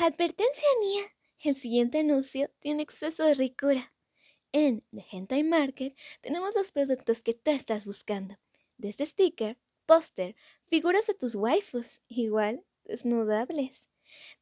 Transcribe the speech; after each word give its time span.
Advertencia, 0.00 0.68
Nia. 0.80 1.02
El 1.42 1.56
siguiente 1.56 1.98
anuncio 1.98 2.52
tiene 2.60 2.84
exceso 2.84 3.24
de 3.24 3.34
ricura. 3.34 3.92
En 4.52 4.84
The 4.92 5.04
Hentai 5.10 5.42
Market 5.42 5.98
tenemos 6.20 6.54
los 6.54 6.70
productos 6.70 7.20
que 7.20 7.34
tú 7.34 7.50
estás 7.50 7.84
buscando. 7.84 8.38
Desde 8.76 9.04
sticker, 9.04 9.58
póster, 9.86 10.36
figuras 10.66 11.08
de 11.08 11.14
tus 11.14 11.34
waifus, 11.34 12.00
igual 12.06 12.64
desnudables. 12.84 13.88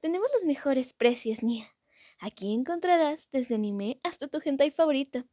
Tenemos 0.00 0.29
los 0.34 0.45
mejores 0.45 0.93
precios, 0.93 1.43
Nia. 1.43 1.75
Aquí 2.18 2.52
encontrarás 2.52 3.30
desde 3.30 3.54
anime 3.54 3.98
hasta 4.02 4.29
tu 4.29 4.43
hentai 4.45 4.70
favorito. 4.70 5.25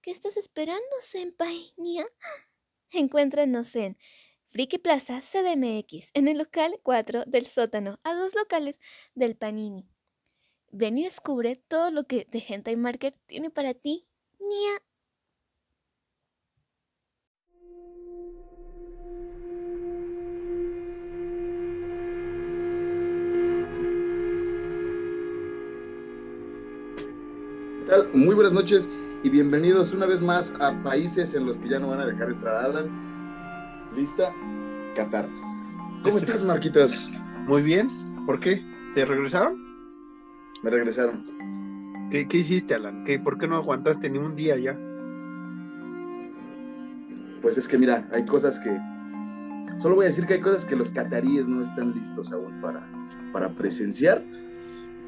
¿Qué 0.00 0.10
estás 0.10 0.38
esperando, 0.38 0.96
senpai, 1.02 1.74
Nia? 1.76 2.06
Encuéntranos 2.92 3.76
en 3.76 3.98
Friki 4.50 4.78
Plaza 4.78 5.20
CDMX, 5.20 6.10
en 6.12 6.26
el 6.26 6.38
local 6.38 6.80
4 6.82 7.22
del 7.24 7.46
sótano, 7.46 8.00
a 8.02 8.14
dos 8.14 8.34
locales 8.34 8.80
del 9.14 9.36
Panini. 9.36 9.86
Ven 10.72 10.98
y 10.98 11.04
descubre 11.04 11.54
todo 11.54 11.92
lo 11.92 12.02
que 12.02 12.26
The 12.28 12.44
Hentai 12.48 12.74
Market 12.74 13.14
tiene 13.26 13.50
para 13.50 13.74
ti, 13.74 14.08
Nia. 14.40 14.82
Muy 28.12 28.34
buenas 28.34 28.52
noches 28.52 28.88
y 29.22 29.30
bienvenidos 29.30 29.92
una 29.92 30.06
vez 30.06 30.20
más 30.20 30.52
a 30.58 30.72
países 30.82 31.34
en 31.34 31.46
los 31.46 31.56
que 31.58 31.68
ya 31.68 31.78
no 31.78 31.90
van 31.90 32.00
a 32.00 32.06
dejar 32.06 32.30
entrar 32.30 32.56
a 32.56 32.64
Alan. 32.64 33.19
¿Lista? 33.94 34.32
Qatar. 34.94 35.28
¿Cómo 36.02 36.18
estás, 36.18 36.44
Marquitas? 36.44 37.10
Muy 37.46 37.62
bien. 37.62 37.88
¿Por 38.24 38.38
qué? 38.38 38.64
¿Te 38.94 39.04
regresaron? 39.04 39.56
Me 40.62 40.70
regresaron. 40.70 41.24
¿Qué, 42.10 42.28
qué 42.28 42.38
hiciste, 42.38 42.74
Alan? 42.74 43.04
¿Qué, 43.04 43.18
¿Por 43.18 43.38
qué 43.38 43.48
no 43.48 43.56
aguantaste 43.56 44.08
ni 44.08 44.18
un 44.18 44.36
día 44.36 44.56
ya? 44.56 44.78
Pues 47.42 47.58
es 47.58 47.66
que 47.66 47.78
mira, 47.78 48.08
hay 48.12 48.24
cosas 48.24 48.60
que... 48.60 48.78
Solo 49.76 49.96
voy 49.96 50.04
a 50.04 50.08
decir 50.08 50.26
que 50.26 50.34
hay 50.34 50.40
cosas 50.40 50.64
que 50.64 50.76
los 50.76 50.90
cataríes 50.90 51.48
no 51.48 51.62
están 51.62 51.92
listos 51.92 52.32
aún 52.32 52.60
para, 52.60 52.86
para 53.32 53.50
presenciar. 53.50 54.22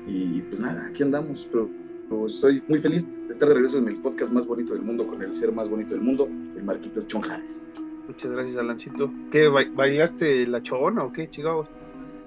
Y 0.06 0.42
pues 0.42 0.60
nada, 0.60 0.86
aquí 0.86 1.02
andamos, 1.02 1.48
pero, 1.50 1.70
pero 2.08 2.28
soy 2.28 2.62
muy 2.68 2.80
feliz 2.80 3.06
de 3.06 3.32
estar 3.32 3.48
de 3.48 3.54
regreso 3.54 3.78
en 3.78 3.88
el 3.88 3.96
podcast 3.96 4.32
más 4.32 4.46
bonito 4.46 4.72
del 4.74 4.82
mundo, 4.82 5.06
con 5.06 5.22
el 5.22 5.34
ser 5.36 5.52
más 5.52 5.68
bonito 5.68 5.94
del 5.94 6.02
mundo, 6.02 6.28
el 6.56 6.64
Marquitos 6.64 7.06
Chonjares. 7.06 7.70
Muchas 8.08 8.30
gracias, 8.30 8.56
Alancito. 8.56 9.10
¿Qué, 9.30 9.48
ba- 9.48 9.64
bailaste 9.74 10.46
la 10.46 10.60
chona 10.62 11.04
o 11.04 11.12
qué, 11.12 11.30
chicos? 11.30 11.70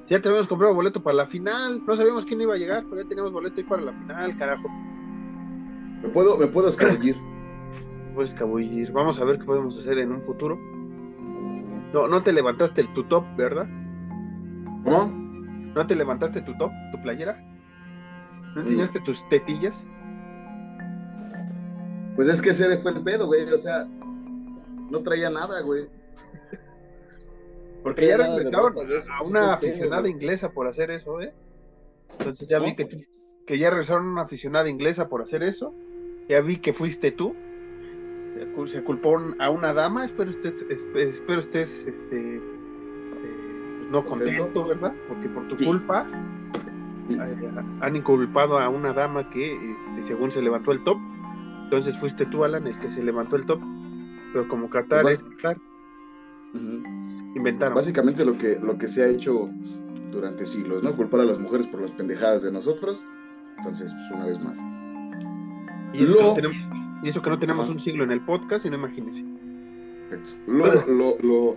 Ya 0.07 0.21
teníamos 0.21 0.47
comprado 0.47 0.73
boleto 0.73 1.01
para 1.01 1.17
la 1.17 1.25
final. 1.25 1.81
No 1.85 1.95
sabíamos 1.95 2.25
quién 2.25 2.41
iba 2.41 2.53
a 2.53 2.57
llegar, 2.57 2.83
pero 2.89 3.01
ya 3.01 3.07
teníamos 3.09 3.31
boleto 3.33 3.55
ahí 3.57 3.63
para 3.63 3.81
la 3.81 3.93
final, 3.93 4.37
carajo. 4.37 4.67
¿Me 6.01 6.09
puedo, 6.09 6.37
me 6.37 6.47
puedo 6.47 6.69
escabullir? 6.69 7.15
Pues 8.13 8.29
escabullir. 8.29 8.91
Vamos 8.91 9.19
a 9.19 9.25
ver 9.25 9.39
qué 9.39 9.45
podemos 9.45 9.77
hacer 9.77 9.97
en 9.99 10.11
un 10.11 10.21
futuro. 10.21 10.57
No, 11.93 12.07
no 12.07 12.21
te 12.23 12.31
levantaste 12.33 12.81
el 12.81 12.93
tu 12.93 13.03
top, 13.03 13.25
¿verdad? 13.35 13.67
¿Cómo? 14.83 15.07
¿No 15.75 15.85
te 15.87 15.95
levantaste 15.95 16.41
tu 16.41 16.55
top, 16.57 16.71
tu 16.91 17.01
playera? 17.01 17.37
¿No 18.55 18.61
enseñaste 18.61 18.99
tus 19.01 19.27
tetillas? 19.29 19.89
Pues 22.15 22.29
es 22.29 22.41
que 22.41 22.51
ese 22.51 22.77
fue 22.77 22.91
el 22.91 23.01
pedo, 23.01 23.25
güey. 23.27 23.43
O 23.51 23.57
sea, 23.57 23.87
no 24.89 25.01
traía 25.01 25.29
nada, 25.29 25.61
güey. 25.61 25.87
Porque 27.83 28.07
ya 28.07 28.17
regresaron 28.17 28.73
a 28.77 29.23
una 29.23 29.53
aficionada 29.53 30.01
güey. 30.01 30.13
inglesa 30.13 30.51
por 30.51 30.67
hacer 30.67 30.89
eso, 30.91 31.21
¿eh? 31.21 31.33
Entonces 32.19 32.47
ya 32.47 32.59
vi 32.59 32.75
que, 32.75 32.85
tú- 32.85 32.97
que 33.45 33.57
ya 33.59 33.69
regresaron 33.69 34.07
a 34.07 34.11
una 34.11 34.21
aficionada 34.23 34.69
inglesa 34.69 35.07
por 35.07 35.21
hacer 35.21 35.43
eso. 35.43 35.73
Ya 36.27 36.41
vi 36.41 36.57
que 36.57 36.73
fuiste 36.73 37.11
tú. 37.11 37.35
Se 38.35 38.47
cul- 38.55 38.67
Se 38.67 38.83
culpó 38.83 39.17
a 39.39 39.49
una 39.51 39.73
dama. 39.73 40.03
Espero 40.03 40.31
estés, 40.31 40.65
esp- 40.67 40.97
espero 40.97 41.39
estés 41.39 41.85
este, 41.87 42.37
eh, 42.37 42.41
pues 43.79 43.91
no 43.91 44.03
¿Contento? 44.03 44.65
¿verdad? 44.65 44.93
Porque 45.07 45.29
por 45.29 45.47
tu 45.47 45.57
Sí. 45.57 45.65
culpa 45.65 46.07
Sí. 47.07 47.17
eh, 47.19 47.51
han 47.81 47.95
inculpado 47.95 48.57
a 48.57 48.67
una 48.67 48.93
dama 48.93 49.29
que 49.29 49.53
este, 49.73 50.01
según 50.01 50.31
se 50.31 50.41
levantó 50.41 50.71
el 50.71 50.83
top. 50.83 50.97
Entonces 51.65 51.95
fuiste 51.99 52.25
tú, 52.25 52.43
Alan, 52.43 52.65
el 52.65 52.79
que 52.79 52.89
se 52.89 53.03
levantó 53.03 53.35
el 53.35 53.45
top. 53.45 53.61
Pero 54.35 54.49
como 54.49 54.69
Qatar 54.69 55.03
Pues 55.03 55.19
es 55.19 55.23
Qatar, 55.37 55.55
inventaron. 57.35 57.73
Básicamente 57.73 58.25
lo 58.25 58.37
que, 58.37 58.59
lo 58.59 58.77
que 58.77 58.89
se 58.89 59.01
ha 59.01 59.07
hecho 59.07 59.49
durante 60.11 60.45
siglos, 60.45 60.83
¿no? 60.83 60.93
Culpar 60.93 61.21
a 61.21 61.23
las 61.23 61.39
mujeres 61.39 61.67
por 61.67 61.79
las 61.79 61.91
pendejadas 61.91 62.43
de 62.43 62.51
nosotros. 62.51 63.05
Entonces, 63.57 63.93
pues 63.93 64.11
una 64.11 64.25
vez 64.25 64.43
más. 64.43 64.59
Y 65.93 66.03
eso, 66.03 66.17
que 66.17 66.21
no 66.21 66.33
tenemos, 66.33 66.57
y 67.01 67.07
eso 67.07 67.21
que 67.21 67.29
no 67.29 67.39
tenemos 67.39 67.63
Ajá. 67.63 67.71
un 67.75 67.79
siglo 67.79 68.03
en 68.03 68.11
el 68.11 68.19
podcast, 68.25 68.65
y 68.65 68.69
no 68.69 68.75
imagínense. 68.75 69.23
Lo, 70.47 70.85
lo, 70.85 71.17
lo 71.21 71.55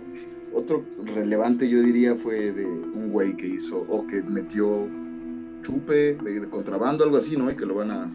otro 0.53 0.85
relevante, 1.13 1.67
yo 1.67 1.81
diría, 1.81 2.15
fue 2.15 2.53
de 2.53 2.65
un 2.65 3.09
güey 3.11 3.35
que 3.35 3.47
hizo, 3.47 3.85
o 3.89 4.07
que 4.07 4.23
metió 4.23 4.87
chupe 5.63 6.13
de, 6.13 6.39
de 6.39 6.49
contrabando, 6.49 7.03
algo 7.03 7.17
así, 7.17 7.35
¿no? 7.35 7.51
Y 7.51 7.57
que 7.57 7.65
lo 7.65 7.75
van 7.75 7.91
a. 7.91 8.09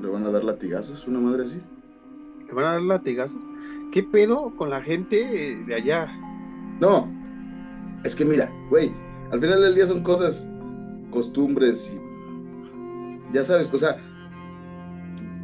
Le 0.00 0.08
van 0.08 0.24
a 0.26 0.30
dar 0.30 0.44
latigazos, 0.44 1.08
una 1.08 1.18
madre 1.18 1.42
así. 1.42 1.60
Van 2.54 2.64
a 2.64 2.72
dar 2.72 2.82
latigazos. 2.82 3.40
¿Qué 3.92 4.02
pedo 4.02 4.54
con 4.56 4.70
la 4.70 4.80
gente 4.80 5.56
de 5.66 5.74
allá? 5.74 6.06
No, 6.80 7.08
es 8.04 8.14
que 8.16 8.24
mira, 8.24 8.50
güey, 8.70 8.92
al 9.32 9.40
final 9.40 9.60
del 9.60 9.74
día 9.74 9.86
son 9.86 10.02
cosas, 10.02 10.48
costumbres 11.10 11.98
ya 13.32 13.44
sabes, 13.44 13.68
o 13.72 13.78
sea, 13.78 13.96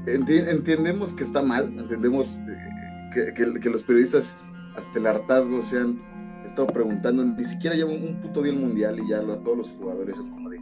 entendemos 0.06 1.12
que 1.12 1.22
está 1.22 1.43
mal, 1.43 1.72
entendemos 1.78 2.39
eh, 3.17 3.33
que, 3.34 3.71
los 3.71 3.83
periodistas 3.83 4.37
hasta 4.77 4.99
el 4.99 5.06
hartazgo 5.06 5.62
se 5.62 5.78
han 5.78 6.00
estado 6.44 6.67
preguntando, 6.69 7.25
ni 7.25 7.44
siquiera 7.44 7.77
lleva 7.77 7.91
un 7.93 8.21
puto 8.21 8.43
día 8.43 8.53
el 8.53 8.59
mundial 8.61 8.99
y 9.00 9.09
ya 9.09 9.23
lo- 9.23 9.34
a 9.34 9.43
todos 9.43 9.59
los 9.59 9.71
jugadores 9.71 10.19
como 10.19 10.49
de, 10.50 10.61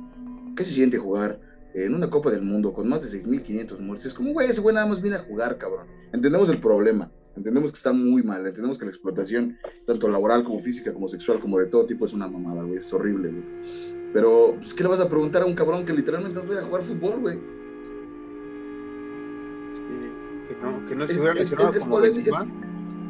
¿qué 0.56 0.64
se 0.64 0.72
siente 0.72 0.98
jugar 0.98 1.40
en 1.74 1.94
una 1.94 2.08
Copa 2.08 2.30
del 2.30 2.42
Mundo 2.42 2.72
con 2.72 2.88
más 2.88 3.00
de 3.02 3.18
6.500 3.18 3.78
muertos? 3.80 4.06
Es 4.06 4.14
como, 4.14 4.32
güey, 4.32 4.48
ese 4.50 4.60
güey 4.60 4.74
nada 4.74 4.86
más 4.86 5.00
viene 5.02 5.16
a 5.16 5.20
jugar, 5.20 5.58
cabrón. 5.58 5.86
Entendemos 6.12 6.48
el 6.48 6.58
problema, 6.60 7.10
entendemos 7.36 7.72
que 7.72 7.76
está 7.76 7.92
muy 7.92 8.22
mal, 8.22 8.46
entendemos 8.46 8.78
que 8.78 8.84
la 8.84 8.90
explotación 8.92 9.58
tanto 9.86 10.08
laboral 10.08 10.44
como 10.44 10.58
física, 10.60 10.92
como 10.94 11.08
sexual, 11.08 11.40
como 11.40 11.58
de 11.58 11.66
todo 11.66 11.84
tipo, 11.86 12.06
es 12.06 12.12
una 12.12 12.28
mamada, 12.28 12.62
güey, 12.62 12.76
es 12.78 12.92
horrible, 12.92 13.30
güey. 13.30 13.44
Pero, 14.12 14.54
pues, 14.58 14.72
¿qué 14.72 14.84
le 14.84 14.88
vas 14.90 15.00
a 15.00 15.08
preguntar 15.08 15.42
a 15.42 15.46
un 15.46 15.54
cabrón 15.54 15.84
que 15.84 15.92
literalmente 15.92 16.40
no 16.40 16.48
va 16.48 16.60
a 16.60 16.64
jugar 16.64 16.84
fútbol, 16.84 17.18
güey? 17.20 17.38
Que, 20.48 20.54
que 20.54 20.60
no, 20.62 20.86
que 20.86 20.94
no 20.96 21.06
se 21.08 21.14
Es, 21.14 21.24
es- 21.24 21.52
es- 21.52 21.78
como 21.80 21.96
polémica, 21.96 22.30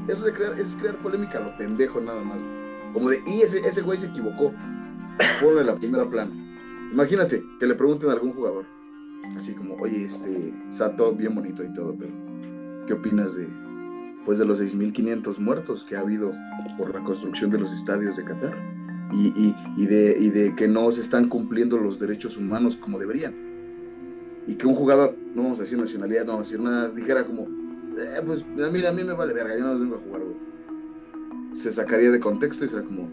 es- 0.08 0.32
crear, 0.32 0.58
es 0.58 0.76
crear 0.76 0.96
polémica 1.02 1.38
a 1.38 1.42
lo 1.42 1.56
pendejo 1.58 2.00
nada 2.00 2.22
más, 2.22 2.40
güey. 2.42 2.54
Como 2.92 3.10
de, 3.10 3.18
y 3.26 3.42
ese, 3.42 3.58
ese 3.60 3.82
güey 3.82 3.98
se 3.98 4.06
equivocó, 4.06 4.52
ponlo 5.42 5.60
en 5.60 5.66
la 5.66 5.74
primera 5.74 6.08
plana. 6.08 6.32
Imagínate 6.94 7.44
que 7.58 7.66
le 7.66 7.74
pregunten 7.74 8.08
a 8.08 8.12
algún 8.12 8.32
jugador, 8.32 8.66
así 9.36 9.52
como, 9.52 9.74
oye, 9.74 10.04
este, 10.04 10.54
está 10.68 10.94
todo 10.94 11.12
bien 11.12 11.34
bonito 11.34 11.64
y 11.64 11.72
todo, 11.72 11.92
pero 11.98 12.12
¿qué 12.86 12.92
opinas 12.92 13.34
de, 13.34 13.48
pues, 14.24 14.38
de 14.38 14.44
los 14.44 14.62
6.500 14.62 15.40
muertos 15.40 15.84
que 15.84 15.96
ha 15.96 16.00
habido 16.00 16.30
por 16.78 16.94
la 16.94 17.02
construcción 17.02 17.50
de 17.50 17.58
los 17.58 17.72
estadios 17.72 18.14
de 18.14 18.22
Qatar? 18.22 18.56
Y, 19.10 19.26
y, 19.34 19.56
y 19.76 19.86
de, 19.86 20.16
y 20.20 20.28
de 20.30 20.54
que 20.54 20.68
no 20.68 20.92
se 20.92 21.00
están 21.00 21.28
cumpliendo 21.28 21.78
los 21.78 21.98
derechos 21.98 22.36
humanos 22.36 22.76
como 22.76 23.00
deberían. 23.00 23.34
Y 24.46 24.54
que 24.54 24.68
un 24.68 24.74
jugador, 24.76 25.16
no 25.34 25.42
vamos 25.42 25.58
a 25.58 25.62
decir 25.62 25.76
nacionalidad, 25.76 26.26
no 26.26 26.34
vamos 26.34 26.46
a 26.46 26.50
decir 26.52 26.64
nada, 26.64 26.90
dijera 26.90 27.26
como, 27.26 27.48
eh, 27.98 28.22
pues 28.24 28.42
a 28.44 28.70
mí, 28.70 28.86
a 28.86 28.92
mí 28.92 29.02
me 29.02 29.14
vale 29.14 29.32
verga, 29.32 29.58
yo 29.58 29.64
no 29.64 29.76
vengo 29.80 29.96
a 29.96 29.98
jugar, 29.98 30.22
güey. 30.22 30.36
Se 31.56 31.72
sacaría 31.72 32.12
de 32.12 32.20
contexto 32.20 32.64
y 32.64 32.68
será 32.68 32.82
como, 32.82 33.10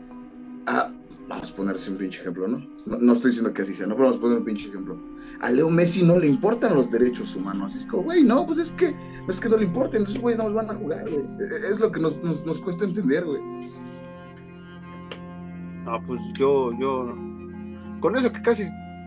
ah, 0.67 0.93
vamos 1.31 1.51
a 1.51 1.55
ponerse 1.55 1.89
un 1.91 1.97
pinche 1.97 2.19
ejemplo, 2.21 2.47
¿no? 2.47 2.61
¿no? 2.85 3.13
estoy 3.13 3.31
diciendo 3.31 3.53
que 3.53 3.61
así 3.61 3.73
sea, 3.73 3.87
no, 3.87 3.95
pero 3.95 4.05
vamos 4.05 4.17
a 4.17 4.21
poner 4.21 4.37
un 4.39 4.43
pinche 4.45 4.69
ejemplo. 4.69 4.97
A 5.41 5.49
Leo 5.49 5.69
Messi 5.69 6.03
no 6.03 6.17
le 6.19 6.27
importan 6.27 6.75
los 6.75 6.91
derechos 6.91 7.35
humanos. 7.35 7.75
Es 7.75 7.85
como, 7.85 8.03
güey, 8.03 8.23
no, 8.23 8.45
pues 8.45 8.59
es 8.59 8.71
que 8.71 8.95
es 9.27 9.39
que 9.39 9.49
no 9.49 9.57
le 9.57 9.65
importen, 9.65 10.03
esos 10.03 10.19
güeyes 10.19 10.37
no 10.37 10.45
nos 10.45 10.53
van 10.53 10.69
a 10.69 10.75
jugar, 10.75 11.09
güey. 11.09 11.23
E- 11.39 11.69
Es 11.69 11.79
lo 11.79 11.91
que 11.91 11.99
nos, 11.99 12.21
nos, 12.23 12.45
nos 12.45 12.59
cuesta 12.61 12.85
entender, 12.85 13.25
güey. 13.25 13.41
No, 15.85 16.01
pues 16.05 16.21
yo, 16.37 16.71
yo. 16.79 17.15
Con 17.99 18.15
eso 18.17 18.31
que 18.31 18.41
casi 18.41 18.63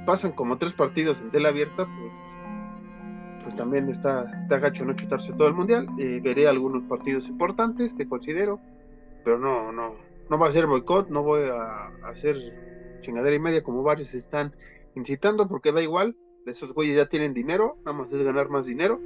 pasan 0.06 0.32
como 0.32 0.58
tres 0.58 0.72
partidos 0.72 1.20
en 1.20 1.30
tela 1.30 1.48
abierta, 1.50 1.86
pues, 1.86 2.12
pues 3.44 3.56
también 3.56 3.88
está, 3.88 4.24
está 4.42 4.58
gacho 4.58 4.84
no 4.84 4.94
chutarse 4.94 5.32
todo 5.32 5.48
el 5.48 5.54
mundial. 5.54 5.86
Eh, 5.98 6.20
veré 6.22 6.48
algunos 6.48 6.82
partidos 6.84 7.28
importantes 7.28 7.92
que 7.94 8.08
considero, 8.08 8.60
pero 9.24 9.38
no, 9.38 9.72
no, 9.72 9.94
no 10.30 10.38
va 10.38 10.48
a 10.48 10.52
ser 10.52 10.66
boicot, 10.66 11.08
no 11.08 11.22
voy 11.22 11.48
a, 11.48 11.88
a 12.02 12.08
hacer 12.08 12.36
chingadera 13.02 13.36
y 13.36 13.40
media 13.40 13.62
como 13.62 13.82
varios 13.82 14.14
están 14.14 14.54
incitando, 14.94 15.48
porque 15.48 15.72
da 15.72 15.82
igual, 15.82 16.16
esos 16.46 16.72
güeyes 16.72 16.96
ya 16.96 17.06
tienen 17.06 17.34
dinero, 17.34 17.76
nada 17.84 17.98
más 17.98 18.12
es 18.12 18.22
ganar 18.22 18.48
más 18.48 18.66
dinero. 18.66 19.00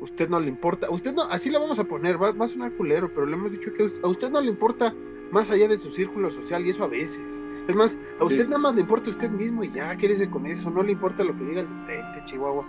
Usted 0.00 0.28
no 0.28 0.40
le 0.40 0.48
importa, 0.48 0.90
usted 0.90 1.14
no, 1.14 1.22
así 1.24 1.50
la 1.50 1.58
vamos 1.58 1.78
a 1.78 1.84
poner, 1.84 2.20
va, 2.20 2.32
va 2.32 2.46
a 2.46 2.48
sonar 2.48 2.72
culero, 2.76 3.08
pero 3.14 3.26
le 3.26 3.34
hemos 3.34 3.52
dicho 3.52 3.72
que 3.72 3.88
a 4.02 4.08
usted 4.08 4.30
no 4.30 4.40
le 4.40 4.48
importa 4.48 4.92
más 5.30 5.50
allá 5.50 5.68
de 5.68 5.78
su 5.78 5.90
círculo 5.92 6.30
social, 6.30 6.66
y 6.66 6.70
eso 6.70 6.84
a 6.84 6.88
veces. 6.88 7.40
Es 7.68 7.76
más, 7.76 7.96
a 8.20 8.24
usted 8.24 8.46
nada 8.46 8.58
más 8.58 8.74
le 8.74 8.80
importa 8.80 9.08
a 9.08 9.12
usted 9.12 9.30
mismo 9.30 9.62
y 9.62 9.72
ya, 9.72 9.96
quédese 9.96 10.28
con 10.28 10.46
eso, 10.46 10.68
no 10.68 10.82
le 10.82 10.92
importa 10.92 11.22
lo 11.22 11.36
que 11.36 11.44
diga 11.44 11.60
el 11.60 11.68
frente, 11.86 12.24
Chihuahua. 12.24 12.66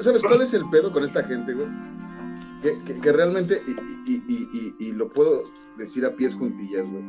¿Sabes 0.00 0.22
cuál 0.22 0.42
es 0.42 0.52
el 0.54 0.68
pedo 0.70 0.92
con 0.92 1.04
esta 1.04 1.22
gente, 1.22 1.52
güey? 1.54 1.68
Que, 2.62 3.12
realmente, 3.12 3.62
y, 4.06 4.92
lo 4.92 5.08
puedo 5.10 5.42
decir 5.76 6.04
a 6.04 6.14
pies 6.14 6.34
juntillas, 6.34 6.88
güey, 6.88 7.04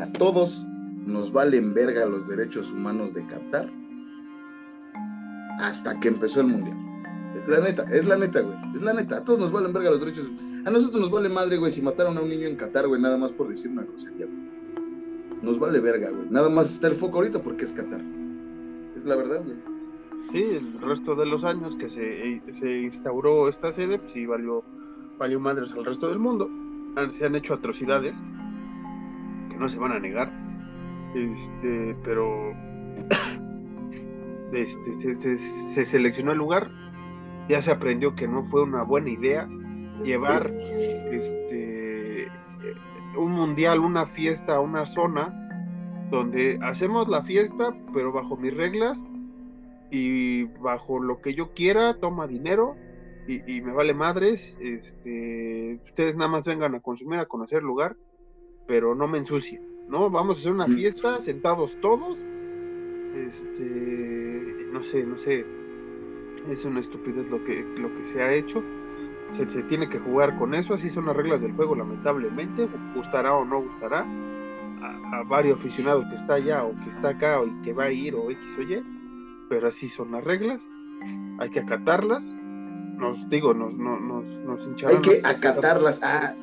a 0.00 0.12
todos 0.12 0.66
nos 1.04 1.32
valen 1.32 1.74
verga 1.74 2.06
los 2.06 2.28
derechos 2.28 2.70
humanos 2.70 3.14
de 3.14 3.26
Qatar 3.26 3.72
hasta 5.58 5.98
que 6.00 6.08
empezó 6.08 6.40
el 6.40 6.48
mundial. 6.48 6.76
La 7.46 7.60
neta, 7.60 7.84
es 7.90 8.04
la 8.04 8.16
neta, 8.16 8.40
güey. 8.40 8.56
Es 8.74 8.82
la 8.82 8.92
neta. 8.92 9.18
A 9.18 9.24
todos 9.24 9.38
nos 9.38 9.52
valen 9.52 9.72
verga 9.72 9.90
los 9.90 10.00
derechos. 10.00 10.30
A 10.64 10.70
nosotros 10.70 11.00
nos 11.00 11.10
vale 11.10 11.28
madre, 11.28 11.56
güey, 11.56 11.72
si 11.72 11.82
mataron 11.82 12.16
a 12.18 12.20
un 12.20 12.28
niño 12.28 12.46
en 12.46 12.56
Qatar, 12.56 12.86
güey, 12.86 13.00
nada 13.00 13.16
más 13.16 13.32
por 13.32 13.48
decir 13.48 13.70
una 13.70 13.82
grosería, 13.82 14.26
Nos 15.42 15.58
vale 15.58 15.80
verga, 15.80 16.10
güey. 16.10 16.26
Nada 16.30 16.48
más 16.48 16.72
está 16.72 16.88
el 16.88 16.94
foco 16.94 17.18
ahorita 17.18 17.42
porque 17.42 17.64
es 17.64 17.72
Qatar. 17.72 18.00
Es 18.94 19.04
la 19.04 19.16
verdad, 19.16 19.42
güey. 19.44 19.56
Sí, 20.30 20.56
el 20.56 20.80
resto 20.80 21.14
de 21.14 21.26
los 21.26 21.44
años 21.44 21.74
que 21.76 21.88
se, 21.88 22.40
se 22.58 22.80
instauró 22.82 23.48
esta 23.48 23.72
sede, 23.72 23.98
pues 23.98 24.12
sí 24.12 24.24
valió, 24.24 24.62
valió 25.18 25.40
madres 25.40 25.72
al 25.72 25.84
resto 25.84 26.08
del 26.08 26.18
mundo. 26.18 26.48
Se 27.10 27.26
han 27.26 27.34
hecho 27.34 27.54
atrocidades 27.54 28.16
que 29.50 29.56
no 29.56 29.68
se 29.68 29.78
van 29.78 29.92
a 29.92 29.98
negar. 29.98 30.32
Este, 31.14 31.96
pero 32.04 32.52
este, 34.52 34.94
se, 34.96 35.14
se, 35.14 35.38
se 35.38 35.84
seleccionó 35.84 36.32
el 36.32 36.38
lugar, 36.38 36.70
ya 37.48 37.60
se 37.62 37.70
aprendió 37.70 38.14
que 38.14 38.28
no 38.28 38.44
fue 38.44 38.62
una 38.62 38.82
buena 38.82 39.10
idea 39.10 39.48
llevar 40.04 40.52
este 41.10 42.28
un 43.16 43.32
mundial, 43.32 43.80
una 43.80 44.06
fiesta 44.06 44.60
una 44.60 44.86
zona 44.86 45.38
donde 46.10 46.58
hacemos 46.62 47.08
la 47.08 47.22
fiesta, 47.22 47.74
pero 47.92 48.12
bajo 48.12 48.36
mis 48.36 48.54
reglas 48.54 49.02
y 49.90 50.44
bajo 50.44 51.00
lo 51.00 51.20
que 51.20 51.34
yo 51.34 51.52
quiera, 51.52 51.94
toma 51.94 52.26
dinero 52.26 52.76
y, 53.26 53.60
me 53.60 53.72
vale 53.72 53.94
madres. 53.94 54.58
Este, 54.60 55.80
ustedes 55.84 56.16
nada 56.16 56.30
más 56.30 56.44
vengan 56.44 56.74
a 56.74 56.80
consumir, 56.80 57.18
a 57.18 57.26
conocer 57.26 57.58
el 57.58 57.64
lugar, 57.64 57.96
pero 58.66 58.94
no 58.94 59.08
me 59.08 59.18
ensucien, 59.18 59.62
¿no? 59.88 60.10
Vamos 60.10 60.36
a 60.36 60.40
hacer 60.40 60.52
una 60.52 60.66
mm. 60.66 60.72
fiesta, 60.72 61.20
sentados 61.20 61.78
todos. 61.80 62.24
Este, 63.14 64.66
no 64.72 64.82
sé, 64.82 65.04
no 65.04 65.18
sé. 65.18 65.44
Es 66.48 66.64
una 66.64 66.80
estupidez 66.80 67.30
lo 67.30 67.44
que, 67.44 67.62
lo 67.76 67.94
que 67.94 68.04
se 68.04 68.22
ha 68.22 68.32
hecho 68.32 68.62
se, 69.36 69.62
tiene 69.62 69.88
que 69.88 69.98
jugar 69.98 70.36
con 70.38 70.54
eso, 70.54 70.74
así 70.74 70.90
son 70.90 71.06
las 71.06 71.16
reglas 71.16 71.40
del 71.40 71.52
juego, 71.52 71.74
lamentablemente, 71.74 72.68
gustará 72.94 73.34
o 73.34 73.44
no 73.44 73.62
gustará 73.62 74.00
a, 74.00 75.22
varios 75.24 75.58
aficionados 75.58 76.04
que 76.06 76.16
está 76.16 76.34
allá 76.34 76.64
o 76.64 76.74
que 76.80 76.90
está 76.90 77.10
acá 77.10 77.40
o 77.40 77.46
que 77.62 77.72
va 77.72 77.84
a 77.84 77.92
ir 77.92 78.14
o 78.14 78.30
X 78.30 78.56
o 78.58 78.62
Y, 78.62 78.82
pero 79.48 79.68
así 79.68 79.88
son 79.88 80.12
las 80.12 80.24
reglas, 80.24 80.62
hay 81.38 81.50
que 81.50 81.60
acatarlas, 81.60 82.36
nos 83.02 83.28
digo, 83.28 83.52
nos, 83.52 83.74
nos, 83.74 84.26
nos, 84.40 84.66
Hay 84.84 84.98
que 84.98 85.20
acatarlas, 85.24 86.00
ah. 86.02 86.34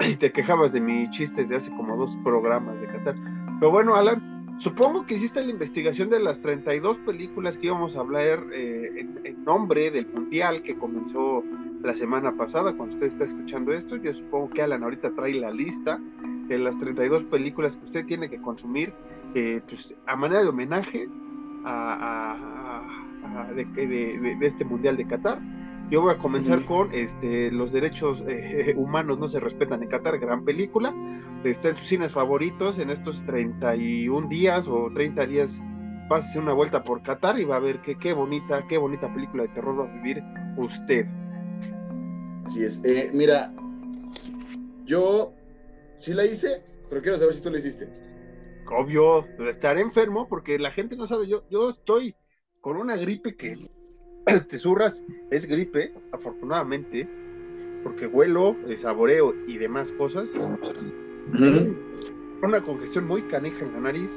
Y 0.00 0.16
te 0.16 0.32
quejabas 0.32 0.72
de 0.72 0.80
mi 0.80 1.08
chiste 1.10 1.44
de 1.44 1.56
hace 1.56 1.70
como 1.70 1.96
dos 1.96 2.18
programas 2.24 2.80
de 2.80 2.88
Qatar. 2.88 3.14
Pero 3.60 3.70
bueno, 3.70 3.94
Alan, 3.94 4.56
supongo 4.58 5.06
que 5.06 5.14
hiciste 5.14 5.40
la 5.40 5.50
investigación 5.50 6.10
de 6.10 6.18
las 6.18 6.40
32 6.40 6.98
películas 6.98 7.56
que 7.56 7.68
íbamos 7.68 7.96
a 7.96 8.00
hablar 8.00 8.44
eh, 8.52 9.06
en 9.22 9.44
nombre 9.44 9.92
del 9.92 10.08
Mundial 10.08 10.62
que 10.62 10.76
comenzó 10.76 11.44
la 11.82 11.94
semana 11.94 12.36
pasada, 12.36 12.72
cuando 12.76 12.94
usted 12.96 13.08
está 13.08 13.24
escuchando 13.24 13.72
esto. 13.72 13.96
Yo 13.96 14.12
supongo 14.12 14.50
que 14.50 14.62
Alan 14.62 14.82
ahorita 14.82 15.14
trae 15.14 15.34
la 15.34 15.52
lista 15.52 16.00
de 16.48 16.58
las 16.58 16.76
32 16.78 17.24
películas 17.24 17.76
que 17.76 17.84
usted 17.84 18.06
tiene 18.06 18.28
que 18.28 18.40
consumir 18.40 18.92
eh, 19.34 19.60
pues, 19.68 19.94
a 20.06 20.16
manera 20.16 20.42
de 20.42 20.48
homenaje 20.48 21.08
a, 21.64 22.36
de, 23.54 24.36
este 24.40 24.64
Mundial 24.64 24.96
de 24.96 25.06
Qatar. 25.06 25.40
Yo 25.90 26.00
voy 26.00 26.14
a 26.14 26.18
comenzar 26.18 26.64
con 26.64 26.90
este, 26.92 27.50
Los 27.50 27.72
derechos 27.72 28.24
eh, 28.26 28.74
humanos 28.78 29.18
no 29.18 29.28
se 29.28 29.40
respetan 29.40 29.82
en 29.82 29.88
Qatar, 29.88 30.18
gran 30.18 30.44
película. 30.44 30.94
Está 31.44 31.70
en 31.70 31.76
sus 31.76 31.88
cines 31.88 32.12
favoritos 32.12 32.78
en 32.78 32.90
estos 32.90 33.24
31 33.26 34.28
días 34.28 34.66
o 34.68 34.90
30 34.94 35.26
días. 35.26 35.60
Pásese 36.08 36.38
una 36.38 36.52
vuelta 36.52 36.82
por 36.82 37.02
Qatar 37.02 37.38
y 37.38 37.44
va 37.44 37.56
a 37.56 37.60
ver 37.60 37.80
qué, 37.82 37.96
qué 37.98 38.12
bonita, 38.12 38.66
qué 38.68 38.78
bonita 38.78 39.12
película 39.12 39.44
de 39.44 39.48
terror 39.50 39.80
va 39.80 39.84
a 39.84 39.94
vivir 39.94 40.22
usted. 40.56 41.06
Así 42.44 42.64
es. 42.64 42.80
Eh, 42.84 43.10
mira, 43.14 43.52
yo 44.84 45.32
sí 45.96 46.12
la 46.12 46.24
hice, 46.24 46.62
pero 46.88 47.02
quiero 47.02 47.18
saber 47.18 47.34
si 47.34 47.42
tú 47.42 47.50
la 47.50 47.58
hiciste. 47.58 47.88
Obvio, 48.70 49.26
estaré 49.48 49.80
enfermo 49.80 50.28
porque 50.28 50.58
la 50.58 50.70
gente 50.70 50.96
no 50.96 51.06
sabe. 51.06 51.28
Yo, 51.28 51.44
yo 51.50 51.68
estoy 51.68 52.14
con 52.62 52.76
una 52.76 52.96
gripe 52.96 53.34
que 53.34 53.58
te 54.48 54.56
zurras, 54.56 55.02
es 55.30 55.44
gripe, 55.44 55.92
afortunadamente, 56.12 57.06
porque 57.82 58.06
huelo, 58.06 58.56
saboreo 58.78 59.34
y 59.46 59.58
demás 59.58 59.92
cosas. 59.92 60.30
Una 62.42 62.62
congestión 62.62 63.06
muy 63.06 63.22
caneja 63.22 63.66
en 63.66 63.72
la 63.72 63.80
nariz, 63.80 64.10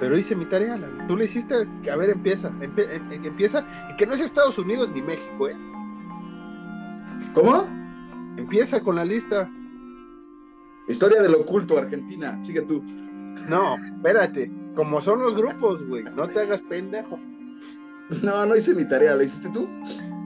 pero 0.00 0.16
hice 0.16 0.34
mi 0.34 0.46
tarea. 0.46 0.80
Tú 1.06 1.16
le 1.16 1.26
hiciste, 1.26 1.54
a 1.54 1.96
ver, 1.96 2.10
empieza, 2.10 2.50
empieza, 2.60 3.66
y 3.90 3.96
que 3.96 4.06
no 4.06 4.14
es 4.14 4.22
Estados 4.22 4.58
Unidos 4.58 4.90
ni 4.92 5.02
México, 5.02 5.48
¿eh? 5.48 5.56
¿Cómo? 7.34 7.68
Empieza 8.38 8.80
con 8.82 8.96
la 8.96 9.04
lista. 9.04 9.50
Historia 10.88 11.22
del 11.22 11.34
oculto, 11.34 11.78
Argentina. 11.78 12.42
Sigue 12.42 12.62
tú. 12.62 12.82
No, 13.48 13.76
espérate. 13.76 14.50
Como 14.74 15.00
son 15.02 15.20
los 15.20 15.36
grupos, 15.36 15.86
güey. 15.86 16.04
No 16.04 16.28
te 16.28 16.40
hagas 16.40 16.62
pendejo. 16.62 17.18
No, 18.22 18.46
no 18.46 18.56
hice 18.56 18.74
mi 18.74 18.86
tarea. 18.86 19.14
¿La 19.14 19.24
hiciste 19.24 19.48
tú? 19.50 19.68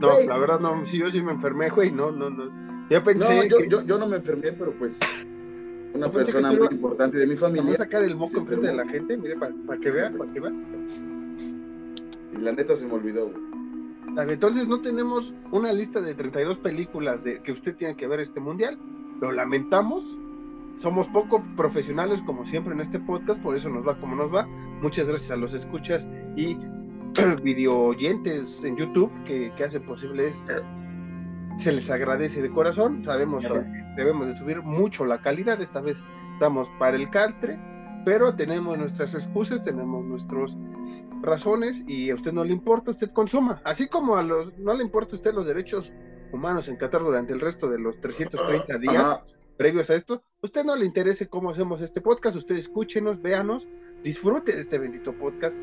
No, 0.01 0.21
la 0.21 0.39
verdad 0.39 0.61
no. 0.61 0.85
Sí, 0.87 0.99
yo 0.99 1.11
sí 1.11 1.23
me 1.23 1.33
enfermé, 1.33 1.71
güey. 1.71 1.91
No, 1.91 2.11
no, 2.11 2.31
no. 2.31 2.51
Ya 2.91 3.03
pensé. 3.03 3.49
No, 3.49 3.67
yo, 3.69 3.83
yo, 3.83 3.99
no 3.99 4.07
me 4.07 4.17
enfermé, 4.17 4.53
pero 4.53 4.73
pues. 4.73 4.99
Una 5.95 6.11
persona 6.11 6.53
muy 6.53 6.69
importante 6.71 7.17
de 7.17 7.27
mi 7.27 7.37
familia. 7.37 7.63
Vamos 7.63 7.81
a 7.81 7.85
sacar 7.85 8.03
el 8.03 8.17
moco 8.17 8.39
enfrente 8.39 8.67
de 8.67 8.75
la 8.75 8.87
gente, 8.87 9.17
mire, 9.17 9.37
para, 9.37 9.79
que 9.81 9.91
vea, 9.91 10.13
para 10.13 10.31
que 10.31 10.41
vea. 10.41 10.53
Y 12.33 12.43
la 12.43 12.53
neta 12.53 12.77
se 12.77 12.87
me 12.87 12.93
olvidó, 12.93 13.31
güey. 13.31 13.47
Entonces 14.31 14.69
no 14.69 14.81
tenemos 14.81 15.33
una 15.53 15.73
lista 15.73 16.01
de 16.01 16.15
32 16.15 16.59
películas 16.59 17.23
de, 17.23 17.41
que 17.43 17.53
usted 17.53 17.75
tiene 17.77 17.97
que 17.97 18.07
ver 18.07 18.21
este 18.21 18.41
mundial. 18.41 18.79
Lo 19.21 19.33
lamentamos. 19.33 20.19
Somos 20.77 21.07
poco 21.09 21.43
profesionales 21.57 22.21
como 22.23 22.45
siempre 22.45 22.75
en 22.75 22.81
este 22.81 23.01
podcast, 23.01 23.41
por 23.41 23.57
eso 23.57 23.71
nos 23.71 23.87
va 23.87 23.99
como 23.99 24.15
nos 24.17 24.35
va. 24.35 24.47
Muchas 24.83 25.09
gracias 25.09 25.31
a 25.31 25.37
los 25.37 25.55
escuchas 25.55 26.07
y 26.37 26.59
video 27.43 27.79
oyentes 27.79 28.63
en 28.65 28.77
YouTube 28.77 29.13
que, 29.25 29.53
que 29.55 29.65
hacen 29.65 29.85
posible 29.85 30.29
esto. 30.29 30.55
Se 31.57 31.73
les 31.73 31.91
agradece 31.91 32.43
de 32.43 32.51
corazón. 32.51 33.05
Sabemos 33.05 33.45
que 33.45 33.65
debemos 33.97 34.29
de 34.29 34.35
subir 34.35 34.63
mucho 34.63 35.05
la 35.07 35.21
calidad. 35.21 35.61
Esta 35.61 35.81
vez 35.81 36.03
estamos 36.35 36.69
para 36.79 36.97
el 36.97 37.09
caltre, 37.09 37.59
pero 38.05 38.35
tenemos 38.35 38.77
nuestras 38.77 39.15
excusas, 39.15 39.63
tenemos 39.63 40.05
nuestros 40.05 40.59
razones 41.23 41.85
y 41.87 42.11
a 42.11 42.15
usted 42.15 42.33
no 42.33 42.45
le 42.45 42.53
importa, 42.53 42.91
usted 42.91 43.11
consuma. 43.11 43.63
Así 43.65 43.89
como 43.89 44.17
a 44.17 44.23
los 44.23 44.57
no 44.59 44.75
le 44.75 44.83
importa 44.83 45.13
a 45.13 45.17
usted 45.17 45.33
los 45.33 45.47
derechos 45.47 45.93
humanos 46.33 46.69
en 46.69 46.77
Qatar 46.77 47.03
durante 47.03 47.33
el 47.33 47.41
resto 47.41 47.69
de 47.69 47.79
los 47.79 47.99
330 48.01 48.79
días 48.79 49.21
previos 49.57 49.89
a 49.89 49.95
esto, 49.95 50.23
usted 50.43 50.65
no 50.65 50.77
le 50.77 50.85
interese 50.85 51.29
cómo 51.29 51.51
hacemos 51.51 51.81
este 51.81 52.03
podcast, 52.03 52.37
usted 52.37 52.57
escúchenos, 52.57 53.23
véanos, 53.23 53.67
disfrute 54.03 54.55
de 54.55 54.61
este 54.61 54.79
bendito 54.79 55.15
podcast 55.15 55.57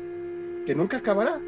que 0.64 0.74
nunca 0.74 0.98
acabará. 0.98 1.40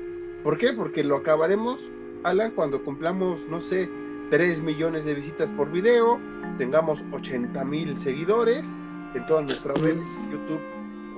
¿Por 0.43 0.59
qué? 0.59 0.73
Porque 0.73 1.03
lo 1.03 1.17
acabaremos, 1.17 1.91
Alan, 2.23 2.53
cuando 2.53 2.83
cumplamos, 2.85 3.47
no 3.49 3.61
sé, 3.61 3.91
3 4.31 4.63
millones 4.63 5.05
de 5.05 5.15
visitas 5.15 5.51
por 5.51 5.71
video, 5.71 6.21
tengamos 6.59 7.05
80 7.13 7.65
mil 7.65 7.97
seguidores 7.97 8.67
en 9.15 9.27
todas 9.27 9.45
nuestras 9.45 9.81
redes, 9.81 10.07
YouTube, 10.31 10.61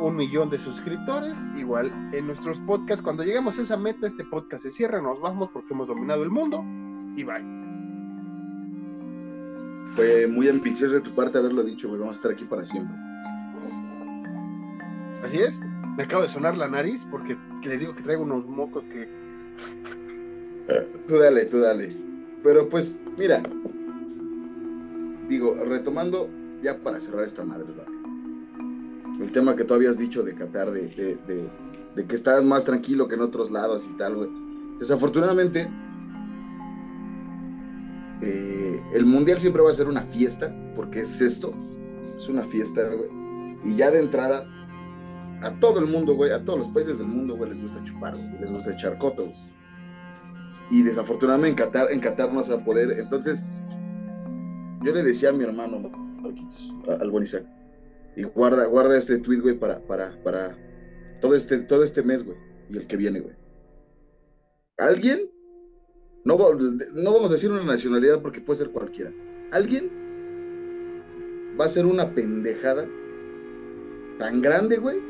un 0.01 0.17
millón 0.17 0.51
de 0.51 0.59
suscriptores, 0.59 1.37
igual 1.57 1.93
en 2.13 2.27
nuestros 2.27 2.61
podcasts. 2.61 3.03
Cuando 3.03 3.25
lleguemos 3.25 3.59
a 3.59 3.63
esa 3.63 3.77
meta, 3.77 4.07
este 4.07 4.25
podcast 4.25 4.63
se 4.63 4.71
cierra, 4.71 5.01
nos 5.01 5.21
vamos 5.21 5.51
porque 5.53 5.75
hemos 5.75 5.89
dominado 5.89 6.23
el 6.23 6.31
mundo 6.31 6.65
y 7.17 7.25
bye. 7.25 7.59
Fue 9.97 10.27
muy 10.27 10.49
ambicioso 10.49 10.95
de 10.95 11.01
tu 11.01 11.11
parte 11.13 11.39
haberlo 11.39 11.65
dicho, 11.65 11.89
güey. 11.89 12.01
Vamos 12.01 12.17
a 12.17 12.19
estar 12.19 12.33
aquí 12.33 12.45
para 12.45 12.65
siempre. 12.65 12.95
Así 15.25 15.39
es. 15.39 15.61
Me 15.99 16.05
acabo 16.05 16.23
de 16.23 16.29
sonar 16.29 16.57
la 16.57 16.69
nariz 16.69 17.05
porque 17.11 17.37
les 17.65 17.81
digo 17.81 17.93
que 17.93 18.05
traigo 18.05 18.23
unos 18.23 18.47
mocos 18.47 18.85
que. 18.85 19.09
tú 21.09 21.19
dale, 21.19 21.45
tú 21.47 21.59
dale. 21.59 21.91
Pero 22.45 22.69
pues, 22.69 22.97
mira. 23.17 23.43
Digo, 25.29 25.57
retomando 25.65 26.31
ya 26.63 26.79
para 26.79 27.01
cerrar 27.01 27.25
esta 27.25 27.45
madre, 27.45 27.65
¿verdad? 27.65 27.89
el 29.21 29.33
tema 29.33 29.57
que 29.57 29.65
tú 29.65 29.75
habías 29.75 29.99
dicho 29.99 30.23
de 30.23 30.37
Qatar, 30.37 30.71
de, 30.71 30.89
que 30.89 32.15
estás 32.15 32.45
más 32.45 32.65
tranquilo 32.65 33.09
que 33.09 33.17
en 33.17 33.23
otros 33.23 33.51
lados 33.51 33.85
y 33.93 33.97
tal, 33.97 34.15
güey. 34.15 34.29
Desafortunadamente, 34.79 35.69
eh, 38.23 38.81
el 38.93 39.05
mundial 39.05 39.41
siempre 39.41 39.63
va 39.63 39.73
a 39.73 39.75
ser 39.75 39.89
una 39.89 40.03
fiesta, 40.03 40.55
porque 40.77 41.01
es 41.01 41.21
esto, 41.21 41.53
es 42.17 42.29
una 42.29 42.45
fiesta, 42.45 42.89
güey. 42.95 43.11
Y 43.65 43.75
ya 43.75 43.91
de 43.91 43.99
entrada, 43.99 44.49
a 45.43 45.59
todo 45.61 45.81
el 45.81 45.87
mundo, 45.87 46.15
güey, 46.15 46.33
a 46.33 46.45
todos 46.45 46.59
los 46.59 46.69
países 46.69 46.99
del 46.99 47.07
mundo, 47.07 47.37
güey, 47.37 47.51
les 47.51 47.61
gusta 47.61 47.83
chupar, 47.83 48.17
güey, 48.17 48.41
les 48.41 48.51
gusta 48.51 48.73
echar 48.73 48.99
coto, 48.99 49.25
güey. 49.25 49.37
Y 50.71 50.83
desafortunadamente 50.83 51.63
en 51.63 51.69
Qatar, 51.69 51.93
en 51.93 52.01
Qatar 52.01 52.33
no 52.33 52.43
se 52.43 52.55
va 52.55 52.61
a 52.61 52.65
poder. 52.65 52.99
Entonces, 52.99 53.49
yo 54.83 54.93
le 54.93 55.03
decía 55.03 55.31
a 55.31 55.33
mi 55.33 55.45
hermano, 55.45 55.91
al 57.01 57.11
buen 57.11 57.25
Isaac, 57.25 57.47
y 58.17 58.25
guarda, 58.25 58.67
guarda 58.67 58.99
este 58.99 59.19
tweet, 59.19 59.41
güey, 59.41 59.59
para, 59.59 59.81
para, 59.81 60.21
para 60.23 60.57
todo 61.21 61.35
este, 61.35 61.59
todo 61.59 61.85
este 61.85 62.03
mes, 62.03 62.25
güey, 62.25 62.37
y 62.69 62.77
el 62.77 62.87
que 62.87 62.97
viene, 62.97 63.21
güey. 63.21 63.35
¿Alguien? 64.77 65.31
No, 66.25 66.37
no 66.37 67.13
vamos 67.13 67.31
a 67.31 67.35
decir 67.35 67.51
una 67.51 67.65
nacionalidad 67.65 68.21
porque 68.21 68.41
puede 68.41 68.59
ser 68.59 68.71
cualquiera. 68.71 69.13
¿Alguien 69.51 69.91
va 71.59 71.65
a 71.65 71.67
hacer 71.67 71.87
una 71.87 72.15
pendejada 72.15 72.87
tan 74.19 74.43
grande, 74.43 74.77
güey? 74.77 75.08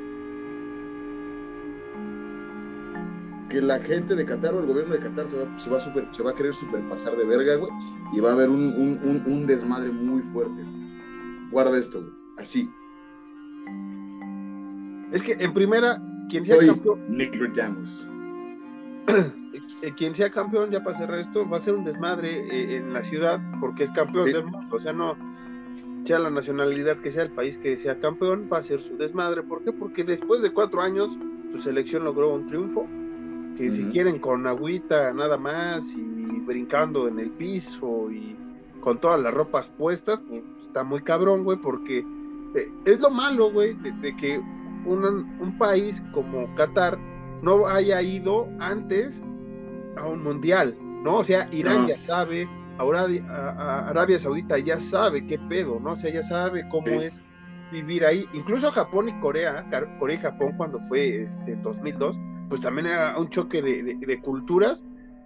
Que 3.49 3.62
la 3.62 3.78
gente 3.81 4.14
de 4.14 4.25
Qatar 4.26 4.52
o 4.55 4.61
el 4.61 4.67
gobierno 4.67 4.93
de 4.95 5.00
Qatar 5.00 5.26
se 5.28 5.37
va, 5.38 5.59
se 5.59 5.71
va, 5.71 5.78
a 5.78 5.81
super- 5.81 6.09
se 6.11 6.23
va 6.23 6.31
a 6.33 6.35
querer 6.35 6.55
superpasar 6.55 7.17
de 7.17 7.25
verga, 7.25 7.55
güey. 7.57 7.71
Y 8.12 8.21
va 8.21 8.31
a 8.31 8.33
haber 8.33 8.50
un, 8.50 8.61
un- 8.75 9.00
un- 9.02 9.23
un 9.33 9.47
desmadre 9.47 9.90
muy 9.90 10.21
fuerte. 10.23 10.62
Guarda 11.50 11.78
esto, 11.78 12.00
güey. 12.02 12.12
Así. 12.37 12.71
Es 15.12 15.23
que 15.23 15.33
en 15.33 15.55
primera, 15.55 16.00
quien 16.28 16.45
sea 16.45 16.57
Soy 16.57 16.67
campeón, 16.67 17.00
eh, 19.83 19.93
quien 19.97 20.14
sea 20.14 20.31
campeón, 20.31 20.71
ya 20.71 20.85
para 20.85 20.99
cerrar 20.99 21.19
esto, 21.19 21.49
va 21.49 21.57
a 21.57 21.61
ser 21.61 21.75
un 21.75 21.85
desmadre 21.85 22.31
eh, 22.50 22.76
en 22.76 22.93
la 22.93 23.02
ciudad 23.02 23.40
porque 23.61 23.85
es 23.85 23.90
campeón 23.93 24.26
Sí. 24.26 24.33
del 24.35 24.45
mundo. 24.45 24.76
O 24.76 24.78
sea, 24.78 24.93
no, 24.93 25.17
sea 26.05 26.19
la 26.19 26.28
nacionalidad 26.31 26.99
que 26.99 27.11
sea, 27.11 27.23
el 27.23 27.31
país 27.31 27.57
que 27.57 27.78
sea 27.78 27.99
campeón, 27.99 28.49
va 28.52 28.59
a 28.59 28.62
ser 28.62 28.81
su 28.83 28.99
desmadre. 28.99 29.43
¿Por 29.43 29.62
qué? 29.64 29.73
Porque 29.73 30.05
después 30.05 30.43
de 30.43 30.50
cuatro 30.52 30.83
años, 30.83 31.17
tu 31.50 31.59
selección 31.61 32.05
logró 32.05 32.35
un 32.35 32.47
triunfo. 32.47 32.87
Que 33.59 33.71
si 33.73 33.85
quieren 33.87 34.19
con 34.21 34.47
agüita 34.47 35.12
nada 35.12 35.37
más 35.37 35.93
y 35.93 36.41
brincando 36.47 37.09
en 37.09 37.19
el 37.19 37.31
piso 37.31 38.11
y 38.11 38.37
con 38.81 38.99
todas 38.99 39.21
las 39.21 39.35
ropas 39.35 39.69
puestas, 39.69 40.21
pues, 40.29 40.43
está 40.67 40.85
muy 40.85 41.03
cabrón, 41.03 41.43
güey, 41.45 41.59
porque 41.59 41.99
eh, 42.55 42.71
es 42.85 43.00
lo 43.00 43.11
malo, 43.11 43.50
güey, 43.53 43.75
de, 43.75 43.93
de 43.93 44.17
que 44.17 44.38
un, 44.87 45.05
un 45.41 45.59
país 45.59 46.00
como 46.12 46.55
Qatar 46.55 46.99
no 47.43 47.67
haya 47.67 48.00
ido 48.00 48.49
antes 48.61 49.21
a 49.97 50.07
un 50.07 50.23
mundial, 50.23 50.77
¿no? 51.05 51.17
O 51.19 51.25
sea, 51.25 51.49
Irán 51.53 51.83
No. 51.83 51.88
ya 51.88 51.99
sabe, 51.99 52.49
ahora 52.79 53.07
Arabia 53.88 54.19
Saudita 54.19 54.59
ya 54.59 54.81
sabe 54.81 55.27
qué 55.27 55.38
pedo, 55.49 55.81
¿no? 55.81 55.93
O 55.93 55.97
sea, 55.97 56.12
ya 56.12 56.23
sabe 56.23 56.67
cómo 56.71 56.87
Sí. 56.87 56.93
es 57.07 57.21
vivir 57.73 58.05
ahí. 58.05 58.25
Incluso 58.33 58.71
Japón 58.71 59.09
y 59.09 59.21
Corea, 59.21 59.67
Corea 59.99 60.17
y 60.17 60.21
Japón 60.21 60.55
cuando 60.57 60.81
fue 60.81 61.23
este, 61.25 61.53
en 61.53 61.62
2002, 61.62 62.17
pues 62.49 62.61
también 62.61 62.87
era 62.87 63.19
un 63.19 63.28
choque 63.31 63.62
de, 63.62 64.21
culturas, 64.21 64.85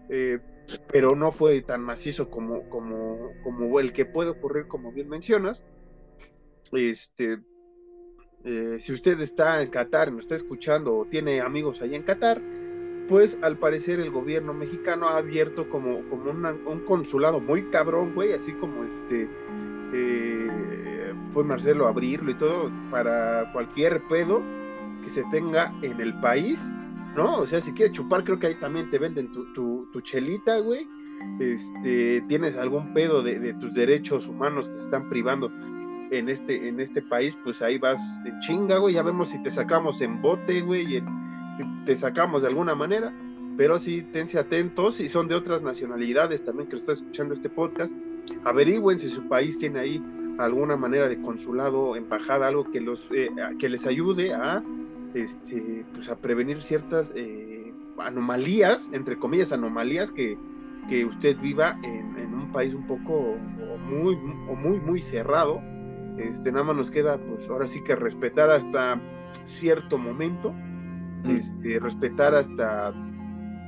eh, 0.09 0.38
pero 0.91 1.14
no 1.17 1.31
fue 1.33 1.61
tan 1.62 1.83
macizo 1.83 2.31
como, 2.31 2.69
como, 2.69 3.31
como 3.43 3.81
el 3.81 3.93
que 3.93 4.05
puede 4.05 4.31
ocurrir, 4.31 4.67
como 4.67 4.93
bien 4.93 5.09
mencionas. 5.09 5.64
Este, 6.73 7.38
eh, 8.45 8.79
si 8.81 8.93
usted 8.93 9.21
está 9.21 9.62
en 9.62 9.71
Qatar, 9.71 10.11
me 10.11 10.21
está 10.21 10.35
escuchando 10.35 10.97
o 10.97 11.05
tiene 11.05 11.41
amigos 11.41 11.81
allá 11.81 11.97
en 11.97 12.02
Qatar, 12.02 12.41
pues 13.09 13.38
al 13.43 13.59
parecer 13.59 14.00
el 14.00 14.11
gobierno 14.11 14.55
mexicano 14.55 15.09
ha 15.09 15.19
abierto 15.19 15.69
como, 15.69 16.02
como 16.09 16.31
un 16.31 16.85
consulado 16.87 17.41
muy 17.41 17.64
cabrón, 17.71 18.14
güey, 18.14 18.33
así 18.33 18.52
como 18.52 18.85
este 18.85 19.29
eh, 19.93 21.12
fue 21.31 21.45
Marcelo 21.45 21.87
a 21.87 21.91
abrirlo 21.91 22.31
y 22.31 22.35
todo 22.35 22.71
para 22.91 23.52
cualquier 23.52 24.02
pedo 24.09 24.43
que 25.02 25.11
se 25.11 25.25
tenga 25.31 25.73
en 25.83 26.00
el 26.00 26.19
país, 26.21 26.62
¿no? 27.16 27.38
O 27.38 27.47
sea, 27.47 27.61
si 27.61 27.73
quieres 27.73 27.92
chupar, 27.92 28.25
creo 28.25 28.38
que 28.38 28.49
ahí 28.49 28.54
también 28.57 28.90
te 28.90 28.99
venden 28.99 29.31
tu, 29.33 29.52
tu, 29.52 29.88
tu 29.92 30.00
chelita, 30.00 30.59
güey. 30.59 30.88
Este, 31.38 32.21
tienes 32.28 32.57
algún 32.57 32.92
pedo 32.92 33.23
de, 33.23 33.54
tus 33.54 33.75
derechos 33.75 34.26
humanos 34.26 34.69
que 34.69 34.76
se 34.78 34.85
están 34.85 35.09
privando 35.09 35.50
en 36.11 36.28
este, 36.28 36.69
en 36.69 36.81
este 36.81 37.00
país, 37.00 37.37
pues 37.45 37.62
ahí 37.62 37.78
vas 37.78 38.00
en 38.25 38.38
chinga, 38.40 38.78
güey. 38.78 38.95
Ya 38.95 39.02
vemos 39.02 39.31
si 39.31 39.42
te 39.42 39.50
sacamos 39.50 40.00
en 40.02 40.21
bote, 40.21 40.61
güey, 40.62 40.97
en- 40.97 41.85
te 41.85 41.95
sacamos 41.97 42.42
de 42.42 42.49
alguna 42.49 42.75
manera. 42.75 43.12
Pero 43.57 43.78
sí, 43.78 44.02
tense 44.12 44.38
atentos, 44.38 44.95
si 44.97 45.09
son 45.09 45.28
de 45.28 45.35
otras 45.35 45.62
nacionalidades 45.62 46.42
también 46.42 46.69
que 46.69 46.76
está 46.76 46.92
escuchando 46.92 47.35
este 47.35 47.50
podcast, 47.50 47.92
averigüen 48.45 48.99
si 48.99 49.11
su 49.11 49.28
país 49.28 49.59
tiene 49.59 49.78
ahí 49.78 50.02
alguna 50.38 50.76
manera 50.76 51.07
de 51.09 51.21
consulado, 51.21 51.95
embajada, 51.95 52.49
algo 52.49 52.71
que 52.71 52.81
los 52.81 53.07
eh, 53.14 53.28
que 53.59 53.69
les 53.69 53.87
ayude 53.87 54.33
a 54.33 54.62
este 55.14 55.85
pues 55.95 56.09
a 56.09 56.16
prevenir 56.16 56.62
ciertas 56.62 57.12
eh, 57.16 57.73
anomalías, 57.99 58.88
entre 58.92 59.19
comillas 59.19 59.52
anomalías 59.52 60.12
que, 60.12 60.38
que 60.88 61.04
usted 61.04 61.38
viva 61.40 61.78
en, 61.83 62.16
en 62.19 62.35
un 62.35 62.52
país 62.52 62.75
un 62.75 62.87
poco 62.87 63.14
o 63.14 63.78
muy 63.78 64.14
o 64.49 64.54
muy 64.54 64.81
muy 64.81 65.02
cerrado. 65.02 65.61
Este 66.19 66.52
nada 66.52 66.64
más 66.64 66.76
nos 66.76 66.90
queda 66.90 67.19
pues 67.19 67.49
ahora 67.49 67.66
sí 67.66 67.83
que 67.85 67.95
respetar 67.97 68.50
hasta 68.50 69.00
cierto 69.45 69.99
momento, 69.99 70.54
Mm. 71.25 71.37
este, 71.37 71.78
respetar 71.78 72.35
hasta 72.35 72.92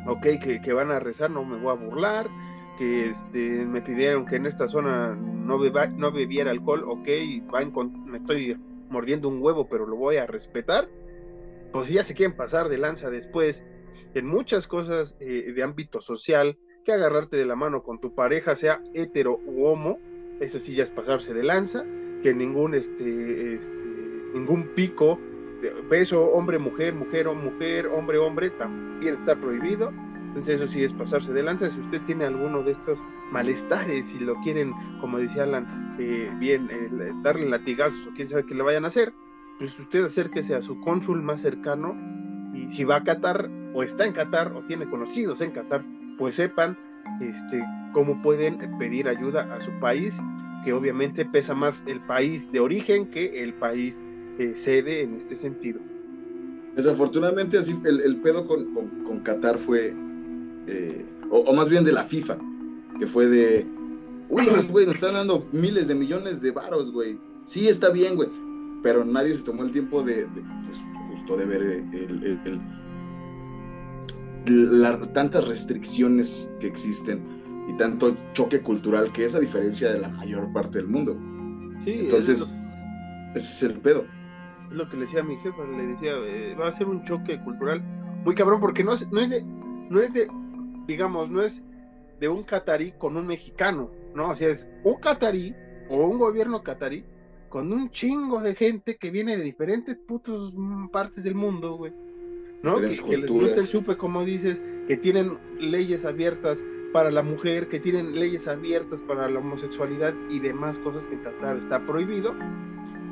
ok, 0.07 0.27
que, 0.43 0.61
que 0.61 0.73
van 0.73 0.91
a 0.91 0.99
rezar, 0.99 1.31
no 1.31 1.45
me 1.45 1.57
voy 1.57 1.71
a 1.71 1.75
burlar, 1.75 2.29
que 2.77 3.11
este, 3.11 3.65
me 3.65 3.81
pidieron 3.81 4.27
que 4.27 4.37
en 4.37 4.47
esta 4.47 4.67
zona 4.67 5.15
no, 5.15 5.59
beba, 5.59 5.87
no 5.87 6.11
bebiera 6.11 6.51
alcohol, 6.51 6.85
ok, 6.87 7.09
va 7.55 7.63
en 7.63 7.73
me 8.07 8.19
estoy 8.19 8.57
mordiendo 8.91 9.29
un 9.29 9.41
huevo, 9.41 9.69
pero 9.69 9.87
lo 9.87 9.97
voy 9.97 10.17
a 10.17 10.27
respetar. 10.27 10.89
Pues 11.75 11.89
ya 11.89 12.05
se 12.05 12.15
quieren 12.15 12.37
pasar 12.37 12.69
de 12.69 12.79
lanza 12.79 13.11
después 13.11 13.65
en 14.15 14.27
muchas 14.27 14.69
cosas 14.69 15.17
eh, 15.19 15.53
de 15.53 15.63
ámbito 15.65 16.01
social, 16.01 16.57
que 16.85 16.93
agarrarte 16.93 17.37
de 17.37 17.47
la 17.47 17.57
mano 17.57 17.83
con 17.83 18.01
tu 18.01 18.15
pareja, 18.15 18.55
sea 18.55 18.81
hetero 18.95 19.41
u 19.45 19.67
homo, 19.67 19.99
eso 20.39 20.61
sí 20.61 20.77
ya 20.77 20.85
es 20.85 20.91
pasarse 20.91 21.35
de 21.35 21.43
lanza, 21.43 21.85
que 22.23 22.33
ningún, 22.33 22.77
este, 22.77 23.55
este, 23.55 23.75
ningún 24.35 24.69
pico 24.77 25.19
beso 25.91 26.25
hombre-mujer, 26.27 26.95
mujer 26.95 27.27
o 27.27 27.35
mujer, 27.35 27.89
hombre-hombre, 27.89 28.51
también 28.51 29.17
está 29.17 29.35
prohibido. 29.35 29.93
Entonces 30.29 30.61
eso 30.61 30.69
sí 30.69 30.85
es 30.85 30.93
pasarse 30.93 31.33
de 31.33 31.43
lanza. 31.43 31.73
Si 31.73 31.81
usted 31.81 32.01
tiene 32.03 32.25
alguno 32.25 32.63
de 32.63 32.71
estos 32.71 33.01
malestares, 33.33 34.07
si 34.11 34.21
lo 34.21 34.37
quieren, 34.43 34.73
como 35.01 35.19
decía 35.19 35.43
Alan, 35.43 35.97
eh, 35.99 36.31
bien, 36.39 36.71
eh, 36.71 37.13
darle 37.25 37.49
latigazos 37.49 38.07
o 38.07 38.15
quién 38.15 38.29
sabe 38.29 38.47
qué 38.47 38.55
le 38.55 38.63
vayan 38.63 38.85
a 38.85 38.89
hacer, 38.89 39.13
pues 39.59 39.79
usted 39.79 40.05
acérquese 40.05 40.55
a 40.55 40.63
su 40.63 40.81
cónsul 40.81 41.23
más 41.23 41.41
cercano 41.41 41.97
y 42.55 42.71
si 42.73 42.85
va 42.85 42.97
a 42.97 43.05
Qatar 43.05 43.51
o 43.75 43.83
está 43.83 44.07
en 44.07 44.13
Qatar 44.13 44.53
o 44.53 44.63
tiene 44.63 44.89
conocidos 44.89 45.41
en 45.41 45.51
Qatar, 45.51 45.85
pues 46.19 46.35
sepan 46.37 46.77
este, 47.21 47.65
cómo 47.93 48.21
pueden 48.23 48.59
pedir 48.79 49.09
ayuda 49.09 49.53
a 49.55 49.61
su 49.61 49.71
país, 49.81 50.15
que 50.65 50.73
obviamente 50.73 51.25
pesa 51.25 51.55
más 51.55 51.83
el 51.87 52.01
país 52.01 52.51
de 52.53 52.61
origen 52.61 53.07
que 53.07 53.43
el 53.43 53.55
país 53.55 54.01
eh, 54.39 54.53
sede 54.55 55.03
en 55.03 55.15
este 55.15 55.37
sentido. 55.37 55.81
Desafortunadamente, 56.77 57.57
así 57.57 57.77
el, 57.85 58.17
pedo 58.17 58.47
con, 58.47 58.65
con, 59.05 59.21
Qatar 59.21 59.59
fue, 59.59 59.95
eh, 60.67 61.07
o, 61.31 61.53
más 61.53 61.69
bien 61.69 61.85
de 61.85 61.93
la 61.93 62.03
FIFA, 62.03 62.37
que 62.99 63.07
fue 63.07 63.27
de, 63.27 63.65
uy, 64.29 64.47
nos 64.47 64.95
están 64.95 65.15
dando 65.15 65.47
miles 65.53 65.87
de 65.87 65.95
millones 65.95 66.41
de 66.41 66.51
varos, 66.51 66.91
güey. 66.91 67.17
Sí, 67.45 67.69
está 67.69 67.91
bien, 67.91 68.17
güey. 68.17 68.29
Pero 68.85 69.05
nadie 69.05 69.35
se 69.35 69.43
tomó 69.43 69.65
el 69.65 69.73
tiempo 69.73 70.03
de, 70.05 70.27
de, 70.27 70.43
pues, 70.65 70.81
justo 71.11 71.37
de 71.37 71.45
ver 71.47 71.63
el, 71.63 71.95
el- 71.95 72.61
el- 74.47 74.83
la- 74.83 75.01
tantas 75.01 75.49
restricciones 75.49 76.51
que 76.61 76.67
existen 76.67 77.23
y 77.69 77.77
tanto 77.79 78.15
choque 78.35 78.61
cultural 78.61 79.11
que 79.13 79.25
es 79.25 79.35
a 79.35 79.41
diferencia 79.41 79.91
de 79.91 79.99
la 80.01 80.09
mayor 80.11 80.53
parte 80.53 80.79
del 80.79 80.87
mundo. 80.87 81.17
Sí, 81.83 82.01
Entonces, 82.03 82.43
es, 82.43 82.49
ese 83.43 83.67
es 83.67 83.73
el 83.73 83.81
pedo. 83.81 84.05
es 84.71 84.77
lo 84.77 84.89
que 84.89 84.97
le 84.99 85.07
decía 85.07 85.21
a 85.21 85.25
mi 85.25 85.37
jefa, 85.39 85.65
le 85.65 85.87
decía, 85.87 86.13
eh, 86.17 86.55
va 86.55 86.69
a 86.69 86.73
ser 86.73 86.87
un 86.87 87.03
choque 87.05 87.41
cultural 87.41 87.83
muy 88.25 88.35
cabrón, 88.35 88.61
porque 88.61 88.85
no 88.85 88.93
es, 88.93 89.11
no 89.11 89.21
es 89.21 89.31
de, 89.31 89.43
no 89.45 89.99
es 90.01 90.13
de, 90.13 90.29
digamos, 90.87 91.31
no 91.31 91.41
es 91.43 91.63
de 92.21 92.29
un 92.29 92.43
catarí 92.43 92.93
con 92.99 93.17
un 93.17 93.27
mexicano, 93.27 93.91
¿no? 94.15 94.31
O 94.31 94.37
sea, 94.37 94.49
es 94.51 94.69
un 94.85 94.97
catarí 95.01 95.55
o 95.89 96.07
un 96.07 96.19
gobierno 96.19 96.63
catarí 96.63 97.05
con 97.55 97.73
un 97.73 97.89
chingo 97.91 98.41
de 98.41 98.57
gente 98.57 98.97
que 98.97 99.13
viene 99.13 99.37
de 99.37 99.45
diferentes 99.45 99.95
putos 99.95 100.53
mm, 100.57 100.89
partes 100.89 101.23
del 101.23 101.37
mundo, 101.37 101.77
güey. 101.77 101.93
¿No? 102.65 102.81
Que, 102.81 102.99
que 102.99 103.17
les 103.17 103.31
gusta 103.31 103.61
el 103.61 103.69
chupe, 103.69 103.97
como 103.97 104.25
dices, 104.25 104.61
que 104.89 104.97
tienen 104.97 105.39
leyes 105.61 106.05
abiertas 106.05 106.65
para 106.93 107.13
la 107.13 107.23
mujer, 107.23 107.69
que 107.69 107.79
tienen 107.79 108.17
leyes 108.19 108.49
abiertas 108.49 109.01
para 109.03 109.31
la 109.31 109.39
homosexualidad 109.39 110.15
y 110.31 110.41
demás 110.41 110.81
cosas 110.81 111.07
que 111.07 111.15
en 111.15 111.21
Qatar 111.21 111.59
está 111.59 111.87
prohibido. 111.87 112.35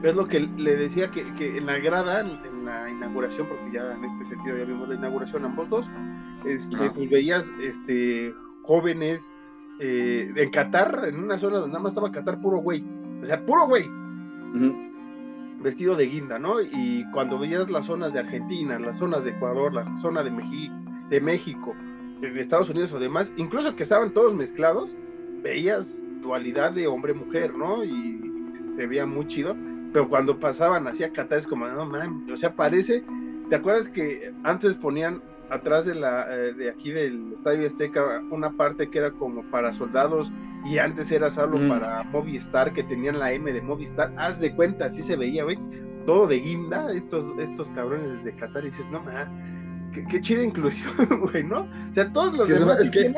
Es 0.02 0.16
lo 0.16 0.26
que 0.26 0.40
le 0.40 0.74
decía 0.74 1.12
que, 1.12 1.32
que 1.36 1.58
en 1.58 1.66
la 1.66 1.78
grada, 1.78 2.22
en, 2.22 2.64
la 2.64 2.90
inauguración, 2.90 3.46
porque 3.46 3.70
ya 3.72 3.92
en 3.92 4.04
este 4.04 4.24
sentido 4.24 4.58
ya 4.58 4.64
vimos 4.64 4.88
la 4.88 4.96
inauguración 4.96 5.44
ambos 5.44 5.70
dos, 5.70 5.86
este, 6.44 6.90
pues 6.90 7.08
veías 7.08 7.52
este, 7.62 8.34
jóvenes 8.64 9.30
eh, 9.78 10.32
en 10.34 10.50
Qatar, 10.50 11.04
en 11.04 11.22
una 11.22 11.38
zona 11.38 11.58
donde 11.58 11.74
nada 11.74 11.84
más 11.84 11.92
estaba 11.92 12.10
Qatar 12.10 12.40
puro 12.40 12.58
güey. 12.58 12.84
O 13.22 13.26
sea, 13.26 13.40
puro 13.46 13.68
güey. 13.68 14.01
Vestido 15.60 15.94
de 15.94 16.06
guinda, 16.06 16.38
¿no? 16.38 16.60
Y 16.60 17.04
cuando 17.12 17.38
veías 17.38 17.70
las 17.70 17.86
zonas 17.86 18.12
de 18.12 18.20
Argentina, 18.20 18.78
las 18.78 18.98
zonas 18.98 19.24
de 19.24 19.30
Ecuador, 19.30 19.72
la 19.72 19.96
zona 19.96 20.22
de, 20.22 20.30
de 21.08 21.20
México, 21.20 21.74
de 22.20 22.40
Estados 22.40 22.70
Unidos 22.70 22.92
o 22.92 22.98
demás, 22.98 23.32
incluso 23.36 23.76
que 23.76 23.82
estaban 23.82 24.12
todos 24.12 24.34
mezclados, 24.34 24.94
veías 25.42 26.00
dualidad 26.20 26.72
de 26.72 26.86
hombre-mujer, 26.86 27.54
¿no? 27.54 27.84
Y 27.84 28.52
se 28.54 28.86
veía 28.86 29.06
muy 29.06 29.26
chido, 29.26 29.56
pero 29.92 30.08
cuando 30.08 30.38
pasaban 30.38 30.86
hacia 30.86 31.12
Qatar 31.12 31.38
es 31.38 31.46
como, 31.46 31.66
no 31.66 31.84
mames, 31.84 32.30
o 32.32 32.36
sea, 32.36 32.54
parece, 32.54 33.04
¿te 33.48 33.56
acuerdas 33.56 33.88
que 33.88 34.32
antes 34.44 34.74
ponían 34.76 35.22
atrás 35.50 35.84
de 35.84 35.94
la 35.94 36.26
eh, 36.30 36.54
de 36.54 36.70
aquí 36.70 36.90
del 36.90 37.32
Estadio 37.34 37.66
Azteca 37.66 38.22
una 38.30 38.50
parte 38.52 38.88
que 38.88 38.98
era 38.98 39.10
como 39.12 39.42
para 39.50 39.72
soldados 39.72 40.32
y 40.64 40.78
antes 40.78 41.10
era 41.10 41.30
solo 41.30 41.58
mm. 41.58 41.68
para 41.68 42.04
Movistar 42.04 42.72
que 42.72 42.82
tenían 42.82 43.18
la 43.18 43.32
M 43.32 43.52
de 43.52 43.60
Movistar, 43.62 44.12
haz 44.16 44.40
de 44.40 44.54
cuenta, 44.54 44.86
así 44.86 45.02
se 45.02 45.16
veía, 45.16 45.44
güey, 45.44 45.58
todo 46.06 46.26
de 46.26 46.38
guinda, 46.38 46.92
estos 46.92 47.24
estos 47.38 47.68
cabrones 47.70 48.24
de 48.24 48.34
Qatar 48.36 48.64
y 48.64 48.70
dices, 48.70 48.86
no 48.90 49.00
mames, 49.00 49.28
qué, 50.08 50.20
chida 50.20 50.42
inclusión, 50.42 50.92
güey, 51.20 51.44
¿no? 51.44 51.60
O 51.60 51.94
sea, 51.94 52.10
todos 52.12 52.36
los 52.36 52.48
demás 52.48 52.80
es 52.80 52.90
que 52.90 53.14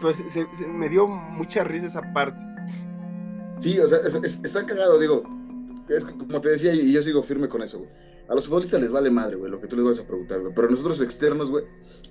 pues 0.00 0.22
se, 0.28 0.66
me 0.66 0.88
dio 0.88 1.06
mucha 1.06 1.62
risa 1.62 1.86
esa 1.86 2.12
parte. 2.12 2.38
Sí, 3.60 3.78
o 3.78 3.86
sea, 3.86 3.98
está 4.42 4.64
cagado, 4.64 4.98
digo, 4.98 5.22
es 5.88 6.04
como 6.04 6.40
te 6.40 6.50
decía, 6.50 6.72
y 6.72 6.92
yo 6.92 7.02
sigo 7.02 7.22
firme 7.22 7.48
con 7.48 7.62
eso, 7.62 7.78
güey. 7.78 7.90
A 8.28 8.34
los 8.34 8.46
futbolistas 8.46 8.80
les 8.80 8.92
vale 8.92 9.10
madre, 9.10 9.36
güey, 9.36 9.50
lo 9.50 9.60
que 9.60 9.66
tú 9.66 9.76
les 9.76 9.84
vas 9.84 9.98
a 9.98 10.06
preguntar, 10.06 10.40
güey. 10.40 10.54
Pero 10.54 10.70
nosotros 10.70 11.00
externos, 11.00 11.50
güey, 11.50 11.64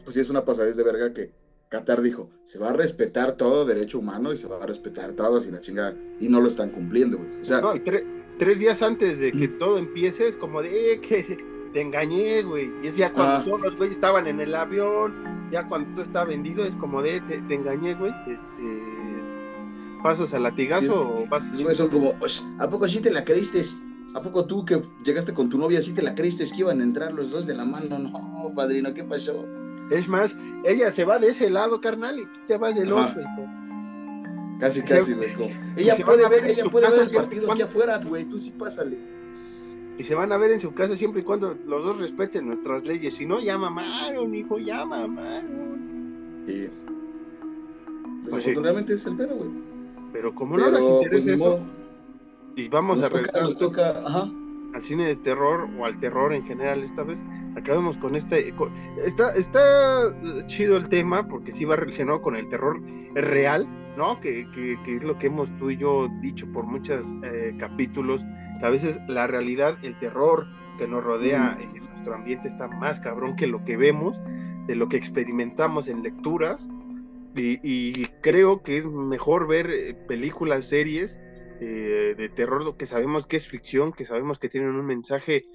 pues 0.03 0.13
sí 0.13 0.19
es 0.19 0.29
una 0.29 0.43
pasadez 0.43 0.75
de 0.75 0.83
verga 0.83 1.13
que 1.13 1.31
Qatar 1.69 2.01
dijo, 2.01 2.31
se 2.45 2.57
va 2.57 2.71
a 2.71 2.73
respetar 2.73 3.37
todo 3.37 3.63
derecho 3.63 3.99
humano 3.99 4.33
y 4.33 4.37
se 4.37 4.47
va 4.47 4.61
a 4.61 4.65
respetar 4.65 5.13
todo 5.13 5.37
así 5.37 5.51
la 5.51 5.59
chingada. 5.59 5.95
Y 6.19 6.27
no 6.27 6.41
lo 6.41 6.47
están 6.47 6.71
cumpliendo, 6.71 7.17
güey. 7.17 7.29
O 7.41 7.45
sea, 7.45 7.61
no, 7.61 7.75
y 7.75 7.79
tres 7.79 8.59
días 8.59 8.81
antes 8.81 9.19
de 9.19 9.31
que 9.31 9.47
todo 9.47 9.77
empiece 9.77 10.27
es 10.27 10.35
como 10.35 10.63
de, 10.63 10.93
eh, 10.93 10.99
que 10.99 11.37
te 11.73 11.81
engañé, 11.81 12.41
güey. 12.41 12.71
Y 12.81 12.87
es 12.87 12.97
ya 12.97 13.13
cuando 13.13 13.35
ah. 13.35 13.43
todos 13.45 13.61
los 13.61 13.77
güeyes 13.77 13.95
estaban 13.95 14.25
en 14.25 14.39
el 14.39 14.55
avión, 14.55 15.13
ya 15.51 15.67
cuando 15.67 15.91
todo 15.91 16.01
está 16.01 16.23
vendido, 16.23 16.65
es 16.65 16.75
como 16.75 17.03
de, 17.03 17.21
te, 17.21 17.37
te 17.37 17.53
engañé, 17.53 17.93
güey. 17.93 18.13
Este, 18.27 18.89
¿Pasas 20.01 20.33
al 20.33 20.43
latigazo 20.43 21.01
o 21.01 21.27
vas? 21.27 21.43
son 21.77 21.89
como, 21.89 22.15
¿a 22.57 22.69
poco 22.69 22.87
sí 22.87 22.99
te 22.99 23.11
la 23.11 23.23
creíste? 23.23 23.63
¿A 24.15 24.23
poco 24.23 24.45
tú 24.45 24.65
que 24.65 24.81
llegaste 25.03 25.35
con 25.35 25.49
tu 25.49 25.59
novia 25.59 25.83
sí 25.83 25.93
te 25.93 26.01
la 26.01 26.15
creíste 26.15 26.45
que 26.45 26.57
iban 26.61 26.81
a 26.81 26.83
entrar 26.83 27.13
los 27.13 27.29
dos 27.29 27.45
de 27.45 27.53
la 27.53 27.63
mano? 27.63 27.99
No, 27.99 28.51
padrino, 28.55 28.91
¿qué 28.91 29.03
pasó? 29.03 29.45
Es 29.91 30.07
más, 30.07 30.37
ella 30.63 30.91
se 30.91 31.05
va 31.05 31.19
de 31.19 31.29
ese 31.29 31.49
lado, 31.49 31.81
carnal, 31.81 32.19
y 32.19 32.25
tú 32.25 32.39
te 32.47 32.57
vas 32.57 32.75
del 32.75 32.91
otro. 32.91 33.21
Casi, 34.59 34.81
casi, 34.81 35.13
güey. 35.13 35.29
Ella 35.77 35.95
puede 36.03 36.27
ver, 36.27 36.45
ella 36.45 36.65
puede 36.65 36.89
ver 36.89 36.99
el 37.01 37.15
partido 37.15 37.51
aquí 37.51 37.61
afuera, 37.61 37.99
güey, 38.03 38.25
tú 38.25 38.39
sí 38.39 38.51
pásale 38.51 38.97
y 39.99 40.03
se 40.03 40.15
van 40.15 40.31
a 40.31 40.37
ver 40.37 40.51
en 40.51 40.61
su 40.61 40.73
casa 40.73 40.95
siempre 40.95 41.21
y 41.21 41.25
cuando 41.25 41.57
los 41.67 41.83
dos 41.83 41.99
respeten 41.99 42.47
nuestras 42.47 42.85
leyes. 42.85 43.15
Si 43.15 43.25
no, 43.25 43.41
ya 43.41 43.57
mamaron, 43.57 44.33
hijo, 44.33 44.57
ya 44.57 44.85
mamaron. 44.85 46.45
Sí. 46.47 46.69
Pues 48.21 48.33
Desafortunadamente 48.33 48.93
es 48.93 49.05
el 49.05 49.17
pedo, 49.17 49.35
güey. 49.35 49.49
Pero 50.13 50.33
como 50.33 50.57
no 50.57 50.71
nos 50.71 50.81
interesa 50.81 51.25
pues, 51.25 51.27
eso, 51.27 51.59
y 52.55 52.69
vamos 52.69 53.01
a 53.01 53.09
regresar 53.09 53.43
nos 53.43 53.57
toca, 53.57 54.01
al 54.73 54.81
cine 54.81 55.05
de 55.05 55.15
terror 55.15 55.69
o 55.77 55.85
al 55.85 55.99
terror 55.99 56.33
en 56.33 56.45
general 56.45 56.83
esta 56.83 57.03
vez, 57.03 57.21
acabemos 57.55 57.97
con 57.97 58.15
este. 58.15 58.53
está, 59.05 59.33
está 59.35 59.61
chido 60.45 60.77
el 60.77 60.89
tema 60.89 61.27
porque 61.27 61.51
sí 61.51 61.65
va 61.65 61.75
relacionado 61.75 62.21
con 62.21 62.35
el 62.35 62.47
terror 62.49 62.81
real, 63.13 63.67
¿no? 63.97 64.19
Que, 64.19 64.49
que, 64.51 64.77
que 64.83 64.97
es 64.97 65.03
lo 65.03 65.17
que 65.17 65.27
hemos 65.27 65.55
tú 65.57 65.69
y 65.69 65.77
yo 65.77 66.07
dicho 66.21 66.47
por 66.51 66.65
muchos 66.65 67.13
eh, 67.23 67.55
capítulos 67.57 68.21
a 68.61 68.69
veces 68.69 68.99
la 69.07 69.27
realidad, 69.27 69.77
el 69.83 69.97
terror 69.99 70.47
que 70.77 70.87
nos 70.87 71.03
rodea 71.03 71.57
en 71.59 71.85
nuestro 71.85 72.13
ambiente 72.13 72.49
está 72.49 72.67
más 72.67 72.99
cabrón 72.99 73.35
que 73.35 73.47
lo 73.47 73.63
que 73.63 73.77
vemos, 73.77 74.21
de 74.67 74.75
lo 74.75 74.89
que 74.89 74.97
experimentamos 74.97 75.87
en 75.87 76.03
lecturas. 76.03 76.69
Y, 77.35 78.05
creo 78.21 78.63
que 78.63 78.79
es 78.79 78.85
mejor 78.85 79.47
ver 79.47 79.69
eh, 79.71 79.93
películas, 79.93 80.67
series 80.67 81.17
eh, 81.59 82.15
de 82.17 82.29
terror 82.29 82.75
que 82.77 82.85
sabemos 82.85 83.27
que 83.27 83.37
es 83.37 83.47
ficción, 83.47 83.91
que 83.91 84.05
sabemos 84.05 84.39
que 84.39 84.49
tienen 84.49 84.71
un 84.71 84.85
mensaje 84.85 85.45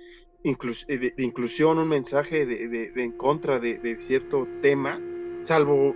eh, 0.43 0.99
de, 0.99 1.14
inclusión, 1.19 1.79
un 1.79 1.88
mensaje 1.88 2.47
de, 2.47 2.93
en 2.97 3.12
contra 3.12 3.59
de, 3.59 3.99
cierto 4.01 4.47
tema, 4.62 5.01
salvo 5.43 5.95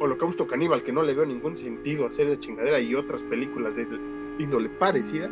Holocausto 0.00 0.46
Caníbal, 0.46 0.82
que 0.82 0.92
no 0.92 1.02
le 1.02 1.14
veo 1.14 1.26
ningún 1.26 1.56
sentido 1.56 2.06
hacer 2.06 2.28
de 2.28 2.38
chingadera 2.38 2.80
y 2.80 2.94
otras 2.94 3.22
películas 3.24 3.76
de 3.76 3.86
índole 4.38 4.68
parecida 4.68 5.30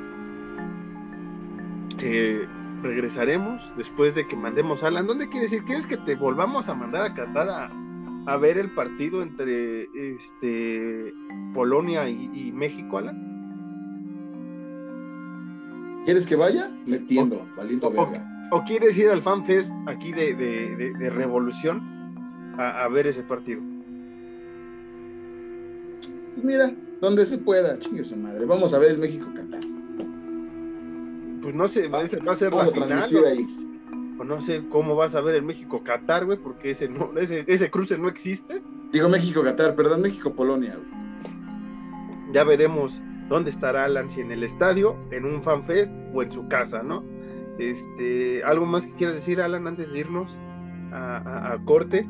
regresaremos 2.82 3.72
después 3.76 4.14
de 4.14 4.26
que 4.26 4.36
mandemos 4.36 4.82
a 4.82 4.88
Alan. 4.88 5.06
¿Dónde 5.06 5.28
quieres 5.28 5.52
ir? 5.52 5.62
¿Quieres 5.64 5.86
que 5.86 5.96
te 5.96 6.16
volvamos 6.16 6.68
a 6.68 6.74
mandar 6.74 7.02
a 7.02 7.14
Qatar 7.14 7.48
a, 8.26 8.36
ver 8.36 8.58
el 8.58 8.70
partido 8.72 9.22
entre 9.22 9.88
este 9.94 11.12
Polonia 11.54 12.08
y, 12.08 12.52
México, 12.52 12.98
Alan? 12.98 13.31
¿Quieres 16.04 16.26
que 16.26 16.36
vaya? 16.36 16.70
Metiendo, 16.86 17.46
valiendo 17.56 17.90
verga. 17.90 18.28
O, 18.50 18.62
quieres 18.64 18.98
ir 18.98 19.08
al 19.08 19.22
FanFest 19.22 19.72
aquí 19.86 20.12
de, 20.12 21.10
Revolución 21.10 21.80
a, 22.58 22.86
ver 22.88 23.06
ese 23.06 23.22
partido? 23.22 23.60
Pues 26.34 26.44
mira, 26.44 26.74
donde 27.00 27.24
se 27.24 27.38
pueda, 27.38 27.78
chingue 27.78 28.04
su 28.04 28.16
madre. 28.16 28.44
Vamos 28.44 28.74
a 28.74 28.78
ver 28.78 28.90
el 28.90 28.98
México-Qatar 28.98 29.62
pues 31.42 31.54
no 31.54 31.68
sé, 31.68 31.88
va 31.88 32.00
a 32.00 32.06
ser 32.06 32.22
la 32.54 32.66
final. 32.66 33.10
O, 34.18 34.24
no 34.24 34.40
sé 34.40 34.62
cómo 34.70 34.94
vas 34.94 35.14
a 35.14 35.20
ver 35.20 35.34
el 35.34 35.42
México-Qatar, 35.42 36.24
güey, 36.24 36.38
porque 36.38 36.70
ese, 36.70 36.88
no, 36.88 37.12
ese, 37.18 37.44
ese 37.48 37.70
cruce 37.70 37.98
no 37.98 38.08
existe. 38.08 38.62
Digo 38.92 39.08
México-Qatar, 39.08 39.74
perdón, 39.74 40.02
México-Polonia. 40.02 40.78
Ya 42.32 42.44
veremos 42.44 43.02
dónde 43.32 43.50
estará 43.50 43.84
Alan, 43.84 44.10
si 44.10 44.20
en 44.20 44.30
el 44.30 44.42
estadio, 44.42 44.96
en 45.10 45.24
un 45.24 45.42
fanfest 45.42 45.92
o 46.14 46.22
en 46.22 46.30
su 46.30 46.48
casa, 46.48 46.82
¿no? 46.82 47.04
Este, 47.58 48.42
¿Algo 48.44 48.66
más 48.66 48.86
que 48.86 48.94
quieras 48.94 49.16
decir, 49.16 49.40
Alan, 49.40 49.66
antes 49.66 49.92
de 49.92 49.98
irnos 49.98 50.38
a, 50.92 51.52
a 51.52 51.64
corte? 51.64 52.08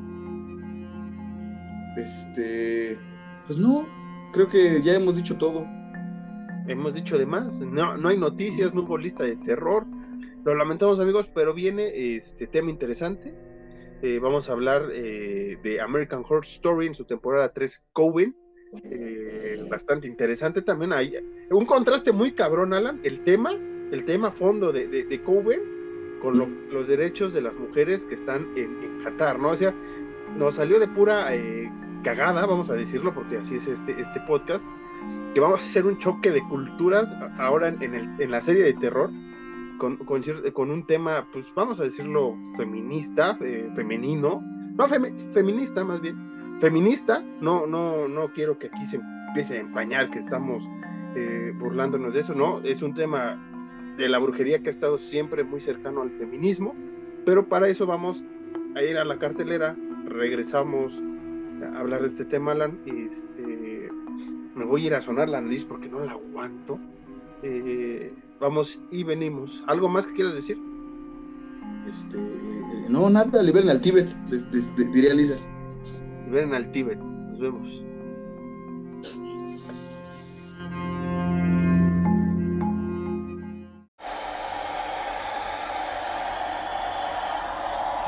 Este, 1.96 2.98
pues 3.46 3.58
no, 3.58 3.86
creo 4.32 4.48
que 4.48 4.82
ya 4.82 4.94
hemos 4.94 5.16
dicho 5.16 5.36
todo 5.36 5.66
hemos 6.68 6.94
dicho 6.94 7.18
de 7.18 7.26
más, 7.26 7.58
no, 7.60 7.96
no 7.96 8.08
hay 8.08 8.18
noticias, 8.18 8.74
no 8.74 8.82
hubo 8.82 8.98
lista 8.98 9.24
de 9.24 9.36
terror. 9.36 9.86
Lo 10.44 10.54
lamentamos 10.54 10.98
amigos, 11.00 11.28
pero 11.28 11.54
viene 11.54 12.16
este 12.16 12.46
tema 12.46 12.70
interesante. 12.70 13.34
Eh, 14.02 14.18
vamos 14.20 14.48
a 14.48 14.52
hablar 14.52 14.88
eh, 14.92 15.58
de 15.62 15.80
American 15.80 16.22
Horror 16.24 16.44
Story 16.44 16.88
en 16.88 16.94
su 16.94 17.04
temporada 17.04 17.52
3, 17.52 17.84
Coven. 17.92 18.36
Eh, 18.84 19.66
bastante 19.70 20.06
interesante 20.06 20.62
también. 20.62 20.92
Hay 20.92 21.14
un 21.50 21.66
contraste 21.66 22.12
muy 22.12 22.32
cabrón, 22.32 22.72
Alan. 22.72 23.00
El 23.02 23.20
tema, 23.20 23.50
el 23.90 24.04
tema 24.04 24.30
fondo 24.30 24.72
de, 24.72 24.88
de, 24.88 25.22
Coven 25.22 25.60
con 26.20 26.38
los 26.70 26.88
derechos 26.88 27.32
de 27.34 27.42
las 27.42 27.54
mujeres 27.54 28.04
que 28.04 28.14
están 28.14 28.46
en, 28.56 28.82
en 28.82 29.02
Qatar, 29.02 29.38
¿no? 29.38 29.50
O 29.50 29.56
sea, 29.56 29.74
nos 30.36 30.54
salió 30.54 30.78
de 30.78 30.88
pura 30.88 31.30
cagada, 32.02 32.46
vamos 32.46 32.70
a 32.70 32.74
decirlo, 32.74 33.12
porque 33.12 33.38
así 33.38 33.56
es 33.56 33.66
este, 33.66 34.00
este 34.00 34.20
podcast 34.20 34.64
que 35.34 35.40
vamos 35.40 35.60
a 35.60 35.64
hacer 35.64 35.86
un 35.86 35.98
choque 35.98 36.30
de 36.30 36.42
culturas 36.48 37.12
ahora 37.38 37.68
en, 37.68 37.94
el, 37.94 38.08
en 38.20 38.30
la 38.30 38.40
serie 38.40 38.62
de 38.62 38.74
terror 38.74 39.10
con, 39.78 39.96
con, 39.96 40.70
un 40.70 40.86
tema, 40.86 41.26
pues 41.32 41.46
vamos 41.56 41.80
a 41.80 41.84
decirlo, 41.84 42.36
feminista, 42.56 43.36
eh, 43.40 43.68
femenino, 43.74 44.40
no 44.76 44.86
feminista 45.32 45.84
más 45.84 46.00
bien, 46.00 46.16
feminista, 46.62 47.24
no, 47.40 47.66
no, 47.66 48.06
no 48.06 48.32
quiero 48.32 48.56
que 48.56 48.68
aquí 48.68 48.86
se 48.86 49.00
empiece 49.26 49.56
a 49.56 49.60
empañar 49.62 50.12
que 50.12 50.20
estamos 50.20 50.70
eh, 51.16 51.52
burlándonos 51.56 52.14
de 52.14 52.20
eso, 52.20 52.36
no, 52.36 52.60
es 52.60 52.82
un 52.82 52.94
tema 52.94 53.36
de 53.96 54.08
la 54.08 54.20
brujería 54.20 54.62
que 54.62 54.68
ha 54.68 54.70
estado 54.70 54.96
siempre 54.96 55.42
muy 55.42 55.60
cercano 55.60 56.02
al 56.02 56.12
feminismo, 56.12 56.76
pero 57.26 57.48
para 57.48 57.66
eso 57.66 57.84
vamos 57.84 58.24
a 58.76 58.82
ir 58.82 58.96
a 58.96 59.04
la 59.04 59.18
cartelera, 59.18 59.76
regresamos 60.06 61.02
a 61.74 61.80
hablar 61.80 62.02
de 62.02 62.06
este 62.06 62.24
tema, 62.24 62.52
Alan, 62.52 62.78
este, 62.86 63.90
me 64.54 64.64
voy 64.64 64.84
a 64.84 64.86
ir 64.86 64.94
a 64.94 65.00
sonar 65.00 65.28
la 65.28 65.40
nariz 65.40 65.64
porque 65.64 65.88
no 65.88 65.98
la 65.98 66.12
aguanto. 66.12 66.78
Eh, 67.42 68.14
vamos 68.38 68.80
y 68.92 69.02
venimos. 69.02 69.64
¿Algo 69.66 69.88
más 69.88 70.06
que 70.06 70.14
quieras 70.14 70.34
decir? 70.34 70.58
Este, 71.88 72.16
eh, 72.18 72.86
no, 72.88 73.10
nada, 73.10 73.42
liberen 73.42 73.68
al 73.68 73.80
Tíbet, 73.80 74.14
diría 74.92 75.12
Lisa. 75.12 75.34
Liberen 76.32 76.54
al 76.54 76.68
Tíbet, 76.72 76.98
nos 76.98 77.38
vemos. 77.38 77.68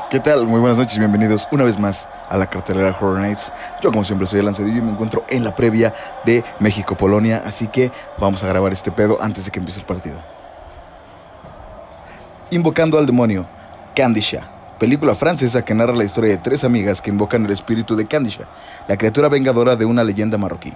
¿Qué 0.09 0.19
tal? 0.19 0.47
Muy 0.47 0.59
buenas 0.59 0.79
noches 0.79 0.95
y 0.95 0.99
bienvenidos 0.99 1.47
una 1.51 1.65
vez 1.65 1.77
más 1.77 2.09
a 2.27 2.35
la 2.37 2.49
cartelera 2.49 2.97
Horror 2.99 3.19
Nights. 3.19 3.53
Yo 3.83 3.91
como 3.91 4.03
siempre 4.03 4.25
soy 4.25 4.39
el 4.39 4.55
Cedillo 4.55 4.79
y 4.79 4.81
me 4.81 4.93
encuentro 4.93 5.23
en 5.29 5.43
la 5.43 5.53
previa 5.53 5.93
de 6.25 6.43
México-Polonia, 6.59 7.43
así 7.45 7.67
que 7.67 7.91
vamos 8.17 8.43
a 8.43 8.47
grabar 8.47 8.73
este 8.73 8.91
pedo 8.91 9.21
antes 9.21 9.45
de 9.45 9.51
que 9.51 9.59
empiece 9.59 9.81
el 9.81 9.85
partido. 9.85 10.17
Invocando 12.49 12.97
al 12.97 13.05
demonio, 13.05 13.45
Candisha, 13.95 14.54
película 14.77 15.15
francesa 15.15 15.63
que 15.63 15.73
narra 15.73 15.95
la 15.95 16.03
historia 16.03 16.31
de 16.31 16.37
tres 16.37 16.63
amigas 16.63 17.01
que 17.01 17.09
invocan 17.09 17.45
el 17.45 17.51
espíritu 17.51 17.95
de 17.95 18.05
Candisha, 18.05 18.47
la 18.87 18.97
criatura 18.97 19.29
vengadora 19.29 19.75
de 19.75 19.85
una 19.85 20.03
leyenda 20.03 20.37
marroquí. 20.37 20.73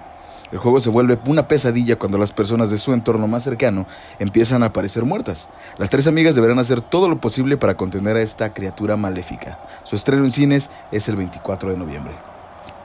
El 0.51 0.57
juego 0.57 0.79
se 0.79 0.89
vuelve 0.89 1.19
una 1.27 1.47
pesadilla 1.47 1.97
cuando 1.97 2.17
las 2.17 2.31
personas 2.31 2.71
de 2.71 2.79
su 2.79 2.93
entorno 2.93 3.27
más 3.27 3.43
cercano 3.43 3.85
empiezan 4.17 4.63
a 4.63 4.67
aparecer 4.67 5.05
muertas. 5.05 5.47
Las 5.77 5.91
tres 5.91 6.07
amigas 6.07 6.33
deberán 6.33 6.57
hacer 6.57 6.81
todo 6.81 7.07
lo 7.07 7.21
posible 7.21 7.55
para 7.55 7.75
contener 7.75 8.17
a 8.17 8.21
esta 8.21 8.51
criatura 8.51 8.97
maléfica. 8.97 9.59
Su 9.83 9.95
estreno 9.95 10.25
en 10.25 10.31
cines 10.31 10.71
es 10.91 11.07
el 11.07 11.17
24 11.17 11.69
de 11.69 11.77
noviembre. 11.77 12.13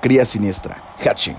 Cría 0.03 0.27
siniestra, 0.27 0.83
Hatching. 1.03 1.37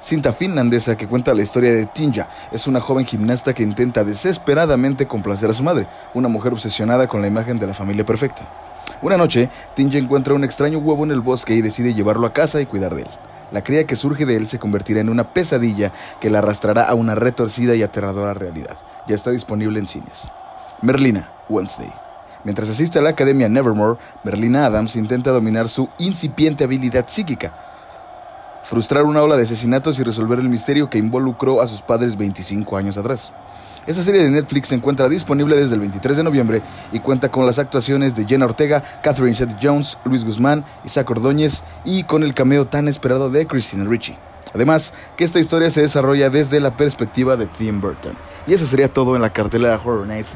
Cinta 0.00 0.32
finlandesa 0.32 0.96
que 0.96 1.08
cuenta 1.08 1.34
la 1.34 1.42
historia 1.42 1.72
de 1.72 1.86
Tinja 1.86 2.28
es 2.52 2.66
una 2.66 2.80
joven 2.80 3.06
gimnasta 3.06 3.54
que 3.54 3.62
intenta 3.62 4.04
desesperadamente 4.04 5.08
complacer 5.08 5.48
a 5.48 5.54
su 5.54 5.62
madre, 5.62 5.88
una 6.12 6.28
mujer 6.28 6.52
obsesionada 6.52 7.08
con 7.08 7.22
la 7.22 7.28
imagen 7.28 7.58
de 7.58 7.66
la 7.66 7.74
familia 7.74 8.04
perfecta. 8.04 8.65
Una 9.02 9.16
noche, 9.16 9.50
Tinja 9.74 9.98
encuentra 9.98 10.34
un 10.34 10.44
extraño 10.44 10.78
huevo 10.78 11.04
en 11.04 11.10
el 11.10 11.20
bosque 11.20 11.54
y 11.54 11.62
decide 11.62 11.94
llevarlo 11.94 12.26
a 12.26 12.32
casa 12.32 12.60
y 12.60 12.66
cuidar 12.66 12.94
de 12.94 13.02
él. 13.02 13.08
La 13.52 13.62
cría 13.62 13.86
que 13.86 13.96
surge 13.96 14.26
de 14.26 14.36
él 14.36 14.48
se 14.48 14.58
convertirá 14.58 15.00
en 15.00 15.08
una 15.08 15.32
pesadilla 15.32 15.92
que 16.20 16.30
la 16.30 16.38
arrastrará 16.38 16.84
a 16.84 16.94
una 16.94 17.14
retorcida 17.14 17.74
y 17.74 17.82
aterradora 17.82 18.34
realidad. 18.34 18.76
Ya 19.06 19.14
está 19.14 19.30
disponible 19.30 19.78
en 19.78 19.86
cines. 19.86 20.28
Merlina, 20.82 21.30
Wednesday. 21.48 21.92
Mientras 22.44 22.68
asiste 22.68 22.98
a 22.98 23.02
la 23.02 23.10
Academia 23.10 23.48
Nevermore, 23.48 23.98
Merlina 24.24 24.66
Adams 24.66 24.96
intenta 24.96 25.30
dominar 25.30 25.68
su 25.68 25.88
incipiente 25.98 26.64
habilidad 26.64 27.06
psíquica, 27.08 27.52
frustrar 28.64 29.04
una 29.04 29.22
ola 29.22 29.36
de 29.36 29.44
asesinatos 29.44 29.98
y 29.98 30.02
resolver 30.02 30.38
el 30.38 30.48
misterio 30.48 30.90
que 30.90 30.98
involucró 30.98 31.60
a 31.60 31.68
sus 31.68 31.82
padres 31.82 32.16
25 32.16 32.76
años 32.76 32.98
atrás. 32.98 33.32
Esta 33.86 34.02
serie 34.02 34.24
de 34.24 34.30
Netflix 34.30 34.68
se 34.68 34.74
encuentra 34.74 35.08
disponible 35.08 35.54
desde 35.54 35.74
el 35.74 35.80
23 35.80 36.16
de 36.16 36.22
noviembre 36.24 36.62
y 36.92 36.98
cuenta 36.98 37.30
con 37.30 37.46
las 37.46 37.60
actuaciones 37.60 38.16
de 38.16 38.26
Jenna 38.26 38.46
Ortega, 38.46 38.82
Catherine 39.00 39.36
Zeta-Jones, 39.36 39.98
Luis 40.04 40.24
Guzmán, 40.24 40.64
Isaac 40.84 41.08
Ordóñez 41.08 41.62
y 41.84 42.02
con 42.02 42.24
el 42.24 42.34
cameo 42.34 42.66
tan 42.66 42.88
esperado 42.88 43.30
de 43.30 43.46
Christina 43.46 43.84
Ricci. 43.84 44.16
Además, 44.52 44.92
que 45.16 45.22
esta 45.24 45.38
historia 45.38 45.70
se 45.70 45.82
desarrolla 45.82 46.30
desde 46.30 46.58
la 46.58 46.76
perspectiva 46.76 47.36
de 47.36 47.46
Tim 47.46 47.80
Burton. 47.80 48.16
Y 48.48 48.54
eso 48.54 48.66
sería 48.66 48.92
todo 48.92 49.14
en 49.14 49.22
la 49.22 49.30
cartelera 49.30 49.76
Horror 49.76 50.06
Nights. 50.06 50.34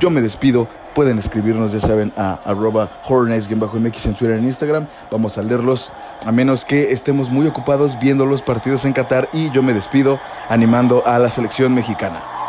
Yo 0.00 0.10
me 0.10 0.20
despido. 0.20 0.66
Pueden 0.94 1.20
escribirnos, 1.20 1.70
ya 1.70 1.78
saben, 1.78 2.12
a 2.16 2.40
arroba 2.44 3.00
horrornights-mx 3.06 4.06
en 4.06 4.14
Twitter 4.14 4.36
en 4.36 4.44
Instagram. 4.44 4.88
Vamos 5.12 5.38
a 5.38 5.42
leerlos, 5.42 5.92
a 6.26 6.32
menos 6.32 6.64
que 6.64 6.90
estemos 6.90 7.30
muy 7.30 7.46
ocupados 7.46 7.96
viendo 8.00 8.26
los 8.26 8.42
partidos 8.42 8.84
en 8.84 8.92
Qatar. 8.92 9.28
Y 9.32 9.50
yo 9.52 9.62
me 9.62 9.74
despido 9.74 10.18
animando 10.48 11.06
a 11.06 11.20
la 11.20 11.30
selección 11.30 11.72
mexicana. 11.74 12.39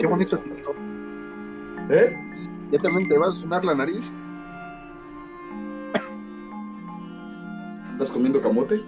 Qué 0.00 0.06
bonito. 0.06 0.42
¿Eh? 1.90 2.16
Ya 2.72 2.78
también 2.80 3.08
te 3.08 3.18
va 3.18 3.28
a 3.28 3.32
sonar 3.32 3.64
la 3.64 3.74
nariz. 3.74 4.10
¿Estás 7.92 8.10
comiendo 8.10 8.40
camote? 8.40 8.82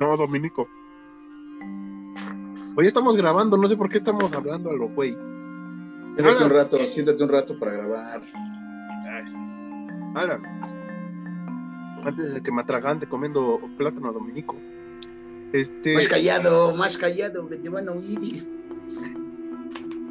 No, 0.00 0.16
Dominico. 0.16 0.66
Hoy 2.74 2.86
estamos 2.86 3.16
grabando, 3.18 3.58
no 3.58 3.68
sé 3.68 3.76
por 3.76 3.90
qué 3.90 3.98
estamos 3.98 4.32
hablando 4.32 4.70
a 4.70 4.72
lo 4.72 4.88
güey. 4.88 5.14
Siéntate 6.16 6.44
un 6.44 6.50
rato, 6.50 6.78
siéntate 6.78 7.22
un 7.22 7.28
rato 7.28 7.58
para 7.58 7.72
grabar. 7.72 8.22
Ahora, 10.14 10.40
antes 12.02 12.34
de 12.34 12.42
que 12.42 12.50
me 12.50 12.62
atragante 12.62 13.06
comiendo 13.06 13.60
plátano 13.76 14.10
Dominico. 14.12 14.56
Este, 15.52 15.94
Más 15.94 16.08
callado, 16.08 16.74
más 16.76 16.96
callado, 16.96 17.46
que 17.46 17.56
te 17.56 17.68
van 17.68 17.90
a 17.90 17.92
oír. 17.92 18.61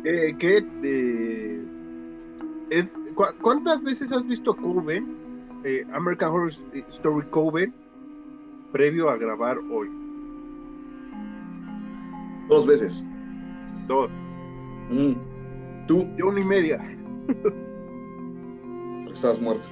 Eh, 0.03 0.35
¿qué, 0.39 0.65
eh, 0.83 1.61
es- 2.69 2.93
cu- 3.15 3.25
¿Cuántas 3.41 3.81
veces 3.83 4.11
has 4.11 4.25
visto 4.25 4.55
Coven, 4.55 5.15
eh, 5.63 5.85
American 5.93 6.31
Horror 6.31 6.51
Story 6.89 7.25
Coven, 7.29 7.73
previo 8.71 9.09
a 9.09 9.17
grabar 9.17 9.57
hoy? 9.71 9.89
Dos 12.47 12.65
veces. 12.67 13.03
Dos. 13.87 14.09
Mm. 14.89 15.13
Tú, 15.87 16.05
Yo 16.17 16.27
una 16.29 16.39
y 16.41 16.45
media. 16.45 16.77
porque 19.03 19.13
estabas 19.13 19.39
muerto. 19.41 19.67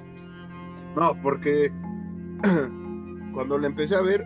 No, 0.96 1.14
porque 1.22 1.72
cuando 3.34 3.58
la 3.58 3.68
empecé 3.68 3.96
a 3.96 4.02
ver, 4.02 4.24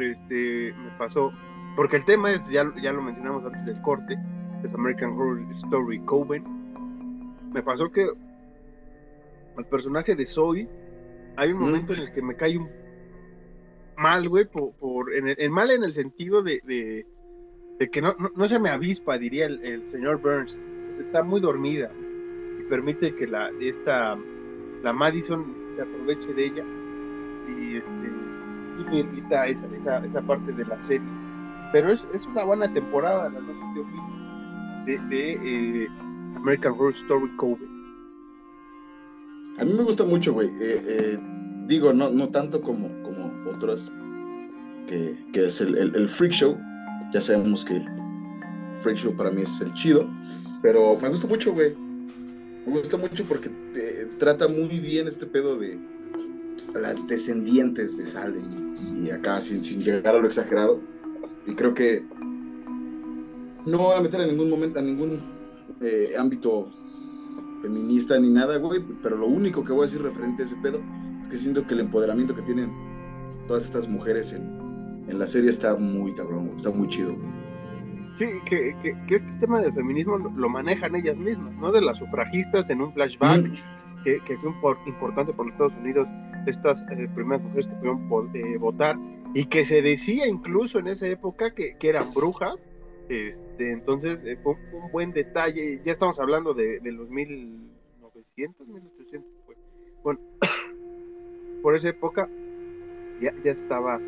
este, 0.00 0.72
me 0.82 0.90
pasó, 0.98 1.32
porque 1.76 1.96
el 1.96 2.04
tema 2.04 2.30
es, 2.32 2.48
ya, 2.50 2.64
ya 2.82 2.92
lo 2.92 3.02
mencionamos 3.02 3.44
antes 3.44 3.64
del 3.66 3.80
corte, 3.82 4.16
es 4.64 4.74
American 4.74 5.10
Horror 5.12 5.40
Story 5.52 5.98
Coven. 6.00 6.44
Me 7.52 7.62
pasó 7.62 7.90
que 7.90 8.08
el 9.58 9.64
personaje 9.66 10.14
de 10.14 10.26
Zoe, 10.26 10.68
hay 11.36 11.52
un 11.52 11.58
Mm. 11.58 11.62
momento 11.62 11.92
en 11.94 12.00
el 12.00 12.12
que 12.12 12.22
me 12.22 12.36
cae 12.36 12.56
un 12.58 12.68
mal, 13.96 14.28
güey, 14.28 14.46
por, 14.46 14.72
por- 14.74 15.12
en 15.12 15.28
el, 15.28 15.50
mal 15.50 15.70
en 15.70 15.84
el 15.84 15.92
sentido 15.92 16.42
de, 16.42 16.60
de, 16.64 17.06
de 17.78 17.90
que 17.90 18.00
no, 18.00 18.14
no, 18.18 18.30
no 18.34 18.48
se 18.48 18.58
me 18.58 18.70
avispa, 18.70 19.18
diría 19.18 19.46
el, 19.46 19.62
el 19.64 19.86
señor 19.86 20.20
Burns. 20.20 20.60
Está 21.00 21.22
muy 21.22 21.40
dormida 21.40 21.90
y 22.60 22.62
permite 22.64 23.14
que 23.14 23.26
la, 23.26 23.50
esta, 23.60 24.16
la 24.82 24.92
Madison 24.92 25.44
se 25.76 25.82
aproveche 25.82 26.32
de 26.34 26.44
ella 26.46 26.64
y, 27.48 27.76
este, 27.76 27.90
y 28.80 28.84
me 28.84 28.96
irrita 28.98 29.46
esa, 29.46 29.66
esa, 29.66 30.04
esa 30.04 30.22
parte 30.22 30.52
de 30.52 30.64
la 30.64 30.80
serie. 30.80 31.08
Pero 31.72 31.92
es, 31.92 32.04
es 32.14 32.26
una 32.26 32.44
buena 32.44 32.72
temporada, 32.72 33.28
la 33.30 33.40
noche 33.40 33.60
de 33.74 33.80
de, 34.86 35.84
eh, 35.84 35.88
American 36.36 36.72
Horror 36.72 36.92
Story 36.92 37.28
Coven. 37.36 37.68
A 39.58 39.64
mí 39.64 39.72
me 39.72 39.82
gusta 39.82 40.04
mucho, 40.04 40.32
güey. 40.32 40.48
Eh, 40.60 40.82
eh, 40.86 41.18
digo, 41.66 41.92
no, 41.92 42.10
no 42.10 42.28
tanto 42.28 42.60
como, 42.62 42.88
como 43.02 43.30
otras, 43.50 43.92
que, 44.88 45.14
que 45.32 45.46
es 45.46 45.60
el, 45.60 45.76
el- 45.76 45.94
el 45.94 46.08
Freak 46.08 46.32
Show. 46.32 46.56
Ya 47.12 47.20
sabemos 47.20 47.64
que 47.64 47.84
Freak 48.82 48.98
Show 48.98 49.14
para 49.16 49.30
mí 49.30 49.42
es 49.42 49.60
el 49.60 49.72
chido, 49.74 50.08
pero 50.62 50.96
me 51.00 51.08
gusta 51.08 51.26
mucho, 51.26 51.52
güey. 51.52 51.74
Me 52.66 52.78
gusta 52.78 52.96
mucho 52.96 53.24
porque 53.24 53.50
te- 53.74 54.06
trata 54.18 54.48
muy 54.48 54.78
bien 54.80 55.08
este 55.08 55.26
pedo 55.26 55.56
de 55.58 55.78
las 56.74 57.04
descendientes 57.08 57.96
de 57.98 58.04
Salem 58.06 58.74
y 59.04 59.10
acá 59.10 59.40
sin, 59.42 59.62
sin 59.62 59.82
llegar 59.82 60.14
a 60.14 60.20
lo 60.20 60.26
exagerado. 60.26 60.80
Y 61.46 61.54
creo 61.54 61.74
que 61.74 62.04
no 63.66 63.78
voy 63.78 63.96
a 63.96 64.00
meter 64.00 64.20
en 64.22 64.28
ningún 64.28 64.50
momento, 64.50 64.78
a 64.78 64.82
ningún 64.82 65.20
eh, 65.80 66.14
ámbito 66.18 66.68
feminista 67.62 68.18
ni 68.18 68.30
nada, 68.30 68.56
güey, 68.58 68.82
pero 69.02 69.16
lo 69.16 69.26
único 69.26 69.64
que 69.64 69.72
voy 69.72 69.82
a 69.82 69.86
decir 69.86 70.02
referente 70.02 70.42
a 70.42 70.46
ese 70.46 70.56
pedo 70.56 70.80
es 71.20 71.28
que 71.28 71.36
siento 71.36 71.66
que 71.66 71.74
el 71.74 71.80
empoderamiento 71.80 72.34
que 72.34 72.42
tienen 72.42 72.70
todas 73.46 73.64
estas 73.64 73.88
mujeres 73.88 74.32
en, 74.32 75.04
en 75.08 75.18
la 75.18 75.26
serie 75.26 75.50
está 75.50 75.74
muy 75.76 76.14
cabrón, 76.14 76.52
está 76.56 76.70
muy 76.70 76.88
chido. 76.88 77.14
Sí, 78.16 78.26
que, 78.46 78.74
que, 78.82 78.96
que 79.06 79.14
este 79.14 79.30
tema 79.40 79.60
del 79.60 79.72
feminismo 79.72 80.18
lo, 80.18 80.30
lo 80.30 80.48
manejan 80.48 80.94
ellas 80.94 81.16
mismas, 81.16 81.54
¿no? 81.56 81.70
De 81.72 81.80
las 81.80 81.98
sufragistas 81.98 82.68
en 82.70 82.80
un 82.82 82.92
flashback. 82.92 83.48
Mm, 83.48 83.54
que, 84.04 84.18
que 84.24 84.38
fue 84.38 84.50
impor- 84.50 84.78
importante 84.86 85.32
por 85.34 85.44
los 85.44 85.52
Estados 85.52 85.74
Unidos, 85.74 86.08
estas 86.46 86.80
eh, 86.90 87.08
primeras 87.14 87.42
mujeres 87.42 87.68
que 87.68 87.74
pudieron 87.74 88.30
eh, 88.34 88.56
votar, 88.56 88.98
y 89.34 89.44
que 89.44 89.66
se 89.66 89.82
decía 89.82 90.26
incluso 90.26 90.78
en 90.78 90.88
esa 90.88 91.06
época 91.06 91.54
que, 91.54 91.76
que 91.78 91.88
eran 91.90 92.12
brujas. 92.14 92.54
Este, 93.10 93.72
entonces 93.72 94.22
eh, 94.22 94.38
fue 94.40 94.54
un, 94.72 94.90
buen 94.92 95.10
detalle. 95.12 95.80
Ya 95.84 95.90
estamos 95.90 96.20
hablando 96.20 96.54
de, 96.54 96.78
de 96.78 96.92
los 96.92 97.10
1900, 97.10 98.68
1800. 98.68 99.28
Fue. 99.44 99.56
Bueno, 100.04 100.20
por 101.62 101.74
esa 101.74 101.88
época 101.88 102.28
ya, 103.20 103.34
ya 103.44 103.50
estaba 103.50 103.98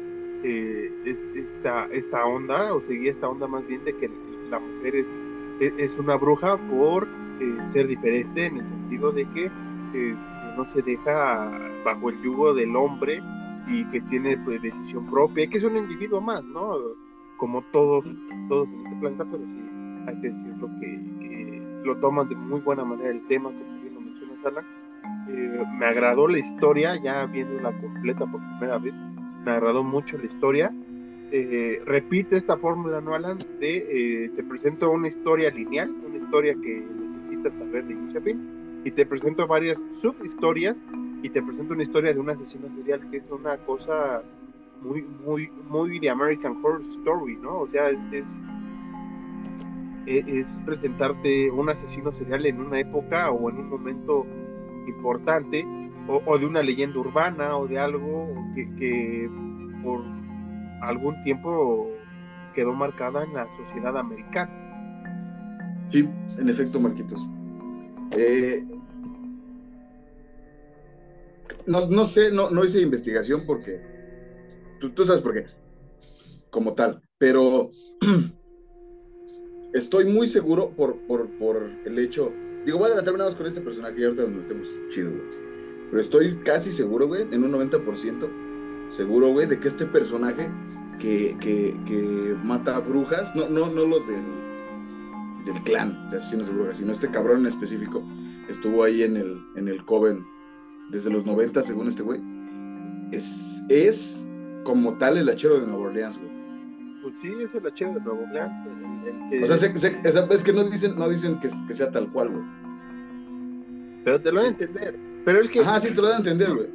eh, 0.45 0.89
es- 1.05 1.19
esta, 1.37 1.87
esta 1.87 2.25
onda, 2.25 2.73
o 2.73 2.81
seguía 2.83 3.11
esta 3.11 3.29
onda 3.29 3.49
más 3.49 3.67
bien 3.67 3.85
de 3.85 3.97
que 3.97 4.09
la 4.49 4.61
mujer 4.61 4.95
es, 4.95 5.73
es- 5.79 5.99
una 5.99 6.15
bruja 6.17 6.57
por 6.71 7.09
eh, 7.41 7.59
ser 7.73 7.89
diferente 7.89 8.47
en 8.47 8.59
el 8.59 8.69
sentido 8.69 9.11
de 9.11 9.29
que 9.31 9.47
este, 9.47 10.17
no 10.57 10.69
se 10.69 10.81
deja 10.81 11.51
bajo 11.85 12.09
el 12.09 12.23
yugo 12.23 12.55
del 12.55 12.77
hombre 12.77 13.21
y 13.67 13.85
que 13.87 14.01
tiene 14.03 14.39
pues, 14.39 14.63
decisión 14.63 15.11
propia, 15.11 15.49
que 15.49 15.59
es 15.59 15.65
un 15.65 15.77
individuo 15.77 16.21
más, 16.21 16.45
¿no? 16.45 16.79
Como 17.43 17.61
todos, 17.73 18.05
todos 18.49 18.69
en 18.69 18.87
este 18.87 18.97
planeta, 19.01 19.25
pero 19.25 19.43
sí 19.43 19.63
hay 20.07 20.21
que 20.21 20.31
decirlo 20.31 20.71
que, 20.79 21.01
que 21.19 21.63
lo 21.85 21.97
toman 21.97 22.29
de 22.29 22.37
muy 22.37 22.61
buena 22.61 22.85
manera 22.85 23.11
el 23.11 23.27
tema, 23.27 23.51
como 23.51 23.83
bien 23.83 23.95
lo 23.95 24.01
menciona 24.01 24.35
Alan. 24.45 24.65
Eh, 25.29 25.65
me 25.77 25.87
agradó 25.87 26.29
la 26.29 26.39
historia, 26.39 26.95
ya 27.03 27.27
viéndola 27.27 27.73
completa 27.81 28.27
por 28.27 28.41
primera 28.41 28.79
vez, 28.79 28.95
me 29.45 29.51
agradó 29.51 29.83
mucho 29.83 30.19
la 30.19 30.27
historia. 30.27 30.73
Eh, 31.33 31.83
repite 31.85 32.37
esta 32.37 32.57
fórmula, 32.57 33.01
¿no, 33.01 33.13
Alan? 33.13 33.39
De 33.59 33.87
eh, 33.89 34.29
te 34.37 34.45
presento 34.45 34.89
una 34.93 35.09
historia 35.09 35.51
lineal, 35.51 35.91
una 36.07 36.19
historia 36.19 36.55
que 36.55 36.87
necesitas 36.97 37.55
saber 37.59 37.87
de 37.87 37.95
inicio 37.95 38.23
y 38.85 38.91
te 38.93 39.05
presento 39.05 39.49
varias 39.49 39.83
subhistorias 39.91 40.77
y 41.25 41.29
te 41.29 41.43
presento 41.43 41.75
una 41.75 41.83
historia 41.83 42.15
de 42.15 42.21
un 42.21 42.31
asesino 42.31 42.73
serial 42.73 43.11
que 43.11 43.17
es 43.17 43.29
una 43.33 43.57
cosa 43.57 44.23
muy, 44.85 45.03
muy, 45.25 45.51
muy 45.69 45.99
de 45.99 46.11
American 46.11 46.59
Horror 46.63 46.83
Story, 46.89 47.37
¿no? 47.37 47.61
O 47.61 47.69
sea, 47.69 47.91
es, 47.91 48.37
es, 50.07 50.61
presentarte 50.65 51.51
un 51.51 51.69
asesino 51.69 52.13
serial 52.13 52.45
en 52.47 52.61
una 52.61 52.81
época 52.81 53.31
o 53.31 53.51
en 53.51 53.59
un 53.59 53.69
momento 53.69 54.27
importante, 54.87 55.65
o, 56.09 56.39
de 56.39 56.47
una 56.47 56.63
leyenda 56.63 56.99
urbana, 56.99 57.57
o 57.57 57.69
de 57.69 57.79
algo 57.79 58.35
que, 58.55 58.69
que 58.77 59.31
por 59.83 60.03
algún 60.83 61.23
tiempo 61.23 61.89
quedó 62.55 62.73
marcada 62.73 63.23
en 63.25 63.35
la 63.35 63.49
sociedad 63.57 63.97
americana. 63.97 64.51
Sí, 65.91 66.09
en 66.39 66.49
efecto, 66.49 66.81
Marquitos. 66.81 67.25
Eh, 68.13 68.65
no, 71.67 71.87
no, 71.87 72.05
sé, 72.05 72.33
no, 72.33 72.51
no 72.51 72.65
hice 72.65 72.81
investigación 72.81 73.43
porque 73.47 73.92
tú, 74.91 75.05
sabes 75.05 75.23
por 75.23 75.35
qué, 75.35 75.47
como 76.51 76.75
tal, 76.75 77.03
pero 77.19 77.71
estoy 79.73 80.05
muy 80.07 80.27
seguro 80.27 80.71
por, 80.71 80.97
por, 81.07 81.29
por, 81.39 81.71
el 81.85 81.99
hecho, 81.99 82.33
digo, 82.65 82.79
voy 82.79 82.87
a 82.87 82.89
adelantarme 82.89 83.19
nada 83.19 83.31
más 83.31 83.39
con 83.39 83.47
este 83.47 83.61
personaje 83.61 84.01
y 84.01 84.05
ahorita 84.05 84.23
donde 84.23 84.43
tenemos 84.43 84.69
chido, 84.91 85.11
güey. 85.11 85.23
Pero 85.91 86.01
estoy 86.01 86.39
casi 86.39 86.73
seguro, 86.73 87.07
güey, 87.07 87.23
en 87.23 87.45
un 87.45 87.53
90%, 87.53 88.89
seguro, 88.89 89.33
güey, 89.33 89.47
de 89.47 89.61
que 89.61 89.69
este 89.69 89.85
personaje 89.85 90.51
que, 90.99 91.37
que, 91.39 91.77
que 91.87 92.37
mata 92.43 92.79
brujas, 92.79 93.35
no, 93.35 93.49
no, 93.49 93.69
no 93.69 93.85
los 93.85 94.07
del, 94.07 94.25
del 95.45 95.63
clan 95.65 96.09
de 96.11 96.17
asesinos 96.17 96.47
de 96.47 96.55
brujas, 96.55 96.79
sino 96.79 96.93
este 96.93 97.11
cabrón 97.11 97.41
en 97.41 97.47
específico, 97.47 98.03
que 98.47 98.53
estuvo 98.53 98.85
ahí 98.85 99.03
en 99.03 99.17
el, 99.17 99.45
en 99.57 99.69
el 99.69 99.85
Coven 99.85 100.25
desde 100.91 101.11
los 101.11 101.27
90, 101.27 101.63
según 101.63 101.89
este 101.89 102.03
güey, 102.03 102.21
es, 103.13 103.63
es 103.69 104.27
como 104.65 104.97
tal 104.99 105.19
el 105.19 105.29
hachero 105.29 105.61
de 105.61 105.67
Nueva 105.67 105.89
Orleans, 105.89 106.19
güey. 106.19 106.31
Pues 107.03 107.15
sí, 107.21 107.33
es 107.43 107.55
el 107.55 107.67
hachero 107.67 107.95
de 107.95 108.01
Nueva 108.01 108.21
Orleans. 108.23 108.53
O 109.43 109.57
sea, 109.57 109.69
es 110.31 110.43
que 110.45 110.53
no 110.53 110.65
dicen, 110.65 110.99
no 110.99 111.09
dicen 111.09 111.39
que, 111.41 111.49
que 111.67 111.75
sea 111.75 111.91
tal 111.91 112.11
cual, 112.11 112.31
güey. 112.31 112.45
Pero 114.05 114.21
te 114.21 114.33
lo 114.33 114.41
sí. 114.41 114.47
a 114.47 114.49
entender. 114.51 114.99
Pero 115.25 115.41
es 115.41 115.49
que. 115.49 115.61
Ajá, 115.61 115.81
sí, 115.81 115.89
te 115.89 115.97
lo 115.97 116.03
voy 116.03 116.13
a 116.13 116.17
entender, 116.19 116.55
güey. 116.55 116.69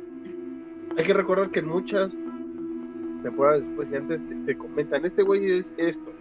Hay 0.98 1.04
que 1.04 1.14
recordar 1.14 1.50
que 1.52 1.60
en 1.60 1.68
muchas 1.68 2.18
temporadas 3.24 3.62
después 3.62 3.90
y 3.92 3.96
antes 3.96 4.20
te, 4.46 4.58
comentan, 4.58 5.06
este 5.06 5.24
güey 5.24 5.52
es 5.52 5.74
esto. 5.78 6.12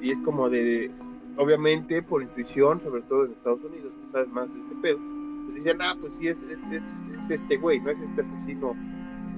Y 0.00 0.10
es 0.10 0.18
como 0.20 0.48
de. 0.48 0.90
Obviamente, 1.36 2.02
por 2.02 2.22
intuición, 2.22 2.80
sobre 2.82 3.02
todo 3.02 3.24
en 3.24 3.32
Estados 3.32 3.60
Unidos, 3.64 3.92
tú 4.02 4.12
sabes 4.12 4.28
más 4.28 4.52
de 4.52 4.60
ese 4.60 4.74
pedo 4.82 5.12
pues 5.52 5.64
dicen, 5.64 5.82
ah, 5.82 5.96
pues 6.00 6.14
sí, 6.14 6.28
es, 6.28 6.38
es, 6.42 7.30
este 7.30 7.56
güey, 7.56 7.80
no 7.80 7.90
es 7.90 8.00
este 8.00 8.22
asesino 8.22 8.74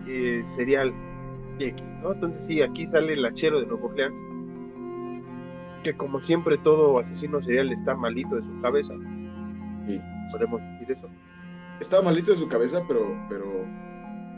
eh, 0.07 0.45
serial 0.49 0.93
X, 1.59 1.87
¿no? 2.03 2.13
Entonces 2.13 2.45
sí, 2.45 2.63
aquí 2.63 2.87
sale 2.87 3.15
el 3.15 3.25
hachero 3.25 3.61
de 3.61 3.67
Nuevo 3.67 3.89
Orleans, 3.89 4.19
que 5.83 5.95
como 5.97 6.21
siempre 6.21 6.59
todo 6.59 6.99
asesino 6.99 7.43
serial 7.43 7.73
está 7.73 7.95
malito 7.95 8.37
de 8.37 8.43
su 8.43 8.61
cabeza. 8.61 8.95
Sí. 9.87 10.01
Podemos 10.31 10.61
decir 10.63 10.91
eso. 10.93 11.09
Estaba 11.81 12.03
malito 12.03 12.33
de 12.33 12.39
su 12.39 12.49
cabeza, 12.49 12.83
pero, 12.89 13.17
pero 13.29 13.45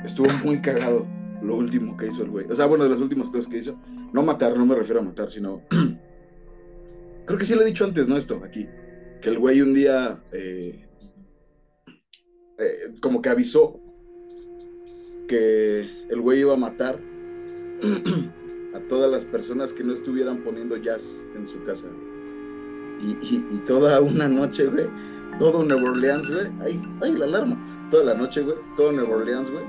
estuvo 0.05 0.27
muy 0.45 0.61
cagado 0.61 1.07
lo 1.43 1.57
último 1.57 1.97
que 1.97 2.09
hizo 2.09 2.23
el 2.23 2.31
güey. 2.31 2.47
O 2.51 2.57
sea, 2.57 2.67
bueno, 2.67 2.85
de 2.85 2.91
las 2.91 2.99
últimas 2.99 3.31
cosas 3.31 3.47
que 3.47 3.59
hizo. 3.59 3.79
No 4.13 4.23
matar, 4.23 4.57
no 4.57 4.67
me 4.67 4.75
refiero 4.75 5.01
a 5.01 5.05
matar, 5.05 5.31
sino... 5.31 5.63
Creo 7.27 7.39
que 7.39 7.45
sí 7.45 7.55
lo 7.55 7.63
he 7.63 7.67
dicho 7.67 7.85
antes, 7.85 8.09
¿no? 8.09 8.17
Esto, 8.17 8.41
aquí. 8.45 8.69
Que 9.21 9.31
el 9.31 9.39
güey 9.39 9.61
un 9.61 9.75
día 9.75 10.19
eh, 10.33 10.87
eh, 12.59 12.95
como 13.01 13.21
que 13.21 13.29
avisó 13.29 13.81
que 15.27 15.91
el 16.09 16.21
güey 16.21 16.41
iba 16.41 16.55
a 16.55 16.57
matar 16.57 17.01
a 18.75 18.81
todas 18.89 19.11
las 19.11 19.25
personas 19.25 19.73
que 19.73 19.85
no 19.85 19.93
estuvieran 19.93 20.39
poniendo 20.39 20.77
jazz 20.77 21.21
en 21.35 21.47
su 21.47 21.63
casa. 21.65 21.89
Y, 23.01 23.59
toda 23.67 24.01
una 24.01 24.27
noche, 24.27 24.67
güey, 24.67 24.87
todo 25.39 25.63
Nueva 25.63 25.91
Orleans, 25.91 26.31
güey, 26.31 26.47
ay, 26.61 26.83
ay, 27.03 27.13
la 27.13 27.27
alarma, 27.27 27.89
toda 27.91 28.05
la 28.05 28.15
noche, 28.15 28.41
güey, 28.43 28.57
todo 28.77 28.91
Nueva 28.91 29.17
Orleans, 29.17 29.51
güey, 29.51 29.65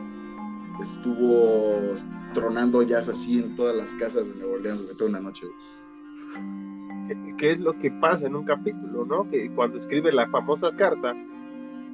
estuvo 0.82 1.93
tronando 2.34 2.84
jazz 2.84 3.10
así 3.10 3.39
en 3.39 3.56
todas 3.58 3.76
las 3.76 3.93
casas 3.96 4.30
de 4.30 4.36
Nueva 4.36 4.54
Orleans, 4.54 4.84
güey, 4.84 4.96
toda 4.96 5.10
una 5.10 5.20
noche, 5.20 5.46
güey. 5.46 7.38
¿Qué, 7.38 7.52
es 7.52 7.60
lo 7.60 7.78
que 7.80 7.91
pasa 7.91 8.28
en 8.28 8.36
un 8.36 8.46
capítulo, 8.46 9.06
no? 9.06 9.30
Que 9.30 9.52
cuando 9.54 9.78
escribe 9.78 10.12
la 10.12 10.28
famosa 10.30 10.72
carta, 10.76 11.13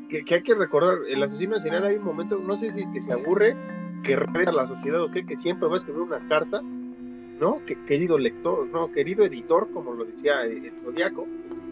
que, 0.09 0.35
hay 0.35 0.43
que 0.43 0.55
recordar, 0.55 0.99
el 1.07 1.21
asesino 1.23 1.59
serial 1.59 1.85
hay 1.85 1.95
un 1.95 2.05
momento, 2.05 2.37
no 2.37 2.55
sé 2.57 2.71
si 2.71 2.85
que 2.91 3.01
se 3.01 3.13
aburre, 3.13 3.55
que 4.03 4.15
reta 4.15 4.51
la 4.51 4.67
sociedad 4.67 5.01
o 5.01 5.11
qué, 5.11 5.25
que 5.25 5.37
siempre 5.37 5.67
va 5.67 5.75
a 5.75 5.77
escribir 5.77 6.01
una 6.01 6.27
carta, 6.27 6.61
¿no? 6.61 7.59
Que, 7.65 7.75
querido 7.85 8.17
lector, 8.17 8.67
no, 8.67 8.91
querido 8.91 9.23
editor, 9.23 9.69
como 9.73 9.93
lo 9.93 10.05
decía 10.05 10.43
el 10.43 10.71
Zodiaco, 10.83 11.25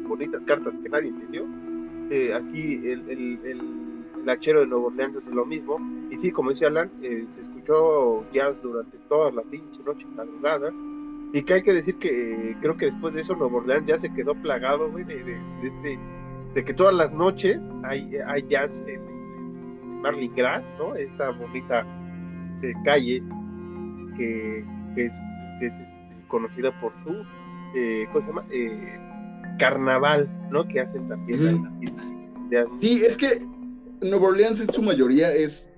bonitas 0.07 0.43
cartas 0.43 0.73
que 0.81 0.89
nadie 0.89 1.09
entendió. 1.09 1.45
Eh, 2.09 2.33
aquí 2.33 2.81
el, 2.87 3.09
el, 3.09 3.39
el, 3.45 4.29
hachero 4.29 4.59
de 4.59 4.67
Nuevo 4.67 4.87
Orleans 4.87 5.15
es 5.15 5.27
lo 5.27 5.45
mismo, 5.45 5.79
y 6.09 6.17
sí, 6.17 6.31
como 6.31 6.51
dice 6.51 6.65
Alan, 6.65 6.91
eh, 7.01 7.25
se 7.35 7.41
escuchó 7.41 8.29
jazz 8.31 8.55
durante 8.61 8.97
toda 9.09 9.31
la 9.31 9.41
pinche 9.43 9.81
noche 9.83 10.05
madrugada, 10.15 10.71
y 11.33 11.41
que 11.43 11.53
hay 11.53 11.63
que 11.63 11.73
decir 11.73 11.95
que 11.95 12.51
eh, 12.51 12.57
creo 12.61 12.77
que 12.77 12.87
después 12.87 13.13
de 13.13 13.21
eso 13.21 13.35
Nuevo 13.35 13.57
Orleans 13.57 13.85
ya 13.85 13.97
se 13.97 14.13
quedó 14.13 14.35
plagado, 14.35 14.91
güey, 14.91 15.05
de, 15.05 15.23
de, 15.23 15.33
de 15.33 15.67
este 15.67 15.99
de 16.53 16.65
que 16.65 16.73
todas 16.73 16.93
las 16.93 17.11
noches 17.11 17.59
hay, 17.83 18.17
hay 18.27 18.45
jazz 18.49 18.83
en, 18.87 19.11
Marlin 20.01 20.33
Grass, 20.35 20.71
¿no? 20.77 20.95
Esta 20.95 21.29
bonita 21.31 21.85
eh, 22.63 22.73
calle 22.83 23.23
que, 24.17 24.65
es, 24.95 25.11
este, 25.61 26.23
conocida 26.27 26.71
por 26.81 26.91
su, 27.03 27.23
eh, 27.75 28.07
¿cómo 28.11 28.21
se 28.21 28.27
llama? 28.27 28.45
Eh, 28.51 28.99
carnaval, 29.59 30.27
¿no? 30.49 30.67
Que 30.67 30.81
hacen 30.81 31.07
también. 31.07 31.69
sí, 32.79 33.03
es 33.05 33.15
que 33.15 33.45
Nueva 34.01 34.29
Orleans 34.29 34.61
en 34.61 34.71
su 34.71 34.81
mayoría 34.81 35.31
es, 35.33 35.69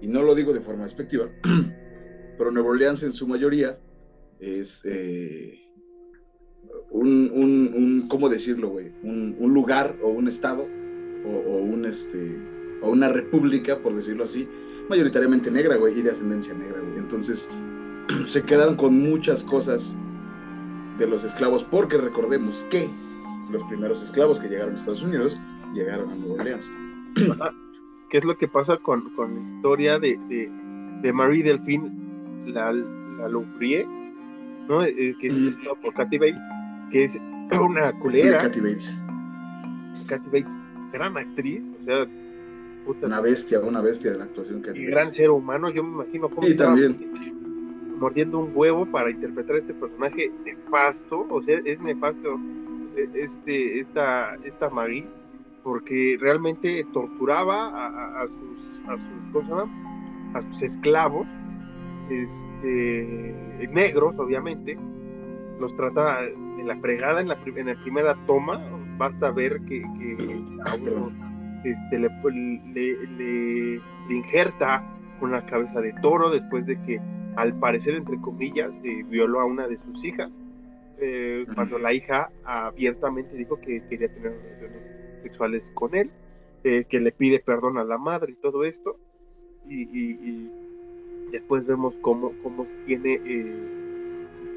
y 0.00 0.06
no 0.06 0.22
lo 0.22 0.34
digo 0.34 0.52
de 0.52 0.60
forma 0.60 0.84
despectiva, 0.84 1.26
pero 2.38 2.50
Nueva 2.50 2.70
Orleans 2.70 3.02
en 3.02 3.12
su 3.12 3.26
mayoría 3.26 3.76
es 4.38 4.84
un, 7.06 7.30
un, 7.74 8.08
¿cómo 8.08 8.28
decirlo, 8.28 8.68
güey? 8.68 8.90
Un, 9.02 9.36
un, 9.38 9.54
lugar 9.54 9.96
o 10.02 10.08
un 10.08 10.28
estado 10.28 10.66
o, 11.24 11.56
un, 11.58 11.84
este, 11.84 12.36
o 12.82 12.90
una 12.90 13.08
república, 13.08 13.78
por 13.78 13.94
decirlo 13.94 14.24
así, 14.24 14.46
mayoritariamente 14.88 15.50
negra, 15.50 15.76
güey, 15.76 15.98
y 15.98 16.02
de 16.02 16.10
ascendencia 16.10 16.54
negra, 16.54 16.80
güey. 16.80 16.98
Entonces, 16.98 17.48
se 18.26 18.42
quedaron 18.42 18.76
con 18.76 18.98
muchas 18.98 19.42
cosas 19.42 19.94
de 20.98 21.06
los 21.06 21.24
esclavos, 21.24 21.64
porque 21.64 21.96
recordemos 21.98 22.66
que 22.70 22.88
los 23.50 23.62
primeros 23.64 24.02
esclavos 24.02 24.38
que 24.40 24.48
llegaron 24.48 24.74
a 24.74 24.78
Estados 24.78 25.02
Unidos 25.02 25.40
llegaron 25.74 26.10
a 26.10 26.14
Nueva 26.14 26.34
Orleans. 26.34 26.70
¿Qué 28.10 28.18
es 28.18 28.24
lo 28.24 28.36
que 28.36 28.46
pasa 28.46 28.76
con, 28.76 29.10
con 29.14 29.34
la 29.34 29.56
historia 29.56 29.98
de, 29.98 30.18
de, 30.28 30.50
de 31.02 31.12
Marie 31.12 31.42
Delphine 31.42 31.90
la, 32.46 32.72
la 32.72 33.28
Louvrier, 33.28 33.86
¿no? 34.68 34.84
Eh, 34.84 35.16
que 35.20 35.26
es 35.26 35.34
mm. 35.34 35.80
por 35.82 35.94
Kathy 35.94 36.18
Bates, 36.18 36.46
que 36.90 37.04
es 37.04 37.18
una 37.60 37.92
culera. 37.98 38.42
Kathy 38.42 38.60
Bates. 38.60 38.94
Kathy 40.06 40.26
Bates, 40.26 40.58
gran 40.92 41.16
actriz, 41.16 41.62
o 41.80 41.84
sea, 41.84 42.06
puta. 42.84 43.06
Una 43.06 43.20
bestia, 43.20 43.60
una 43.60 43.80
bestia 43.80 44.12
de 44.12 44.18
la 44.18 44.24
actuación. 44.24 44.62
que 44.62 44.70
y 44.78 44.86
gran 44.86 45.12
ser 45.12 45.30
humano, 45.30 45.70
yo 45.70 45.82
me 45.82 46.04
imagino 46.04 46.28
cómo 46.28 46.46
sí, 46.46 46.54
también. 46.54 47.12
mordiendo 47.98 48.38
un 48.38 48.52
huevo 48.54 48.86
para 48.86 49.10
interpretar 49.10 49.56
este 49.56 49.74
personaje 49.74 50.30
nefasto, 50.44 51.26
o 51.30 51.42
sea, 51.42 51.60
es 51.64 51.80
nefasto 51.80 52.38
e, 52.96 53.08
este, 53.14 53.80
esta, 53.80 54.36
esta 54.44 54.70
Marie, 54.70 55.06
porque 55.62 56.16
realmente 56.20 56.86
torturaba 56.92 57.68
a, 57.68 58.22
a, 58.22 58.26
sus. 58.26 58.82
A 60.34 60.42
sus 60.42 60.62
esclavos, 60.64 61.28
este, 62.10 63.68
negros, 63.70 64.16
obviamente, 64.18 64.76
los 65.64 65.74
trata 65.76 66.22
en 66.26 66.68
la 66.68 66.76
fregada 66.76 67.22
en 67.22 67.28
la, 67.28 67.38
en 67.46 67.66
la 67.66 67.74
primera 67.82 68.14
toma, 68.26 68.60
basta 68.98 69.30
ver 69.30 69.62
que, 69.62 69.82
a 70.66 70.74
uno 70.74 71.10
este, 71.64 71.98
le, 71.98 72.10
le, 73.16 73.80
injerta 74.10 74.84
una 75.22 75.46
cabeza 75.46 75.80
de 75.80 75.94
toro 76.02 76.30
después 76.30 76.66
de 76.66 76.78
que, 76.82 77.00
al 77.36 77.58
parecer, 77.58 77.94
entre 77.94 78.20
comillas, 78.20 78.70
eh, 78.82 79.04
violó 79.08 79.40
a 79.40 79.46
una 79.46 79.66
de 79.66 79.78
sus 79.78 80.04
hijas, 80.04 80.30
eh, 80.98 81.46
cuando 81.54 81.78
la 81.78 81.94
hija 81.94 82.30
abiertamente 82.44 83.34
dijo 83.34 83.58
que 83.58 83.82
quería 83.88 84.12
tener 84.12 84.32
relaciones 84.32 85.22
sexuales 85.22 85.64
con 85.72 85.94
él, 85.94 86.10
eh, 86.62 86.84
que 86.86 87.00
le 87.00 87.10
pide 87.10 87.38
perdón 87.38 87.78
a 87.78 87.84
la 87.84 87.96
madre 87.96 88.32
y 88.32 88.36
todo 88.36 88.64
esto, 88.64 88.98
y, 89.66 90.50
después 91.32 91.64
vemos 91.64 91.94
cómo, 92.02 92.32
cómo 92.42 92.66
tiene 92.84 93.18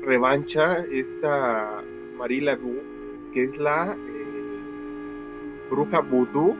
revancha 0.03 0.83
esta 0.91 1.83
Marie 2.17 2.41
Lagu, 2.41 2.81
que 3.33 3.43
es 3.43 3.57
la, 3.57 3.93
eh, 3.93 4.27
bruja 5.69 5.99
vudú 5.99 6.55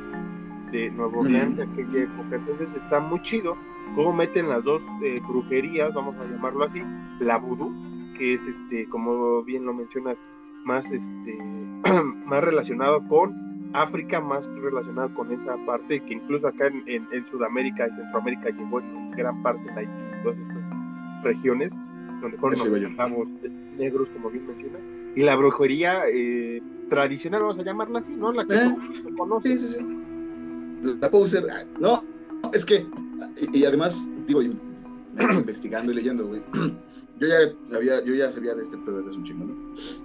de 0.72 0.92
Nueva 0.92 1.20
Orleans 1.20 1.58
en 1.58 1.70
aquella 1.72 2.04
época. 2.04 2.36
Entonces 2.36 2.76
está 2.76 3.00
muy 3.00 3.22
chido 3.22 3.56
cómo 3.96 4.14
meten 4.14 4.50
las 4.50 4.64
dos 4.64 4.82
eh, 5.04 5.22
brujerías, 5.28 5.94
vamos 5.94 6.16
a 6.18 6.26
llamarlo 6.26 6.66
así, 6.66 6.82
la 7.20 7.38
vudú, 7.38 7.74
que 8.18 8.34
es 8.34 8.42
este, 8.46 8.88
como 8.90 9.44
bien 9.44 9.66
lo 9.66 9.74
mencionas, 9.74 10.18
más 10.66 10.92
este 10.92 11.38
más 12.26 12.44
relacionado 12.44 13.08
con 13.08 13.72
África, 13.74 14.20
más 14.22 14.48
relacionado 14.62 15.14
con 15.14 15.32
esa 15.32 15.56
parte 15.66 16.02
que 16.02 16.16
incluso 16.16 16.48
acá 16.48 16.68
en, 16.68 17.08
en, 17.12 17.28
Sudamérica 17.28 17.88
y 17.88 17.96
Centroamérica 17.96 18.50
llegó 18.50 18.80
en 18.80 19.12
gran 19.12 19.42
parte 19.44 19.64
de 19.64 19.80
Haití 19.80 20.24
todas 20.24 20.38
estas 20.38 21.24
regiones 21.24 21.74
donde 22.22 22.38
fueron 22.38 22.60
los 22.60 23.28
negros, 23.78 24.10
como 24.10 24.30
bien 24.30 24.48
mencionas, 24.48 24.82
y 25.16 25.24
la 25.24 25.36
brujería 25.36 26.04
eh, 26.12 26.62
tradicional, 26.90 27.42
vamos 27.42 27.60
a 27.60 27.64
llamarla 27.64 28.00
así, 28.00 28.16
¿no? 28.16 28.32
La 28.32 28.46
que 28.46 28.56
eh, 28.56 28.76
Sí, 29.44 29.60
sí, 29.60 29.68
sí. 29.68 30.98
La 31.00 31.10
poser, 31.10 31.50
ah, 31.50 31.66
no, 31.80 32.04
es 32.54 32.66
que, 32.66 32.86
y, 33.52 33.66
además, 33.66 34.08
digo, 34.28 34.42
investigando 35.20 35.92
y 35.92 35.96
leyendo, 35.96 36.28
güey, 36.28 36.44
yo 37.20 37.28
ya, 37.28 37.38
sabía, 37.70 38.04
yo 38.04 38.14
ya 38.14 38.32
sabía 38.32 38.54
de 38.54 38.62
este 38.62 38.78
pedo 38.78 38.98
desde 38.98 39.10
hace 39.10 39.20
un 39.20 39.26
chingo, 39.26 39.46
¿no? 39.46 39.56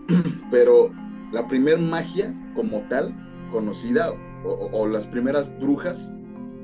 Pero 0.51 0.91
la 1.33 1.47
primer 1.47 1.79
magia 1.79 2.35
como 2.55 2.81
tal, 2.89 3.15
conocida, 3.51 4.13
o, 4.45 4.87
las 4.87 5.07
primeras 5.07 5.51
brujas 5.61 6.13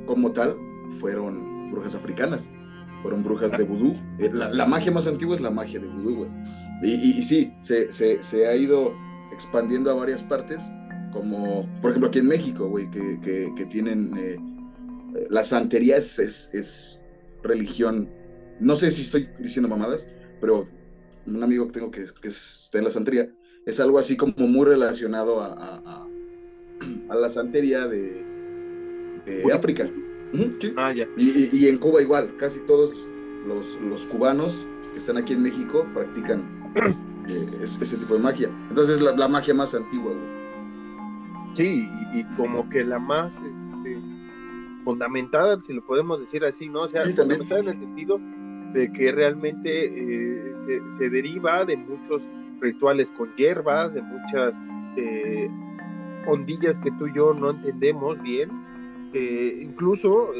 como 0.06 0.32
tal, 0.32 0.56
fueron 1.00 1.70
brujas 1.70 1.94
africanas, 1.94 2.48
fueron 3.02 3.22
brujas 3.22 3.56
de 3.56 3.64
vudú. 3.64 3.94
Eh, 4.18 4.30
la, 4.32 4.66
magia 4.66 4.90
más 4.90 5.06
antigua 5.06 5.36
es 5.36 5.40
la 5.40 5.50
magia 5.50 5.80
de 5.80 5.86
vudú, 5.86 6.16
güey. 6.16 6.30
Y, 6.82 7.18
y, 7.18 7.24
sí, 7.24 7.52
se, 7.58 7.90
se, 7.92 8.22
se 8.22 8.46
ha 8.46 8.56
ido 8.56 8.92
expandiendo 9.32 9.90
a 9.90 9.94
varias 9.94 10.22
partes, 10.22 10.62
como 11.12 11.68
por 11.80 11.90
ejemplo 11.90 12.08
aquí 12.08 12.18
en 12.18 12.26
México, 12.26 12.68
güey, 12.68 12.90
que, 12.90 13.20
que, 13.20 13.66
tienen 13.66 14.16
eh, 14.16 14.36
la 15.30 15.44
santería 15.44 15.96
es, 15.96 16.18
es, 16.18 17.00
religión, 17.42 18.08
no 18.58 18.74
sé 18.74 18.90
si 18.90 19.02
estoy 19.02 19.28
diciendo 19.38 19.68
mamadas, 19.68 20.08
pero 20.40 20.66
un 21.26 21.42
amigo 21.42 21.66
que 21.66 21.72
tengo 21.72 21.90
que, 21.90 22.04
que 22.20 22.28
está 22.28 22.78
en 22.78 22.84
la 22.84 22.90
santería, 22.90 23.30
es 23.64 23.78
algo 23.80 23.98
así 23.98 24.16
como 24.16 24.34
muy 24.38 24.66
relacionado 24.66 25.40
a, 25.40 25.82
a, 25.84 27.14
la 27.14 27.30
santería 27.30 27.86
de, 27.86 28.24
de 29.24 29.52
África. 29.52 29.88
Ah, 30.76 30.92
ya. 30.92 31.06
Y, 31.16 31.56
y, 31.56 31.68
en 31.68 31.78
Cuba 31.78 32.02
igual, 32.02 32.34
casi 32.36 32.60
todos 32.60 32.92
los, 33.46 33.78
los 33.80 34.06
cubanos 34.06 34.66
que 34.92 34.98
están 34.98 35.16
aquí 35.16 35.32
en 35.32 35.42
México 35.42 35.86
practican 35.94 36.42
ese 37.62 37.96
tipo 37.96 38.14
de 38.14 38.20
magia. 38.20 38.50
Entonces 38.68 39.00
la, 39.00 39.16
la 39.16 39.28
magia 39.28 39.54
más 39.54 39.74
antigua, 39.74 40.12
Sí, 41.54 41.88
y, 42.14 42.24
como 42.36 42.68
que 42.68 42.84
la 42.84 42.98
más 42.98 43.32
este, 43.32 43.98
fundamentada, 44.84 45.60
si 45.62 45.72
lo 45.72 45.84
podemos 45.84 46.20
decir 46.20 46.44
así, 46.44 46.68
¿no? 46.68 46.82
O 46.82 46.88
sea, 46.88 47.04
fundamentada 47.04 47.60
en 47.60 47.68
el 47.68 47.78
sentido 47.80 48.20
de 48.74 48.92
que 48.92 49.10
realmente 49.10 49.86
eh, 49.86 50.54
se, 50.98 51.10
deriva 51.10 51.64
de 51.64 51.76
muchos 51.76 52.22
rituales 52.60 53.10
con 53.12 53.34
hierbas, 53.34 53.92
de 53.94 54.02
muchas 54.02 54.54
eh, 54.96 55.50
ondillas 56.26 56.76
que 56.78 56.90
tú 56.92 57.06
y 57.06 57.14
yo 57.14 57.32
no 57.32 57.50
entendemos 57.50 58.20
bien, 58.22 58.50
incluso 59.14 60.32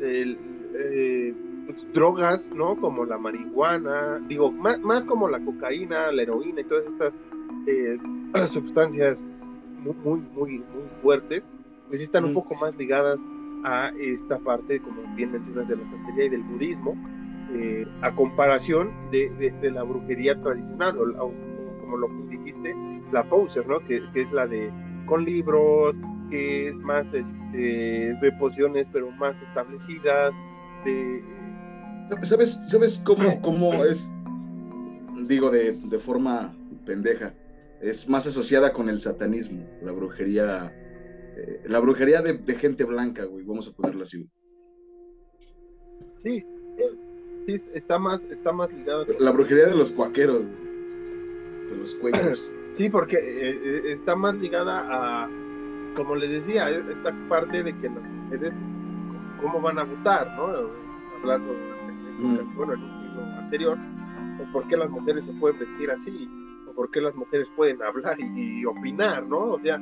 eh, 0.00 1.34
pues, 1.66 1.92
drogas, 1.92 2.52
¿no? 2.54 2.76
Como 2.76 3.04
la 3.04 3.18
marihuana, 3.18 4.20
digo, 4.28 4.50
más, 4.50 4.80
más 4.80 5.04
como 5.04 5.28
la 5.28 5.40
cocaína, 5.40 6.12
la 6.12 6.22
heroína 6.22 6.60
y 6.60 6.64
todas 6.64 6.84
estas 6.86 7.12
eh, 7.66 7.98
sustancias 8.52 9.24
muy, 9.78 9.94
muy, 10.04 10.20
muy, 10.34 10.50
muy 10.58 10.88
fuertes, 11.02 11.46
pues 11.88 12.00
están 12.00 12.24
un 12.24 12.34
poco 12.34 12.54
más 12.60 12.74
ligadas 12.76 13.18
a 13.64 13.90
esta 13.98 14.38
parte, 14.38 14.80
como 14.80 15.02
bien 15.14 15.32
mencionas, 15.32 15.68
de 15.68 15.76
la 15.76 15.90
santería 15.90 16.24
y 16.24 16.28
del 16.28 16.42
budismo, 16.42 16.94
eh, 17.52 17.86
a 18.02 18.14
comparación 18.14 18.90
de, 19.10 19.30
de, 19.30 19.70
la 19.70 19.82
brujería 19.82 20.40
tradicional, 20.40 20.98
o, 20.98 21.32
como 21.80 21.96
lo 21.96 22.08
que 22.08 22.36
dijiste, 22.36 22.74
la 23.12 23.24
poser, 23.24 23.66
¿no? 23.66 23.80
Que, 23.80 24.02
que, 24.12 24.22
es 24.22 24.32
la 24.32 24.46
de 24.46 24.70
con 25.06 25.24
libros, 25.24 25.94
que 26.34 26.68
es 26.68 26.74
más 26.74 27.06
este, 27.14 28.16
de 28.20 28.32
pociones, 28.40 28.88
pero 28.92 29.08
más 29.12 29.36
establecidas, 29.48 30.34
de 30.84 31.22
¿Sabes, 32.24 32.60
sabes 32.66 33.00
cómo, 33.04 33.40
cómo 33.40 33.84
es? 33.84 34.10
Digo, 35.28 35.50
de, 35.52 35.72
de 35.72 35.98
forma 35.98 36.54
pendeja. 36.84 37.34
Es 37.80 38.08
más 38.08 38.26
asociada 38.26 38.72
con 38.72 38.88
el 38.88 39.00
satanismo, 39.00 39.64
la 39.80 39.92
brujería. 39.92 40.74
Eh, 41.36 41.62
la 41.66 41.78
brujería 41.78 42.20
de, 42.20 42.34
de, 42.34 42.54
gente 42.56 42.82
blanca, 42.82 43.24
güey. 43.24 43.44
Vamos 43.44 43.68
a 43.68 43.72
ponerla 43.72 44.02
así. 44.02 44.28
Sí, 46.18 46.44
sí, 47.46 47.62
está 47.74 47.98
más, 47.98 48.22
está 48.24 48.52
más 48.52 48.72
ligado. 48.72 49.06
La 49.20 49.30
brujería 49.30 49.66
de 49.66 49.76
los 49.76 49.92
cuaqueros, 49.92 50.42
de 50.42 51.76
los 51.76 51.94
cuellos. 51.94 52.52
Sí, 52.74 52.88
porque 52.88 53.18
eh, 53.18 53.60
eh, 53.62 53.92
está 53.92 54.16
más 54.16 54.34
ligada 54.34 54.80
a, 54.90 55.28
como 55.94 56.16
les 56.16 56.30
decía, 56.30 56.68
esta 56.68 57.12
parte 57.28 57.62
de 57.62 57.76
que 57.78 57.88
las 57.88 58.02
mujeres, 58.02 58.54
cómo 59.40 59.60
van 59.60 59.78
a 59.78 59.84
votar, 59.84 60.34
¿no? 60.36 60.46
Hablando 61.20 61.54
bueno, 62.56 62.74
en 62.74 62.82
un 62.82 63.02
libro 63.02 63.22
anterior, 63.38 63.78
por 64.52 64.66
qué 64.68 64.76
las 64.76 64.90
mujeres 64.90 65.24
se 65.24 65.32
pueden 65.32 65.58
vestir 65.58 65.90
así, 65.90 66.28
o 66.68 66.72
por 66.72 66.90
qué 66.90 67.00
las 67.00 67.14
mujeres 67.14 67.48
pueden 67.56 67.82
hablar 67.82 68.18
y, 68.20 68.64
opinar, 68.64 69.24
¿no? 69.26 69.38
O 69.38 69.60
sea, 69.60 69.80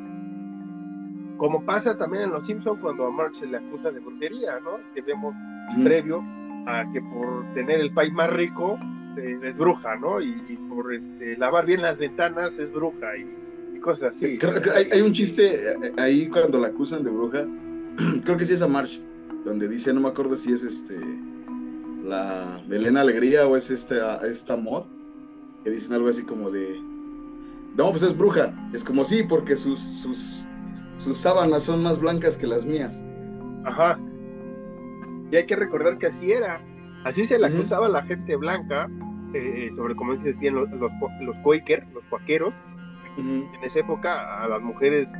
como 1.36 1.64
pasa 1.64 1.96
también 1.96 2.24
en 2.24 2.30
Los 2.30 2.46
Simpsons 2.46 2.80
cuando 2.80 3.06
a 3.06 3.10
Marx 3.10 3.38
se 3.38 3.46
le 3.46 3.56
acusa 3.56 3.90
de 3.90 4.00
brujería, 4.00 4.60
¿no? 4.60 4.78
Que 4.94 5.02
vemos 5.02 5.34
previo 5.82 6.22
a 6.66 6.84
que 6.92 7.00
por 7.00 7.44
tener 7.54 7.80
el 7.80 7.92
país 7.92 8.12
más 8.12 8.30
rico 8.30 8.78
eh, 9.16 9.38
es 9.42 9.56
bruja, 9.56 9.96
¿no? 9.96 10.20
Y, 10.20 10.34
por 10.68 10.92
este, 10.92 11.36
lavar 11.36 11.66
bien 11.66 11.82
las 11.82 11.98
ventanas 11.98 12.58
es 12.58 12.72
bruja 12.72 13.16
y, 13.16 13.41
cosas 13.82 14.16
así. 14.16 14.38
Creo 14.38 14.62
que 14.62 14.70
hay, 14.70 14.88
hay, 14.90 15.02
un 15.02 15.12
chiste 15.12 15.72
eh, 15.72 15.92
ahí 15.98 16.28
cuando 16.28 16.58
la 16.58 16.68
acusan 16.68 17.04
de 17.04 17.10
bruja, 17.10 17.46
creo 18.24 18.36
que 18.38 18.46
sí 18.46 18.54
es 18.54 18.62
a 18.62 18.68
March, 18.68 19.02
donde 19.44 19.68
dice, 19.68 19.92
no 19.92 20.00
me 20.00 20.08
acuerdo 20.08 20.36
si 20.36 20.52
es 20.52 20.64
este 20.64 20.98
la 22.04 22.60
Elena 22.70 23.02
Alegría 23.02 23.46
o 23.46 23.56
es 23.56 23.70
esta, 23.70 24.26
esta 24.26 24.56
mod, 24.56 24.84
que 25.64 25.70
dicen 25.70 25.94
algo 25.94 26.08
así 26.08 26.22
como 26.22 26.50
de, 26.50 26.80
no, 27.76 27.90
pues 27.90 28.02
es 28.02 28.16
bruja, 28.16 28.52
es 28.72 28.84
como 28.84 29.04
sí, 29.04 29.22
porque 29.22 29.56
sus, 29.56 29.78
sus, 29.78 30.46
sus 30.94 31.16
sábanas 31.16 31.64
son 31.64 31.82
más 31.82 31.98
blancas 31.98 32.36
que 32.36 32.46
las 32.46 32.64
mías. 32.64 33.04
Ajá. 33.64 33.96
Y 35.30 35.36
hay 35.36 35.46
que 35.46 35.56
recordar 35.56 35.98
que 35.98 36.06
así 36.06 36.32
era, 36.32 36.60
así 37.04 37.24
se 37.24 37.38
le 37.38 37.46
acusaba 37.46 37.86
a 37.86 37.90
la 37.90 38.02
gente 38.02 38.36
blanca, 38.36 38.90
eh, 39.32 39.70
sobre 39.76 39.94
como 39.94 40.14
dices 40.14 40.38
bien, 40.38 40.54
los, 40.54 40.70
los, 40.72 40.90
los 41.22 41.36
Quaker, 41.38 41.86
los 41.94 42.04
cuaqueros, 42.10 42.52
en 43.16 43.48
esa 43.62 43.80
época 43.80 44.42
a 44.42 44.48
las 44.48 44.60
mujeres 44.60 45.12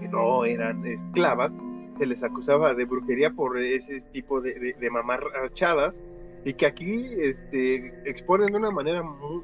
que 0.00 0.08
no 0.08 0.44
eran 0.44 0.84
esclavas, 0.86 1.54
se 1.98 2.06
les 2.06 2.22
acusaba 2.22 2.74
de 2.74 2.84
brujería 2.84 3.30
por 3.30 3.58
ese 3.58 4.00
tipo 4.12 4.40
de, 4.40 4.54
de, 4.58 4.72
de 4.74 4.90
mamarrachadas 4.90 5.94
y 6.44 6.54
que 6.54 6.66
aquí 6.66 7.06
este, 7.18 7.92
exponen 8.08 8.48
de 8.48 8.56
una 8.56 8.70
manera 8.70 9.02
muy, 9.02 9.42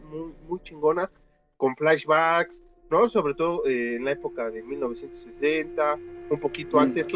muy, 0.49 0.61
chingona 0.63 1.11
con 1.57 1.77
flashbacks, 1.77 2.63
¿no? 2.91 3.09
Sobre 3.09 3.35
todo 3.35 3.67
eh, 3.67 3.97
en 3.97 4.05
la 4.05 4.13
época 4.13 4.51
de 4.51 4.63
1960, 4.63 5.99
un 6.31 6.41
poquito 6.41 6.81
antes, 6.81 7.07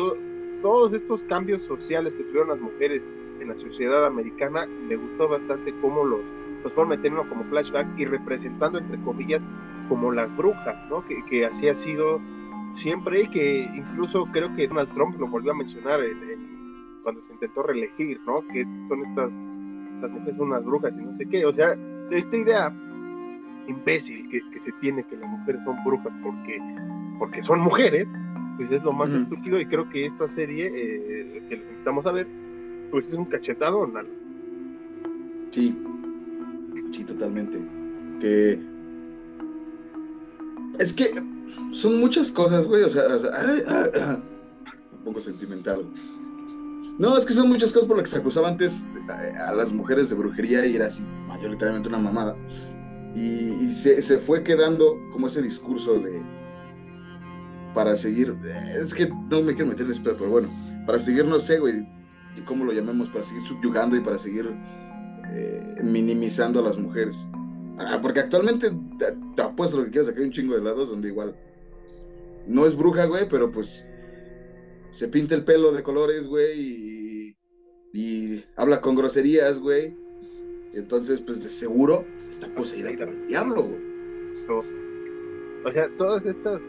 todos 0.63 0.93
estos 0.93 1.25
cambios 1.25 1.63
sociales 1.65 2.13
que 2.13 2.23
tuvieron 2.25 2.51
las 2.51 2.61
mujeres 2.61 3.03
en 3.41 3.49
la 3.49 3.59
sociedad 3.59 4.07
americana, 4.07 4.67
me 4.67 4.97
gustó 4.97 5.29
bastante 5.29 5.75
cómo 5.81 6.05
los, 6.05 6.21
los 6.63 6.73
fueron 6.73 6.91
metiendo 6.91 7.29
como 7.29 7.45
flashback 7.45 7.99
y 7.99 8.05
representando, 8.05 8.79
entre 8.79 9.01
comillas, 9.01 9.43
como 9.93 10.11
las 10.11 10.35
brujas, 10.39 10.75
¿no? 10.89 11.05
Que, 11.05 11.23
que 11.27 11.45
así 11.45 11.69
ha 11.69 11.75
sido 11.75 12.19
siempre 12.73 13.29
que 13.29 13.71
incluso 13.75 14.25
creo 14.33 14.55
que 14.57 14.67
Donald 14.67 14.91
Trump 14.95 15.21
lo 15.21 15.29
volvió 15.29 15.53
a 15.53 15.55
mencionar 15.55 16.01
cuando 17.03 17.23
se 17.23 17.31
intentó 17.31 17.63
reelegir, 17.63 18.19
¿no? 18.25 18.41
Que 18.49 18.65
son 18.89 19.05
estas, 19.05 19.31
las 20.01 20.11
mujeres 20.11 20.37
son 20.39 20.49
unas 20.49 20.65
brujas 20.65 20.95
y 20.99 21.05
no 21.05 21.15
sé 21.15 21.27
qué, 21.27 21.45
o 21.45 21.53
sea, 21.53 21.77
esta 22.11 22.37
idea 22.39 22.75
imbécil 23.69 24.31
que, 24.31 24.61
se 24.61 24.73
tiene 24.81 25.05
que 25.05 25.17
las 25.19 25.29
mujeres 25.29 25.61
son 25.63 25.77
brujas 25.85 26.13
porque, 26.23 26.59
porque 27.19 27.43
son 27.43 27.61
mujeres, 27.61 28.11
pues 28.57 28.71
es 28.71 28.83
lo 28.83 28.95
más 28.95 29.13
estúpido 29.13 29.61
y 29.61 29.67
creo 29.67 29.91
que 29.91 30.07
esta 30.07 30.27
serie 30.27 30.73
eh, 30.75 31.43
que 31.51 31.59
necesitamos 31.59 32.07
a 32.07 32.13
ver, 32.13 32.27
pues 32.91 33.07
es 33.09 33.15
un 33.15 33.27
cachetado, 33.27 33.87
¿no? 33.87 34.01
Sí, 35.51 35.77
sí, 36.93 37.05
totalmente. 37.05 37.59
Que 38.21 38.72
es 40.79 40.93
que 40.93 41.11
son 41.73 42.01
muchas 42.01 42.31
cosas, 42.31 42.67
güey, 42.67 42.83
o 42.83 42.91
sea, 42.91 43.03
un 44.93 45.05
poco 45.05 45.21
sentimental. 45.21 45.85
No, 46.99 47.17
es 47.17 47.25
que 47.25 47.33
son 47.33 47.49
muchas 47.49 47.73
cosas 47.73 47.89
por 47.89 47.97
las 47.97 48.05
que 48.05 48.11
se 48.11 48.19
acusaba 48.19 48.49
antes 48.49 48.87
a 49.09 49.53
las 49.53 49.73
mujeres 49.73 50.11
de 50.11 50.17
brujería 50.17 50.67
y 50.67 50.77
era 50.77 50.87
así, 50.87 51.03
mayoritariamente 51.27 51.89
una 51.89 51.99
mamada. 51.99 52.37
Y, 53.15 53.71
se, 53.71 54.01
fue 54.19 54.43
quedando 54.43 54.97
como 55.13 55.27
ese 55.27 55.43
discurso 55.43 55.99
de, 55.99 56.23
para 57.75 57.97
seguir, 57.97 58.37
es 58.81 58.95
que 58.95 59.09
no 59.09 59.43
me 59.43 59.55
quiero 59.55 59.71
meter 59.71 59.87
en 59.87 59.93
espera, 59.93 60.17
pero 60.19 60.31
bueno, 60.31 60.49
para 60.87 61.01
seguir, 61.01 61.25
no 61.25 61.39
sé, 61.39 61.59
güey, 61.59 61.87
cómo 62.47 62.65
lo 62.65 62.73
llamemos, 62.73 63.09
para 63.09 63.25
seguir 63.25 63.43
subyugando 63.43 63.97
y 63.97 64.01
para 64.01 64.19
seguir 64.19 64.51
eh, 65.31 65.81
minimizando 65.83 66.61
a 66.61 66.63
las 66.63 66.79
mujeres. 66.79 67.27
Ah, 67.79 67.99
porque 68.01 68.21
actualmente 68.21 68.71
te, 68.99 69.43
apuesto 69.43 69.79
lo 69.79 69.85
que 69.85 69.91
quieras, 69.91 70.09
acá 70.09 70.21
hay 70.21 70.27
un 70.27 70.33
chingo 70.33 70.55
de 70.55 70.63
lados 70.63 70.91
donde 70.91 71.09
igual 71.09 71.35
no 72.47 72.67
es 72.67 72.77
bruja, 72.77 73.07
güey, 73.07 73.29
pero 73.29 73.51
pues 73.51 73.87
se 74.91 75.09
pinta 75.09 75.35
el 75.35 75.45
pelo 75.45 75.73
de 75.73 75.83
colores, 75.83 76.27
güey, 76.27 77.37
y, 77.93 78.45
habla 78.57 78.81
con 78.81 78.95
groserías, 78.95 79.59
güey. 79.59 79.97
Entonces, 80.75 81.21
pues 81.21 81.43
de 81.43 81.51
seguro 81.51 82.05
está 82.31 82.49
poseída 82.49 82.91
por 82.91 83.09
el 83.09 83.27
diablo, 83.27 83.63
güey. 83.63 83.93
O 85.65 85.71
sea, 85.71 85.89
todas 85.97 86.25
estas 86.25 86.61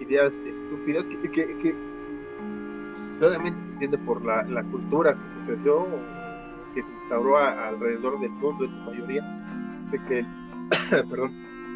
ideas 0.00 0.34
estúpidas 0.34 1.06
que, 1.06 1.30
que, 1.30 1.74
se 3.20 3.36
entiende 3.36 3.98
por 3.98 4.24
la, 4.24 4.42
la 4.44 4.62
cultura 4.64 5.14
que 5.14 5.30
se 5.30 5.36
creció, 5.46 5.86
que 6.74 6.82
se 6.82 6.88
instauró 7.02 7.38
alrededor 7.38 8.20
del 8.20 8.30
mundo 8.30 8.64
en 8.64 8.70
su 8.70 8.76
mayoría, 8.90 9.22
de 9.90 10.04
que 10.04 10.26
perdón, 11.10 11.32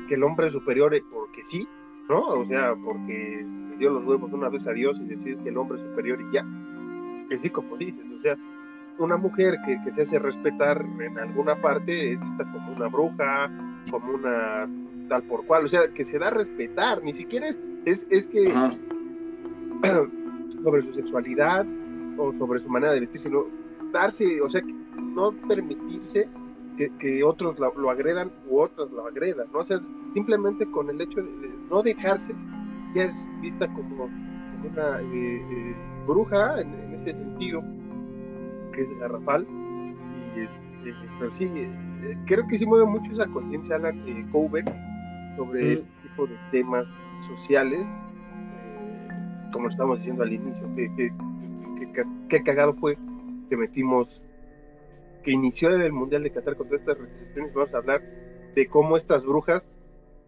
que 0.09 0.15
el 0.15 0.23
hombre 0.23 0.47
es 0.47 0.53
superior 0.53 0.95
eh, 0.95 1.03
porque 1.11 1.45
sí, 1.45 1.69
¿no? 2.09 2.21
O 2.21 2.47
sea, 2.47 2.75
porque 2.75 3.47
le 3.71 3.77
dio 3.77 3.91
los 3.91 4.05
huevos 4.05 4.33
una 4.33 4.49
vez 4.49 4.67
a 4.67 4.73
Dios 4.73 4.99
y 5.01 5.05
decir 5.05 5.37
que 5.39 5.51
el 5.51 5.59
hombre 5.59 5.79
es 5.79 5.85
superior 5.89 6.21
y 6.21 6.35
ya. 6.35 6.47
Que 7.29 7.39
sí, 7.39 7.51
como 7.51 7.77
dices, 7.77 8.05
o 8.19 8.23
sea, 8.23 8.37
una 8.99 9.17
mujer 9.17 9.59
que, 9.65 9.81
que 9.85 9.93
se 9.93 10.03
hace 10.03 10.19
respetar 10.19 10.85
en 11.01 11.19
alguna 11.19 11.61
parte 11.61 12.13
es 12.13 12.21
vista 12.21 12.51
como 12.53 12.73
una 12.73 12.89
bruja, 12.89 13.51
como 13.91 14.15
una 14.15 14.69
tal 15.09 15.23
por 15.25 15.45
cual, 15.47 15.65
o 15.65 15.69
sea, 15.69 15.89
que 15.89 16.05
se 16.05 16.19
da 16.19 16.29
a 16.29 16.31
respetar, 16.31 17.03
ni 17.03 17.13
siquiera 17.13 17.49
es, 17.49 17.59
es, 17.85 18.07
es 18.11 18.27
que 18.27 18.51
Ajá. 18.51 18.73
sobre 20.63 20.83
su 20.83 20.93
sexualidad 20.95 21.67
o 22.19 22.33
sobre 22.35 22.61
su 22.61 22.69
manera 22.69 22.93
de 22.93 23.01
vestir, 23.01 23.21
sino 23.21 23.47
darse, 23.93 24.41
o 24.41 24.49
sea, 24.49 24.63
no 24.97 25.33
permitirse 25.33 26.29
que, 26.79 26.91
que 26.99 27.23
otros 27.25 27.59
la- 27.59 27.73
lo 27.77 27.91
agredan 27.91 28.31
u 28.49 28.61
otras 28.61 28.91
lo 28.93 29.07
agredan, 29.07 29.47
¿no? 29.53 29.59
O 29.59 29.65
sea, 29.65 29.81
simplemente 30.15 30.65
con 30.71 30.89
el 30.89 31.01
hecho 31.01 31.21
de, 31.21 31.31
de 31.31 31.51
no 31.69 31.83
dejarse, 31.83 32.33
ya 32.95 33.05
es 33.05 33.29
vista 33.43 33.67
como, 33.75 33.97
como 34.07 34.69
una 34.73 35.01
eh, 35.01 35.43
eh, 35.51 35.77
bruja 36.07 36.61
en, 36.63 36.73
en 36.73 36.95
ese 37.01 37.13
sentido, 37.13 37.63
que 38.73 38.83
es 38.83 38.99
garrafal. 39.01 39.47
Y, 40.37 40.41
eh, 40.41 40.95
pero 41.19 41.35
sí, 41.35 41.45
eh, 41.55 42.17
creo 42.27 42.47
que 42.49 42.57
sí 42.57 42.65
mueve 42.65 42.87
mucho 42.87 43.13
esa 43.13 43.27
conciencia, 43.27 43.75
Alan 43.77 43.99
eh, 44.07 44.25
Coven, 44.31 44.65
sobre 45.37 45.63
Mm. 45.65 45.73
este 45.73 46.09
tipo 46.09 46.27
de 46.29 46.37
temas 46.53 46.87
sociales, 47.27 47.81
eh, 47.83 49.49
como 49.53 49.65
lo 49.65 49.71
estábamos 49.71 49.99
diciendo 49.99 50.23
al 50.23 50.33
inicio, 50.33 50.65
que, 50.77 50.89
que, 50.97 51.11
que- 51.79 51.93
que- 51.93 52.05
que 52.29 52.43
cagado 52.45 52.75
fue 52.75 52.97
que 53.49 53.57
metimos, 53.57 54.23
que 55.23 55.33
inició 55.33 55.71
el 55.71 55.93
Mundial 55.93 56.23
de 56.23 56.31
Qatar 56.31 56.57
con 56.57 56.69
todas 56.69 56.81
estas 56.81 56.99
restricciones, 56.99 57.55
vamos 57.55 57.75
a 57.75 57.79
hablar 57.79 58.03
de 58.55 58.67
cómo 58.69 58.97
estas 58.97 59.25
brujas 59.25 59.67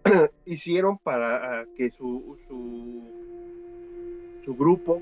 hicieron 0.44 0.98
para 0.98 1.60
ah, 1.60 1.64
que 1.76 1.90
su, 1.90 2.36
su, 2.48 3.20
grupo 4.56 5.00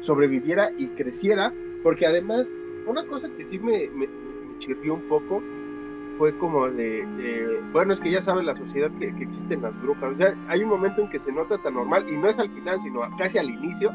sobreviviera 0.00 0.70
y 0.76 0.88
creciera, 0.88 1.54
porque 1.82 2.04
además, 2.04 2.52
una 2.86 3.06
cosa 3.06 3.30
que 3.34 3.46
sí 3.46 3.58
me, 3.58 3.88
me, 3.88 4.06
chirrió 4.58 4.92
un 4.92 5.08
poco 5.08 5.42
fue 6.18 6.36
como 6.36 6.68
de, 6.68 7.62
bueno, 7.72 7.94
es 7.94 8.00
que 8.00 8.10
ya 8.10 8.20
sabe 8.20 8.42
la 8.42 8.54
sociedad 8.54 8.90
que, 8.98 9.14
que 9.14 9.24
existen 9.24 9.62
las 9.62 9.80
brujas, 9.80 10.12
o 10.12 10.16
sea, 10.16 10.36
hay 10.48 10.62
un 10.62 10.68
momento 10.68 11.00
en 11.00 11.08
que 11.08 11.18
se 11.18 11.32
nota 11.32 11.56
tan 11.62 11.74
normal, 11.74 12.06
y 12.08 12.18
no 12.18 12.28
es 12.28 12.38
al 12.38 12.50
final, 12.50 12.78
sino 12.82 13.00
casi 13.16 13.38
al 13.38 13.48
inicio, 13.48 13.90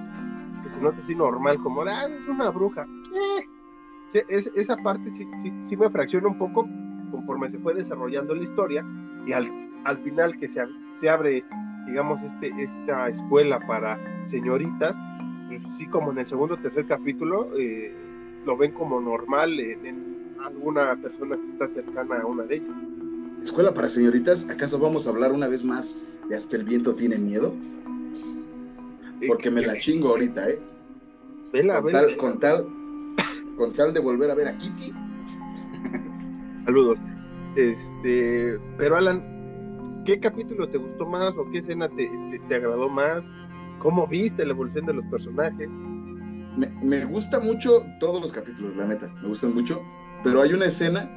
que 0.64 0.72
se 0.72 0.82
nota 0.82 0.98
así 1.02 1.14
normal, 1.14 1.60
como 1.62 1.86
de, 1.86 1.92
ah, 1.92 2.08
es 2.08 2.28
una 2.28 2.50
bruja. 2.50 2.88
Eh. 3.14 3.51
Sí, 4.12 4.20
es, 4.28 4.52
esa 4.56 4.76
parte 4.78 5.12
sí, 5.12 5.26
sí, 5.42 5.54
sí 5.64 5.78
me 5.78 5.90
fracciona 5.90 6.28
un 6.28 6.38
poco 6.38 6.68
conforme 7.12 7.50
se 7.50 7.60
fue 7.60 7.74
desarrollando 7.74 8.34
la 8.36 8.44
historia, 8.44 8.86
y 9.26 9.34
al, 9.34 9.50
al 9.84 9.98
final 10.00 10.38
que 10.38 10.48
se, 10.48 10.62
se 10.96 11.10
abre, 11.10 11.44
digamos, 11.88 12.20
este, 12.24 12.52
esta 12.64 13.10
escuela 13.10 13.60
para 13.68 14.00
señoritas, 14.26 14.96
pues 15.48 15.76
sí, 15.76 15.86
como 15.88 16.12
en 16.12 16.20
el 16.20 16.28
segundo 16.28 16.56
o 16.56 16.58
tercer 16.58 16.88
capítulo, 16.88 17.50
eh, 17.58 17.94
lo 18.46 18.58
ven 18.58 18.72
como 18.72 19.00
normal 19.02 19.60
en, 19.60 19.86
en 19.86 20.36
alguna 20.44 20.96
persona 20.96 21.36
que 21.36 21.52
está 21.52 21.68
cercana 21.68 22.22
a 22.22 22.26
una 22.26 22.44
de 22.44 22.56
ellas. 22.56 22.76
Escuela 23.44 23.74
para 23.74 23.88
señoritas, 23.88 24.48
¿acaso 24.50 24.80
vamos 24.80 25.06
a 25.08 25.10
hablar 25.10 25.32
una 25.32 25.48
vez 25.48 25.64
más 25.64 25.98
de 26.30 26.36
Hasta 26.36 26.56
el 26.56 26.64
viento 26.64 26.94
tiene 26.96 27.18
miedo? 27.18 27.54
Porque 29.28 29.52
me 29.52 29.62
la 29.62 29.78
chingo 29.78 30.10
ahorita, 30.10 30.50
¿eh? 30.50 30.60
Vela, 31.52 31.76
Con 31.82 31.86
vela. 31.88 32.02
tal, 32.02 32.18
con 32.18 32.40
tal, 32.40 32.66
con 33.62 33.76
tal 33.76 33.94
de 33.94 34.00
volver 34.00 34.32
a 34.32 34.36
ver 34.36 34.48
a 34.48 34.58
Kitty. 34.58 34.92
Saludos. 36.66 37.00
Este, 37.56 38.60
pero 38.78 38.98
Alan, 38.98 39.24
¿qué 40.06 40.20
capítulo 40.20 40.70
te 40.70 40.78
gustó 40.80 41.06
más 41.06 41.34
o 41.38 41.50
qué 41.52 41.60
escena 41.60 41.90
te, 41.90 42.08
te, 42.32 42.40
te 42.48 42.56
agradó 42.56 42.90
más? 42.90 43.24
¿Cómo 43.78 44.08
viste 44.08 44.46
la 44.46 44.54
evolución 44.54 44.86
de 44.86 44.94
los 44.94 45.06
personajes? 45.08 45.78
Me, 46.58 46.70
me 46.82 47.06
gusta 47.06 47.40
mucho 47.40 47.84
todos 48.00 48.22
los 48.22 48.32
capítulos, 48.32 48.76
la 48.76 48.88
neta, 48.88 49.10
me 49.22 49.30
gustan 49.30 49.54
mucho. 49.54 49.82
Pero 50.24 50.42
hay 50.42 50.54
una 50.54 50.66
escena 50.68 51.12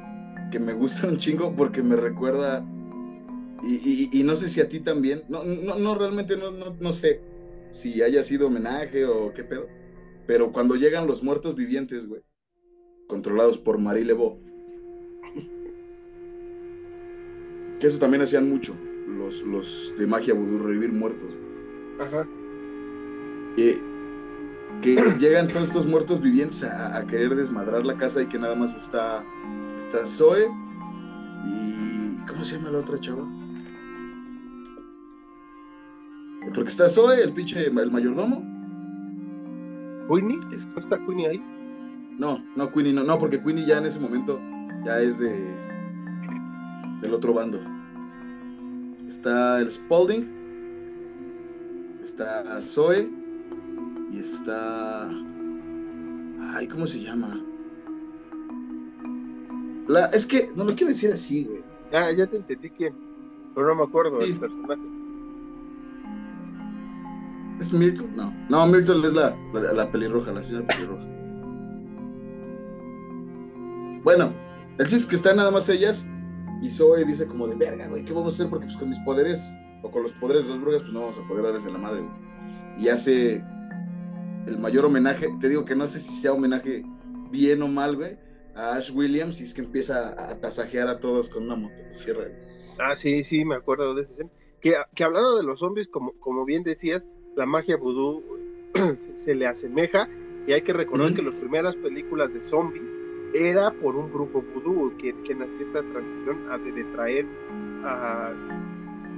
que 0.51 0.59
me 0.59 0.73
gusta 0.73 1.07
un 1.07 1.17
chingo 1.17 1.55
porque 1.55 1.83
me 1.83 1.95
recuerda. 1.95 2.65
Y, 3.63 3.75
y- 4.13 4.19
y 4.21 4.23
no 4.23 4.35
sé 4.35 4.49
si 4.49 4.61
a 4.61 4.69
ti 4.69 4.79
también. 4.81 5.23
No, 5.29 5.43
no, 5.43 5.75
no 5.77 5.95
realmente 5.95 6.37
no, 6.37 6.51
no, 6.51 6.75
no 6.79 6.93
sé 6.93 7.21
si 7.71 8.01
haya 8.01 8.23
sido 8.23 8.47
homenaje 8.47 9.05
o 9.05 9.33
qué 9.33 9.43
pedo. 9.43 9.67
Pero 10.27 10.51
cuando 10.51 10.75
llegan 10.75 11.07
los 11.07 11.23
muertos 11.23 11.55
vivientes, 11.55 12.07
güey. 12.07 12.21
Controlados 13.07 13.57
por 13.57 13.77
Marie 13.77 14.03
Lebeau. 14.05 14.37
Que 17.79 17.87
eso 17.87 17.99
también 17.99 18.23
hacían 18.23 18.49
mucho. 18.49 18.75
Los, 19.07 19.41
los 19.43 19.93
de 19.97 20.07
magia 20.07 20.33
vudú, 20.33 20.57
revivir 20.59 20.91
muertos. 20.91 21.35
Ajá. 21.99 22.27
que, 23.55 23.77
que 24.81 24.95
llegan 25.19 25.47
todos 25.47 25.67
estos 25.69 25.85
muertos 25.87 26.19
vivientes 26.21 26.63
a, 26.63 26.97
a 26.97 27.05
querer 27.07 27.35
desmadrar 27.35 27.85
la 27.85 27.95
casa 27.97 28.21
y 28.21 28.25
que 28.25 28.37
nada 28.39 28.55
más 28.55 28.75
está, 28.75 29.23
está 29.77 30.05
Zoe 30.05 30.47
y... 31.45 32.17
¿Cómo 32.27 32.43
se 32.43 32.57
llama 32.57 32.71
la 32.71 32.79
otra 32.79 32.99
chava? 32.99 33.23
Porque 36.53 36.69
está 36.69 36.89
Zoe, 36.89 37.21
el 37.21 37.33
pinche, 37.33 37.65
el 37.65 37.91
mayordomo. 37.91 38.43
¿Queenie? 40.09 40.39
Es- 40.53 40.67
¿No 40.67 40.79
está 40.79 40.97
Queenie 41.05 41.27
ahí? 41.27 41.43
No, 42.17 42.43
no, 42.55 42.71
Queenie, 42.71 42.93
no, 42.93 43.03
no, 43.03 43.19
porque 43.19 43.41
Queenie 43.41 43.65
ya 43.65 43.77
en 43.79 43.85
ese 43.85 43.99
momento 43.99 44.39
ya 44.85 44.99
es 45.01 45.19
de 45.19 45.53
del 47.01 47.13
otro 47.13 47.33
bando. 47.33 47.59
Está 49.07 49.59
el 49.59 49.69
Spalding, 49.69 50.25
está 52.01 52.61
Zoe 52.61 53.09
y 54.11 54.19
está. 54.19 55.09
Ay, 56.53 56.67
¿cómo 56.67 56.87
se 56.87 57.01
llama? 57.01 57.39
La, 59.87 60.05
es 60.07 60.25
que 60.25 60.49
no 60.55 60.63
lo 60.63 60.73
quiero 60.73 60.91
decir 60.93 61.11
así, 61.11 61.43
güey. 61.45 61.61
Ah, 61.93 62.11
ya 62.11 62.25
te 62.27 62.37
entendí 62.37 62.69
quién. 62.71 62.93
Pero 63.53 63.67
no 63.67 63.75
me 63.75 63.83
acuerdo 63.83 64.19
Sí. 64.21 64.31
del 64.31 64.39
personaje. 64.39 64.81
¿Es 67.59 67.71
Myrtle? 67.71 68.07
No. 68.15 68.33
No, 68.49 68.67
Myrtle 68.67 69.07
es 69.07 69.13
la, 69.13 69.35
la, 69.53 69.73
la 69.73 69.91
pelirroja, 69.91 70.31
la 70.31 70.43
señora 70.43 70.65
pelirroja. 70.67 71.05
Bueno, 74.05 74.31
el 74.77 74.85
chiste 74.85 74.97
es 74.97 75.05
que 75.07 75.15
están 75.15 75.37
nada 75.37 75.49
más 75.49 75.67
ellas 75.67 76.07
y 76.61 76.69
Zoe 76.69 77.03
dice 77.05 77.25
como 77.25 77.47
de 77.47 77.55
verga, 77.55 77.87
güey, 77.87 78.05
¿qué 78.05 78.13
vamos 78.13 78.33
a 78.33 78.35
hacer? 78.35 78.49
Porque 78.51 78.67
pues 78.67 78.77
con 78.77 78.91
mis 78.91 78.99
poderes, 78.99 79.41
o 79.81 79.89
con 79.89 80.03
los 80.03 80.11
poderes 80.11 80.43
de 80.43 80.49
dos 80.49 80.61
brujas, 80.61 80.81
pues 80.83 80.93
no 80.93 81.01
vamos 81.01 81.17
a 81.17 81.27
poder 81.27 81.43
darles 81.43 81.65
en 81.65 81.73
la 81.73 81.79
madre, 81.79 82.01
güey. 82.01 82.13
Y 82.77 82.89
hace 82.89 83.43
el 84.45 84.59
mayor 84.59 84.85
homenaje, 84.85 85.27
te 85.41 85.49
digo 85.49 85.65
que 85.65 85.75
no 85.75 85.87
sé 85.87 85.99
si 85.99 86.13
sea 86.13 86.33
homenaje 86.33 86.85
bien 87.31 87.63
o 87.63 87.67
mal, 87.67 87.95
güey, 87.95 88.15
a 88.53 88.75
Ash 88.75 88.91
Williams, 88.93 89.41
y 89.41 89.45
es 89.45 89.55
que 89.55 89.61
empieza 89.61 90.09
a 90.29 90.39
tasajear 90.39 90.87
a 90.87 90.99
todas 90.99 91.27
con 91.27 91.41
una 91.41 91.55
motosierra. 91.55 92.25
Ah, 92.77 92.95
sí, 92.95 93.23
sí, 93.23 93.43
me 93.43 93.55
acuerdo 93.55 93.95
de 93.95 94.03
escena. 94.03 94.29
Que, 94.61 94.75
que 94.93 95.03
hablando 95.03 95.35
de 95.35 95.41
los 95.41 95.61
zombies, 95.61 95.87
como, 95.87 96.11
como 96.19 96.45
bien 96.45 96.61
decías, 96.61 97.01
la 97.35 97.47
magia 97.47 97.75
vudú 97.75 98.23
se, 98.75 99.17
se 99.17 99.33
le 99.33 99.47
asemeja 99.47 100.07
y 100.45 100.53
hay 100.53 100.61
que 100.61 100.73
Ujú. 100.73 101.15
que 101.15 101.23
las 101.23 101.39
primeras 101.39 101.75
películas 101.77 102.31
de 102.31 102.43
zombies 102.43 102.94
era 103.35 103.69
por 103.71 103.95
un 103.97 104.11
grupo 104.11 104.41
vudú 104.53 104.93
que, 104.97 105.13
que 105.23 105.35
nació 105.35 105.67
esta 105.67 105.81
transición 105.81 106.75
de, 106.75 106.83
traer 106.85 107.25
a, 107.83 108.31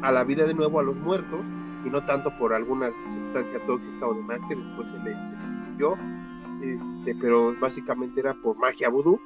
a 0.01 0.11
la 0.11 0.23
vida 0.23 0.45
de 0.45 0.55
nuevo 0.55 0.79
a 0.79 0.83
los 0.83 0.95
muertos 0.95 1.41
y 1.85 1.89
no 1.89 2.03
tanto 2.03 2.35
por 2.39 2.53
alguna 2.53 2.89
sustancia 3.13 3.63
tóxica 3.67 4.07
o 4.07 4.15
demás 4.15 4.39
que 4.49 4.55
después 4.55 4.89
se 4.89 4.97
le, 4.99 5.11
incluyó, 5.11 5.95
este, 6.61 7.15
pero 7.21 7.55
básicamente 7.59 8.19
era 8.19 8.33
por 8.33 8.57
magia 8.57 8.89
vudú. 8.89 9.19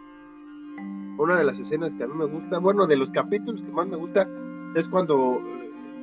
Una 1.17 1.37
de 1.37 1.45
las 1.45 1.57
escenas 1.59 1.93
que 1.95 2.03
a 2.03 2.07
mí 2.07 2.13
me 2.13 2.25
gusta, 2.25 2.59
bueno, 2.59 2.85
de 2.85 2.97
los 2.97 3.09
capítulos 3.11 3.61
que 3.61 3.71
más 3.71 3.87
me 3.87 3.95
gusta 3.95 4.27
es 4.75 4.89
cuando 4.89 5.41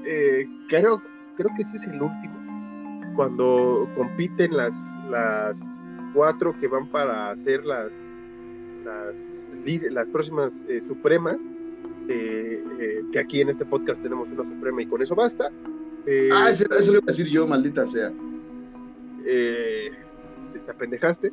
eh, 0.05 0.49
creo, 0.68 1.03
creo 1.36 1.51
que 1.57 1.62
ese 1.62 1.76
es 1.76 1.86
el 1.86 2.01
último, 2.01 3.14
cuando 3.16 3.89
compiten 3.97 4.57
las, 4.57 4.97
las 5.11 5.61
cuatro 6.14 6.55
que 6.59 6.68
van 6.68 6.86
para 6.89 7.30
hacer 7.30 7.64
las, 7.64 7.91
las, 8.85 9.14
las 9.93 10.07
próximas 10.09 10.53
eh, 10.68 10.83
supremas, 10.87 11.37
eh, 12.09 12.62
eh, 12.81 13.05
que 13.12 13.18
aquí 13.18 13.41
en 13.41 13.51
este 13.51 13.64
podcast 13.64 14.03
tenemos 14.03 14.29
una 14.29 14.45
suprema 14.45 14.83
y 14.83 14.87
con 14.87 15.03
eso 15.03 15.14
basta. 15.14 15.51
ah, 16.33 16.51
eso, 16.51 16.64
eso, 16.74 16.93
lo 16.93 16.99
iba 16.99 17.05
a 17.07 17.12
decir 17.12 17.26
yo, 17.26 17.47
maldita 17.47 17.87
sea. 17.87 18.12
te 19.24 20.70
apendejaste. 20.70 21.33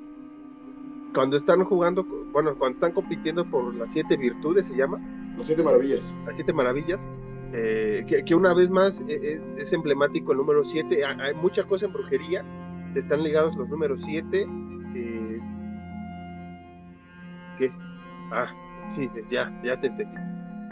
Cuando 1.14 1.38
están 1.38 1.64
jugando, 1.64 2.04
bueno, 2.04 2.56
cuando 2.58 2.76
están 2.76 2.92
compitiendo 2.92 3.46
por 3.50 3.74
las 3.76 3.94
siete 3.94 4.18
virtudes, 4.18 4.66
se 4.66 4.76
llama. 4.76 5.00
Las 5.38 5.48
siete 5.48 5.64
maravillas. 5.64 6.14
Las 6.26 6.36
siete 6.36 6.52
maravillas. 6.52 7.00
que, 7.54 8.36
una 8.36 8.54
vez 8.54 8.70
más 8.70 9.02
es, 9.08 9.42
es 9.58 9.72
emblemático 9.72 10.34
el 10.34 10.40
número 10.40 10.66
7. 10.66 11.06
Hay, 11.06 11.18
hay, 11.20 11.34
mucha 11.36 11.64
cosa 11.64 11.86
en 11.86 11.94
brujería, 11.94 12.44
están 12.94 13.24
ligados 13.24 13.56
los 13.56 13.70
números 13.70 14.02
7 14.06 14.46
¿Qué? 17.58 17.72
Ah, 18.32 18.52
sí, 18.96 19.10
ya, 19.30 19.52
ya 19.64 19.80
te 19.80 19.88
entendí. 19.88 20.20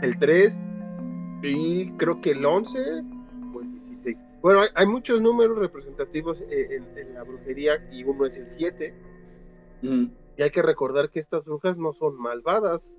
El 0.01 0.17
3 0.17 0.59
y 1.43 1.91
creo 1.97 2.21
que 2.21 2.31
el 2.31 2.45
11 2.45 2.79
o 3.53 3.61
el 3.61 3.71
16. 3.89 4.17
Bueno, 4.41 4.61
hay, 4.75 4.87
muchos 4.87 5.21
números 5.21 5.57
representativos 5.57 6.41
en, 6.49 7.13
la 7.13 7.23
brujería 7.23 7.73
y 7.91 8.03
uno 8.03 8.25
es 8.25 8.37
el 8.37 8.49
7. 8.49 8.93
Mm. 9.81 10.05
Y 10.37 10.41
hay 10.41 10.49
que 10.49 10.61
recordar 10.61 11.09
que 11.09 11.19
estas 11.19 11.45
brujas 11.45 11.77
no 11.77 11.93
son 11.93 12.19
malvadas, 12.19 12.91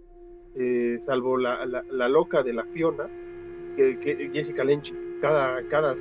eh, 0.54 0.98
salvo 1.00 1.36
la, 1.36 1.66
la, 1.66 2.08
loca 2.08 2.42
de 2.42 2.52
la 2.52 2.64
Fiona, 2.66 3.08
que, 3.76 4.30
Jessica 4.32 4.62
Lynch, 4.62 4.94
cada, 5.20 5.66
cada 5.68 5.96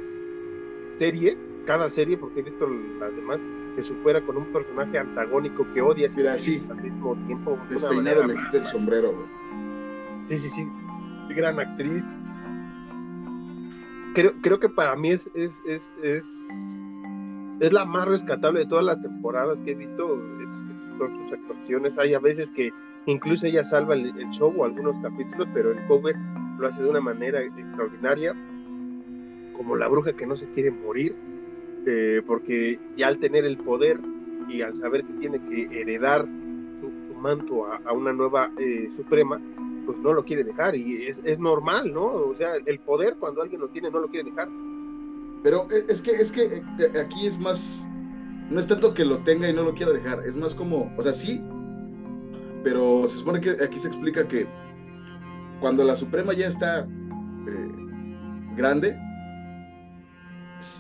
serie, 0.96 1.38
cada 1.66 1.90
serie, 1.90 2.18
porque 2.18 2.42
he 2.42 2.44
visto 2.44 2.68
las 3.00 3.16
demás, 3.16 3.40
se 3.76 3.84
supera 3.84 4.22
con 4.22 4.38
un 4.38 4.46
personaje 4.52 4.98
antagónico 4.98 5.66
que 5.74 5.82
odia 5.82 6.10
Mira, 6.16 6.38
sí. 6.38 6.64
al 6.70 6.82
mismo 6.82 7.16
tiempo. 7.26 7.58
Despeinado 7.70 8.26
le 8.26 8.36
quita 8.36 8.58
el 8.58 8.66
sombrero, 8.68 9.14
Sí, 10.30 10.38
sí, 10.38 10.50
sí. 10.50 10.68
Gran 11.36 11.60
actriz. 11.60 12.10
Creo, 14.14 14.34
creo 14.42 14.60
que 14.60 14.70
para 14.70 14.96
mí 14.96 15.10
es, 15.10 15.30
es, 15.34 15.62
es, 15.66 15.92
es, 16.02 16.46
es 17.60 17.74
la 17.74 17.84
más 17.86 18.08
rescatable 18.08 18.62
de 18.62 18.66
todas 18.68 18.86
las 18.86 19.02
temporadas 19.02 19.58
que 19.66 19.72
he 19.72 19.76
visto. 19.76 20.22
Es, 20.48 20.64
son 20.98 21.24
sus 21.24 21.34
actuaciones. 21.34 21.98
Hay 21.98 22.14
a 22.14 22.20
veces 22.20 22.52
que 22.52 22.72
incluso 23.06 23.48
ella 23.48 23.64
salva 23.64 23.96
el, 23.96 24.14
show 24.30 24.54
o 24.56 24.66
algunos 24.66 24.96
capítulos, 25.02 25.48
pero 25.54 25.72
el 25.72 25.86
cover 25.88 26.16
lo 26.60 26.68
hace 26.68 26.82
de 26.82 26.90
una 26.90 27.02
manera 27.02 27.42
extraordinaria. 27.42 28.36
Como 29.58 29.76
la 29.76 29.88
bruja 29.88 30.14
que 30.14 30.26
no 30.26 30.36
se 30.36 30.48
quiere 30.52 30.72
morir 30.72 31.16
eh, 31.86 32.22
porque 32.26 32.80
ya 32.96 33.08
al 33.08 33.18
tener 33.18 33.46
el 33.46 33.58
poder 33.58 34.00
y 34.48 34.62
al 34.62 34.76
saber 34.78 35.04
que 35.04 35.14
tiene 35.14 35.40
que 35.50 35.82
heredar 35.82 36.26
su, 36.80 37.14
manto 37.16 37.66
a, 37.66 37.94
una 37.94 38.12
nueva 38.12 38.52
eh, 38.58 38.90
suprema, 38.96 39.42
pues 39.86 39.98
no 40.00 40.14
lo 40.14 40.24
quiere 40.24 40.44
dejar 40.44 40.76
y 40.76 41.08
es, 41.08 41.22
es, 41.24 41.40
normal, 41.40 41.94
¿no? 41.94 42.06
O 42.06 42.36
sea, 42.38 42.56
el 42.66 42.80
poder 42.80 43.16
cuando 43.18 43.42
alguien 43.42 43.62
lo 43.62 43.70
tiene 43.70 43.90
no 43.90 44.00
lo 44.00 44.10
quiere 44.10 44.30
dejar. 44.30 44.50
Pero 45.42 45.68
eh, 45.72 45.86
es 45.88 46.02
que, 46.02 46.12
es 46.12 46.32
que 46.32 46.64
aquí 47.00 47.28
es 47.28 47.40
más, 47.40 47.88
no 48.50 48.60
es 48.60 48.68
tanto 48.68 48.94
que 48.94 49.06
lo 49.06 49.20
tenga 49.20 49.50
y 49.50 49.54
no 49.54 49.64
lo 49.64 49.74
quiera 49.74 49.92
dejar, 49.94 50.26
es 50.26 50.36
más 50.36 50.54
como, 50.54 50.94
o 50.98 51.02
sea, 51.02 51.14
sí, 51.14 51.42
pero 52.64 53.08
se 53.08 53.18
supone 53.18 53.40
que 53.40 53.52
aquí 53.64 53.80
se 53.80 53.88
explica 53.88 54.28
que 54.28 54.48
cuando 55.60 55.84
la 55.84 55.96
Suprema 55.96 56.34
ya 56.34 56.48
está 56.48 56.88
grande, 58.56 58.98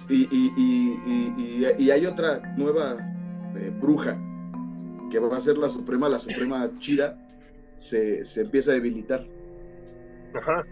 y, 0.10 1.90
hay 1.92 2.06
otra 2.06 2.54
nueva 2.58 2.98
eh, 3.56 3.72
bruja 3.80 4.20
que 5.12 5.20
va 5.20 5.38
a 5.38 5.42
ser 5.42 5.58
la 5.58 5.70
suprema, 5.70 6.10
la 6.10 6.20
suprema 6.20 6.72
chida, 6.80 7.20
se, 7.76 8.24
empieza 8.42 8.72
a 8.72 8.76
debilitar. 8.76 9.28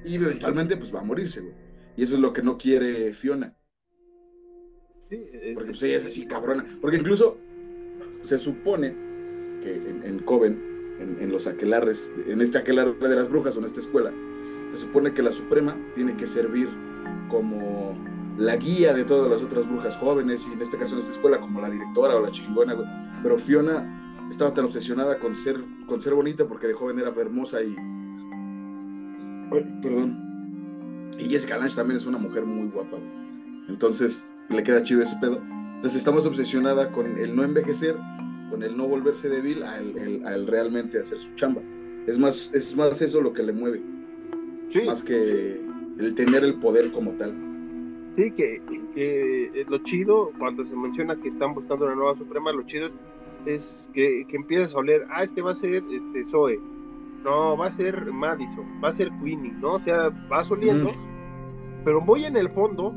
Y 0.03 0.15
eventualmente 0.15 0.75
pues 0.77 0.93
va 0.93 1.01
a 1.01 1.03
morirse, 1.03 1.43
Y 1.95 2.03
eso 2.03 2.15
es 2.15 2.19
lo 2.19 2.33
que 2.33 2.41
no 2.41 2.57
quiere 2.57 3.13
Fiona. 3.13 3.55
Porque 5.53 5.71
pues 5.71 5.83
ella 5.83 5.97
es 5.97 6.05
así 6.05 6.25
cabrona. 6.25 6.65
Porque 6.81 6.97
incluso 6.97 7.37
se 8.23 8.39
supone 8.39 8.95
que 9.61 9.75
en, 9.75 10.19
Coven, 10.19 10.59
en, 10.99 11.31
los 11.31 11.47
aquelarres, 11.47 12.11
en 12.27 12.41
este 12.41 12.57
aquelarre 12.57 12.93
de 12.93 13.15
las 13.15 13.29
brujas 13.29 13.55
o 13.57 13.59
en 13.59 13.65
esta 13.65 13.79
escuela, 13.79 14.11
se 14.71 14.77
supone 14.77 15.13
que 15.13 15.21
la 15.21 15.31
Suprema 15.31 15.77
tiene 15.95 16.15
que 16.15 16.25
servir 16.25 16.69
como 17.29 17.95
la 18.41 18.55
guía 18.57 18.93
de 18.93 19.03
todas 19.03 19.29
las 19.29 19.41
otras 19.43 19.69
brujas 19.69 19.95
jóvenes, 19.97 20.47
y 20.49 20.53
en 20.53 20.61
este 20.61 20.75
caso 20.75 20.93
en 20.93 20.99
esta 20.99 21.11
escuela, 21.11 21.39
como 21.39 21.61
la 21.61 21.69
directora 21.69 22.15
o 22.15 22.21
la 22.21 22.31
chingona, 22.31 22.75
Pero 23.21 23.37
Fiona 23.37 24.27
estaba 24.31 24.51
tan 24.53 24.65
obsesionada 24.65 25.19
con 25.19 25.35
ser, 25.35 25.63
con 25.85 26.01
ser 26.01 26.15
bonita 26.15 26.47
porque 26.47 26.67
de 26.67 26.73
joven 26.73 26.97
era 26.99 27.09
hermosa 27.09 27.61
y. 27.61 27.75
perdón. 29.83 31.11
Y 31.19 31.25
Jessica 31.25 31.57
Lange 31.57 31.75
también 31.75 31.97
es 31.97 32.07
una 32.07 32.17
mujer 32.17 32.45
muy 32.45 32.67
guapa, 32.69 32.97
Entonces, 33.67 34.25
le 34.49 34.63
queda 34.63 34.81
chido 34.81 35.03
ese 35.03 35.17
pedo. 35.17 35.39
Entonces, 35.75 35.99
estamos 35.99 36.25
obsesionada 36.25 36.91
con 36.91 37.17
el 37.19 37.35
no 37.35 37.43
envejecer, 37.43 37.95
con 38.49 38.63
el 38.63 38.75
no 38.75 38.87
volverse 38.87 39.29
débil, 39.29 39.61
a 39.61 39.77
el, 39.77 40.47
realmente 40.47 40.99
hacer 40.99 41.19
su 41.19 41.35
chamba. 41.35 41.61
Es 42.07 42.17
más, 42.17 42.49
es 42.55 42.75
más 42.75 42.99
eso 43.01 43.21
lo 43.21 43.33
que 43.33 43.43
le 43.43 43.53
mueve. 43.53 43.83
Más 44.87 45.03
que 45.03 45.61
el 45.99 46.15
tener 46.15 46.43
el 46.43 46.55
poder 46.55 46.91
como 46.91 47.11
tal. 47.11 47.50
Sí, 48.13 48.31
que, 48.31 48.61
que, 48.93 49.65
lo 49.69 49.77
chido, 49.79 50.31
cuando 50.37 50.65
se 50.65 50.75
menciona 50.75 51.15
que 51.15 51.29
están 51.29 51.53
buscando 51.53 51.85
una 51.85 51.95
nueva 51.95 52.17
Suprema, 52.17 52.51
lo 52.51 52.63
chido 52.63 52.89
es, 53.45 53.89
que, 53.93 54.25
que 54.27 54.35
empiezas 54.35 54.75
a 54.75 54.79
oler, 54.79 55.05
ah, 55.09 55.23
es 55.23 55.31
que 55.31 55.41
va 55.41 55.51
a 55.51 55.55
ser 55.55 55.75
este 55.75 56.25
Zoe, 56.25 56.59
no, 57.23 57.55
va 57.55 57.67
a 57.67 57.71
ser 57.71 58.11
Madison, 58.11 58.65
va 58.83 58.89
a 58.89 58.93
ser 58.93 59.09
Queenie, 59.23 59.53
¿no? 59.53 59.73
O 59.75 59.79
sea, 59.79 60.09
vas 60.29 60.51
oliendo, 60.51 60.91
pero 61.85 62.01
voy 62.01 62.25
en 62.25 62.35
el 62.35 62.49
fondo, 62.49 62.93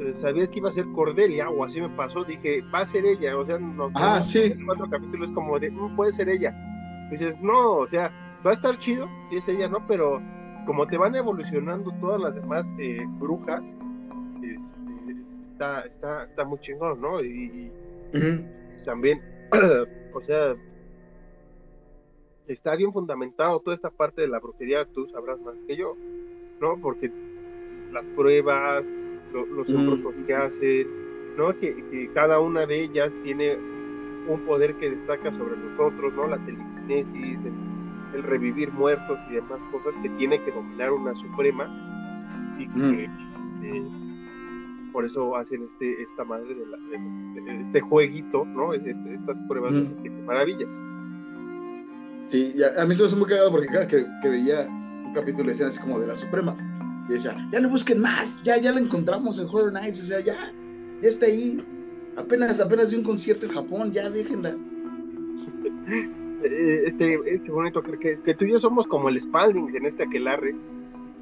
eh, 0.00 0.14
sabías 0.14 0.48
que 0.48 0.60
iba 0.60 0.70
a 0.70 0.72
ser 0.72 0.86
Cordelia, 0.94 1.50
o 1.50 1.64
así 1.64 1.80
me 1.80 1.90
pasó, 1.90 2.24
dije, 2.24 2.62
va 2.74 2.80
a 2.80 2.86
ser 2.86 3.04
ella, 3.04 3.36
o 3.36 3.44
sea, 3.44 3.58
no, 3.58 3.90
ah, 3.94 4.22
sí. 4.22 4.54
cuatro 4.64 4.88
capítulos 4.88 5.30
como 5.32 5.58
de, 5.58 5.70
no 5.70 5.88
mm, 5.90 5.96
puede 5.96 6.12
ser 6.12 6.28
ella. 6.28 6.54
dices, 7.10 7.36
no, 7.40 7.72
o 7.72 7.86
sea, 7.86 8.10
va 8.46 8.52
a 8.52 8.54
estar 8.54 8.78
chido, 8.78 9.08
y 9.30 9.36
es 9.36 9.48
ella, 9.48 9.68
¿no? 9.68 9.86
Pero 9.86 10.22
como 10.66 10.86
te 10.86 10.96
van 10.96 11.14
evolucionando 11.14 11.90
todas 12.00 12.20
las 12.20 12.34
demás 12.34 12.68
eh, 12.78 13.04
brujas, 13.18 13.62
está, 15.52 15.80
está, 15.80 16.24
está 16.24 16.44
muy 16.44 16.58
chingón, 16.60 17.00
¿no? 17.00 17.22
Y, 17.22 17.70
también, 18.84 19.20
o 20.14 20.20
sea, 20.22 20.56
está 22.46 22.76
bien 22.76 22.92
fundamentado 22.92 23.60
toda 23.60 23.76
esta 23.76 23.90
parte 23.90 24.22
de 24.22 24.28
la 24.28 24.40
brujería, 24.40 24.86
tú 24.86 25.06
sabrás 25.08 25.40
más 25.40 25.56
que 25.66 25.76
yo, 25.76 25.96
¿no? 26.60 26.78
Porque 26.78 27.12
las 27.92 28.04
pruebas, 28.16 28.84
los 29.32 29.68
uh 29.68 30.24
que 30.26 30.34
hacen, 30.34 30.88
¿no? 31.36 31.56
Que, 31.58 32.10
cada 32.14 32.40
una 32.40 32.66
de 32.66 32.84
ellas 32.84 33.12
tiene 33.22 33.56
un 34.28 34.40
poder 34.46 34.74
que 34.76 34.90
destaca 34.90 35.32
sobre 35.32 35.56
nosotros, 35.56 36.12
¿no? 36.14 36.28
La 36.28 36.38
telequinesis, 36.38 37.38
el, 38.14 38.22
revivir 38.22 38.72
muertos 38.72 39.20
y 39.30 39.34
demás 39.34 39.64
cosas 39.66 39.94
que 40.02 40.08
tiene 40.10 40.42
que 40.42 40.50
dominar 40.50 40.92
una 40.92 41.14
suprema 41.14 41.68
y 42.58 42.66
que 42.68 43.04
eh, 43.62 44.07
por 44.92 45.04
eso 45.04 45.36
hacen 45.36 45.64
este, 45.64 46.02
esta 46.02 46.24
madre 46.24 46.54
de, 46.54 47.62
este 47.66 47.80
jueguito, 47.80 48.44
¿no? 48.44 48.74
Este, 48.74 48.90
estas 48.90 49.36
pruebas 49.48 49.72
de 49.74 50.10
maravillas. 50.24 50.68
Sí, 52.28 52.54
a, 52.62 52.84
mí 52.84 52.94
se 52.94 53.02
me 53.02 53.06
hace 53.06 53.16
muy 53.16 53.26
cagado 53.26 53.50
porque 53.50 53.68
cada 53.68 53.86
que, 53.88 54.04
veía 54.24 54.66
un 54.68 55.12
capítulo 55.14 55.48
decían 55.48 55.68
así 55.68 55.80
como 55.80 55.98
de 55.98 56.06
la 56.06 56.16
Suprema, 56.16 56.54
y 57.08 57.14
decía, 57.14 57.36
ya 57.50 57.60
no 57.60 57.70
busquen 57.70 58.02
más, 58.02 58.42
ya, 58.42 58.58
ya 58.58 58.72
la 58.72 58.80
encontramos 58.80 59.38
en 59.38 59.46
Horror 59.46 59.72
Nights, 59.72 60.02
o 60.02 60.06
sea, 60.06 60.20
ya, 60.20 60.52
ya 61.00 61.08
está 61.08 61.26
ahí. 61.26 61.64
Apenas, 62.16 62.60
apenas 62.60 62.90
de 62.90 62.98
un 62.98 63.04
concierto 63.04 63.46
en 63.46 63.52
Japón, 63.52 63.92
ya 63.92 64.08
déjenla. 64.10 64.56
Eh, 66.40 66.84
este, 66.86 67.18
este 67.26 67.50
bonito, 67.50 67.82
que, 67.82 68.20
que 68.20 68.34
tú 68.34 68.44
y 68.44 68.52
yo 68.52 68.60
somos 68.60 68.86
como 68.86 69.08
el 69.08 69.20
Spalding 69.20 69.74
en 69.74 69.86
este 69.86 70.04
aquelarre. 70.04 70.54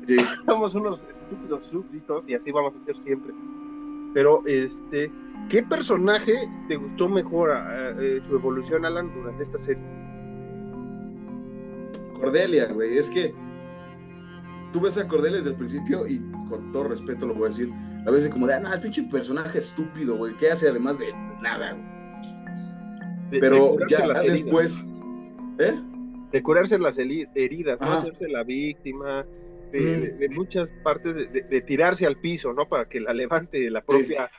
Somos 0.47 0.75
unos 0.75 1.03
estúpidos 1.11 1.67
súbditos 1.67 2.29
y 2.29 2.35
así 2.35 2.51
vamos 2.53 2.75
a 2.77 2.85
ser 2.85 2.97
siempre. 2.99 3.33
Pero, 4.15 4.43
este, 4.47 5.11
¿qué 5.49 5.63
personaje 5.63 6.33
te 6.69 6.77
gustó 6.77 7.09
mejor 7.09 7.51
eh, 8.01 8.21
su 8.27 8.35
evolución, 8.37 8.85
Alan, 8.85 9.13
durante 9.15 9.43
esta 9.43 9.61
serie? 9.61 9.83
Cordelia, 12.15 12.67
güey, 12.73 12.97
es 12.97 13.11
que 13.11 13.35
tú 14.73 14.81
ves 14.81 14.97
a 14.99 15.07
Cordelia 15.07 15.39
desde 15.39 15.51
el 15.51 15.57
principio 15.57 16.07
y 16.07 16.19
con 16.49 16.73
todo 16.73 16.85
respeto 16.85 17.27
lo 17.27 17.35
voy 17.35 17.47
a 17.47 17.49
decir, 17.49 17.71
a 18.07 18.11
veces 18.11 18.31
como 18.31 18.47
de, 18.47 18.55
ah, 18.55 18.61
no, 18.61 18.73
el 18.73 18.81
pinche 18.81 19.03
personaje 19.05 19.59
estúpido, 19.59 20.17
güey, 20.17 20.35
¿qué 20.37 20.51
hace 20.51 20.69
además 20.69 20.99
de 20.99 21.13
nada, 21.43 21.73
güey? 21.73 21.97
Pero 23.41 23.77
ya 23.89 24.07
después, 24.23 24.85
¿eh? 25.59 25.81
De 26.31 26.43
curarse 26.43 26.79
las 26.79 26.99
heridas, 26.99 27.81
no 27.81 27.93
hacerse 27.93 28.29
la 28.29 28.45
víctima, 28.45 29.25
de, 29.73 30.29
muchas 30.31 30.69
partes 30.83 31.15
de, 31.33 31.61
tirarse 31.63 32.07
al 32.07 32.17
piso, 32.21 32.53
¿no? 32.53 32.69
Para 32.69 32.89
que 32.89 33.01
la 33.01 33.13
levante 33.13 33.71
la 33.71 33.85
propia 33.85 34.31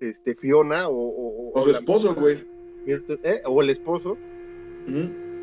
este, 0.00 0.34
Fiona 0.34 0.88
o, 0.88 1.52
o, 1.54 1.62
su 1.62 1.70
esposo, 1.70 2.14
güey. 2.14 2.44
¿eh? 2.86 3.42
O 3.44 3.62
el 3.62 3.70
esposo. 3.70 4.16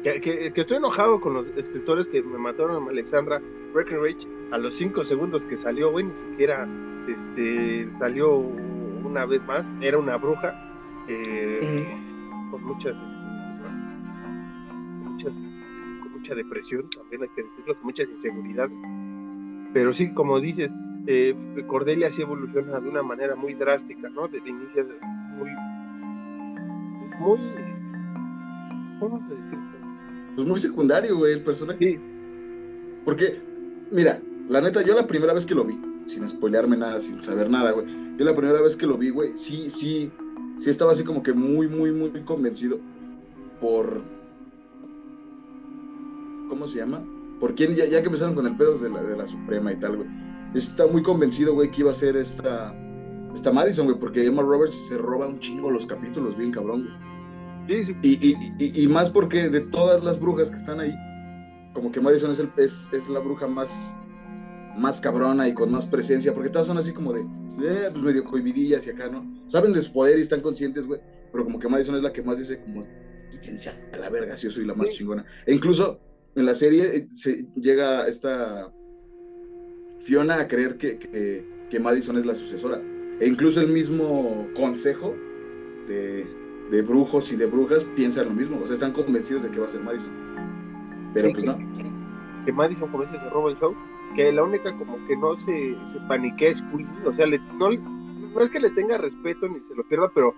que, 0.03 0.51
estoy 0.55 0.77
enojado 0.77 1.19
con 1.21 1.33
los 1.33 1.47
escritores 1.57 2.07
que 2.07 2.21
me 2.21 2.37
mataron 2.37 2.87
a 2.87 2.89
Alexandra 2.89 3.41
Breckenridge 3.73 4.27
a 4.51 4.57
los 4.57 4.75
cinco 4.75 5.03
segundos 5.03 5.45
que 5.45 5.57
salió, 5.57 5.91
güey, 5.91 6.05
ni 6.05 6.15
siquiera 6.15 6.67
este, 7.07 7.89
salió 7.99 8.37
una 8.37 9.25
vez 9.25 9.41
más, 9.43 9.69
era 9.81 9.97
una 9.97 10.17
bruja, 10.17 10.53
eh, 11.07 11.85
con 12.51 12.63
muchas, 12.63 12.95
muchas, 15.03 15.33
con 16.01 16.11
mucha 16.13 16.35
depresión, 16.35 16.89
también 16.89 17.23
hay 17.23 17.29
que 17.29 17.43
decirlo, 17.43 17.75
con 17.75 17.83
muchas 17.83 18.07
inseguridades. 18.09 18.77
Pero 19.73 19.91
sí, 19.91 20.13
como 20.13 20.39
dices, 20.39 20.71
eh, 21.07 21.35
Cordelia 21.67 22.11
sí 22.11 22.21
evoluciona 22.21 22.79
de 22.79 22.89
una 22.89 23.03
manera 23.03 23.35
muy 23.35 23.55
drástica, 23.55 24.07
¿no? 24.09 24.27
De, 24.27 24.37
inicio 24.37 24.87
muy, 25.35 25.49
muy, 27.19 27.39
¿cómo 28.99 29.17
se 29.27 29.35
dice? 29.35 29.57
Pues 30.35 30.47
muy 30.47 30.59
secundario, 30.59 31.17
güey, 31.17 31.33
el 31.33 31.43
personaje. 31.43 31.99
Porque, 33.03 33.41
mira, 33.91 34.21
la 34.49 34.61
neta, 34.61 34.81
yo 34.83 34.95
la 34.95 35.07
primera 35.07 35.33
vez 35.33 35.45
que 35.45 35.55
lo 35.55 35.65
vi, 35.65 35.79
sin 36.07 36.27
spoilearme 36.27 36.77
nada, 36.77 36.99
sin 36.99 37.21
saber 37.23 37.49
nada, 37.49 37.71
güey, 37.71 37.87
yo 38.17 38.25
la 38.25 38.35
primera 38.35 38.61
vez 38.61 38.75
que 38.75 38.85
lo 38.85 38.97
vi, 38.97 39.09
güey, 39.09 39.35
sí, 39.35 39.69
sí, 39.69 40.11
sí 40.57 40.69
estaba 40.69 40.93
así 40.93 41.03
como 41.03 41.23
que 41.23 41.33
muy, 41.33 41.67
muy, 41.67 41.91
muy 41.91 42.11
convencido 42.21 42.79
por... 43.59 44.01
¿Cómo 46.47 46.67
se 46.67 46.77
llama? 46.77 47.01
Por 47.43 47.55
quién, 47.55 47.75
ya, 47.75 47.83
ya 47.83 47.99
que 47.99 48.05
empezaron 48.05 48.35
con 48.35 48.47
el 48.47 48.55
pedo 48.55 48.77
de 48.77 48.89
la, 48.89 49.03
de 49.03 49.17
la 49.17 49.27
Suprema 49.27 49.73
y 49.73 49.75
tal, 49.75 49.97
güey 49.97 50.07
está 50.55 50.87
muy 50.87 51.01
convencido, 51.03 51.53
güey, 51.53 51.71
que 51.71 51.81
iba 51.81 51.91
a 51.91 51.95
ser 51.95 52.15
esta, 52.15 52.73
esta 53.33 53.51
Madison, 53.51 53.85
güey, 53.85 53.99
porque 53.99 54.25
Emma 54.25 54.41
Roberts 54.41 54.87
se 54.87 54.97
roba 54.97 55.27
un 55.27 55.39
chingo 55.39 55.71
los 55.71 55.85
capítulos, 55.85 56.37
bien 56.37 56.51
cabrón, 56.51 56.87
güey. 57.67 57.83
Sí, 57.83 57.95
sí. 58.01 58.35
Y, 58.59 58.83
y, 58.83 58.87
más 58.87 59.09
porque 59.09 59.49
de 59.49 59.61
todas 59.61 60.03
las 60.03 60.19
brujas 60.19 60.49
que 60.51 60.57
están 60.57 60.79
ahí, 60.79 60.93
como 61.73 61.91
que 61.91 61.99
Madison 61.99 62.31
es, 62.31 62.39
el, 62.39 62.51
es, 62.57 62.89
es 62.93 63.09
la 63.09 63.19
bruja 63.19 63.47
más, 63.47 63.93
más 64.77 64.99
cabrona 64.99 65.47
y 65.47 65.53
con 65.53 65.71
más 65.71 65.85
presencia, 65.85 66.33
porque 66.33 66.49
todas 66.49 66.67
son 66.67 66.77
así 66.77 66.91
como 66.91 67.13
de, 67.13 67.21
eh, 67.21 67.89
pues 67.91 68.03
medio 68.03 68.23
cohibidillas 68.25 68.85
y 68.85 68.89
acá, 68.91 69.07
¿no? 69.07 69.25
Saben 69.47 69.71
de 69.71 69.81
su 69.81 69.93
poder 69.93 70.19
y 70.19 70.21
están 70.21 70.41
conscientes, 70.41 70.87
güey, 70.87 70.99
pero 71.31 71.45
como 71.45 71.57
que 71.57 71.69
Madison 71.69 71.95
es 71.95 72.03
la 72.03 72.11
que 72.11 72.21
más 72.21 72.37
dice 72.37 72.59
como, 72.59 72.85
sea 73.57 73.89
a 73.93 73.97
la 73.97 74.09
verga, 74.09 74.35
si 74.35 74.47
yo 74.47 74.51
soy 74.51 74.65
la 74.65 74.75
más 74.75 74.89
chingona. 74.91 75.25
E 75.45 75.53
incluso 75.53 75.99
en 76.35 76.45
la 76.45 76.55
serie 76.55 76.95
eh, 76.95 77.07
se 77.13 77.45
llega 77.55 78.07
esta 78.07 78.71
Fiona 80.01 80.39
a 80.39 80.47
creer 80.47 80.77
que, 80.77 80.97
que, 81.69 81.79
Madison 81.79 82.17
es 82.17 82.25
la 82.25 82.35
sucesora. 82.35 82.81
E 83.19 83.27
incluso 83.27 83.61
el 83.61 83.69
mismo 83.69 84.47
consejo 84.53 85.15
de, 85.87 86.25
de, 86.69 86.81
brujos 86.81 87.31
y 87.31 87.35
de 87.35 87.45
brujas 87.45 87.85
piensan 87.95 88.25
lo 88.25 88.33
mismo. 88.33 88.59
O 88.61 88.65
sea, 88.65 88.73
están 88.73 88.91
convencidos 88.91 89.43
de 89.43 89.49
que 89.49 89.59
va 89.59 89.67
a 89.67 89.69
ser 89.69 89.81
Madison. 89.81 90.11
Pero 91.13 91.31
pues 91.31 91.45
no. 91.45 91.57
Que, 92.45 92.51
Madison, 92.51 92.91
como 92.91 93.09
se 93.09 93.29
roba 93.29 93.51
el 93.51 93.57
show. 93.57 93.73
Que 94.15 94.31
la 94.31 94.43
única 94.43 94.77
como 94.77 94.97
que 95.07 95.15
no 95.15 95.37
se, 95.37 95.75
se 95.85 95.99
paniquea 96.07 96.49
es 96.49 96.61
Queenie. 96.63 97.07
O 97.07 97.13
sea, 97.13 97.25
no, 97.25 97.69
no 97.69 98.41
es 98.41 98.49
que 98.49 98.59
le 98.59 98.69
tenga 98.71 98.97
respeto 98.97 99.47
ni 99.47 99.59
se 99.61 99.73
lo 99.73 99.87
pierda, 99.87 100.11
pero 100.13 100.35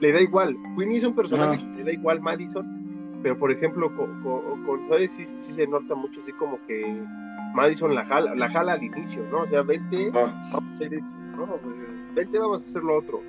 le 0.00 0.12
da 0.12 0.20
igual. 0.20 0.56
Queenie 0.76 0.98
es 0.98 1.04
un 1.04 1.14
personaje 1.14 1.58
que 1.58 1.76
le 1.76 1.84
da 1.84 1.92
igual 1.92 2.20
Madison. 2.20 2.83
Pero 3.24 3.38
por 3.38 3.50
ejemplo, 3.50 3.90
con, 3.96 4.22
con, 4.22 4.64
con 4.64 5.08
sí, 5.08 5.24
sí 5.24 5.52
se 5.54 5.66
nota 5.66 5.94
mucho 5.94 6.20
así 6.20 6.32
como 6.32 6.58
que 6.66 7.02
Madison 7.54 7.94
la 7.94 8.04
jala, 8.04 8.34
la 8.34 8.50
jala 8.50 8.74
al 8.74 8.82
inicio, 8.82 9.24
¿no? 9.30 9.40
O 9.40 9.46
sea, 9.46 9.62
vente, 9.62 10.10
ah. 10.12 10.50
vamos 10.52 10.70
a 10.70 10.74
hacer 10.74 10.92
esto, 10.92 11.08
¿no? 11.34 11.58
Vente, 12.14 12.38
vamos 12.38 12.62
a 12.62 12.66
hacer 12.66 12.82
lo 12.82 12.98
otro. 12.98 13.22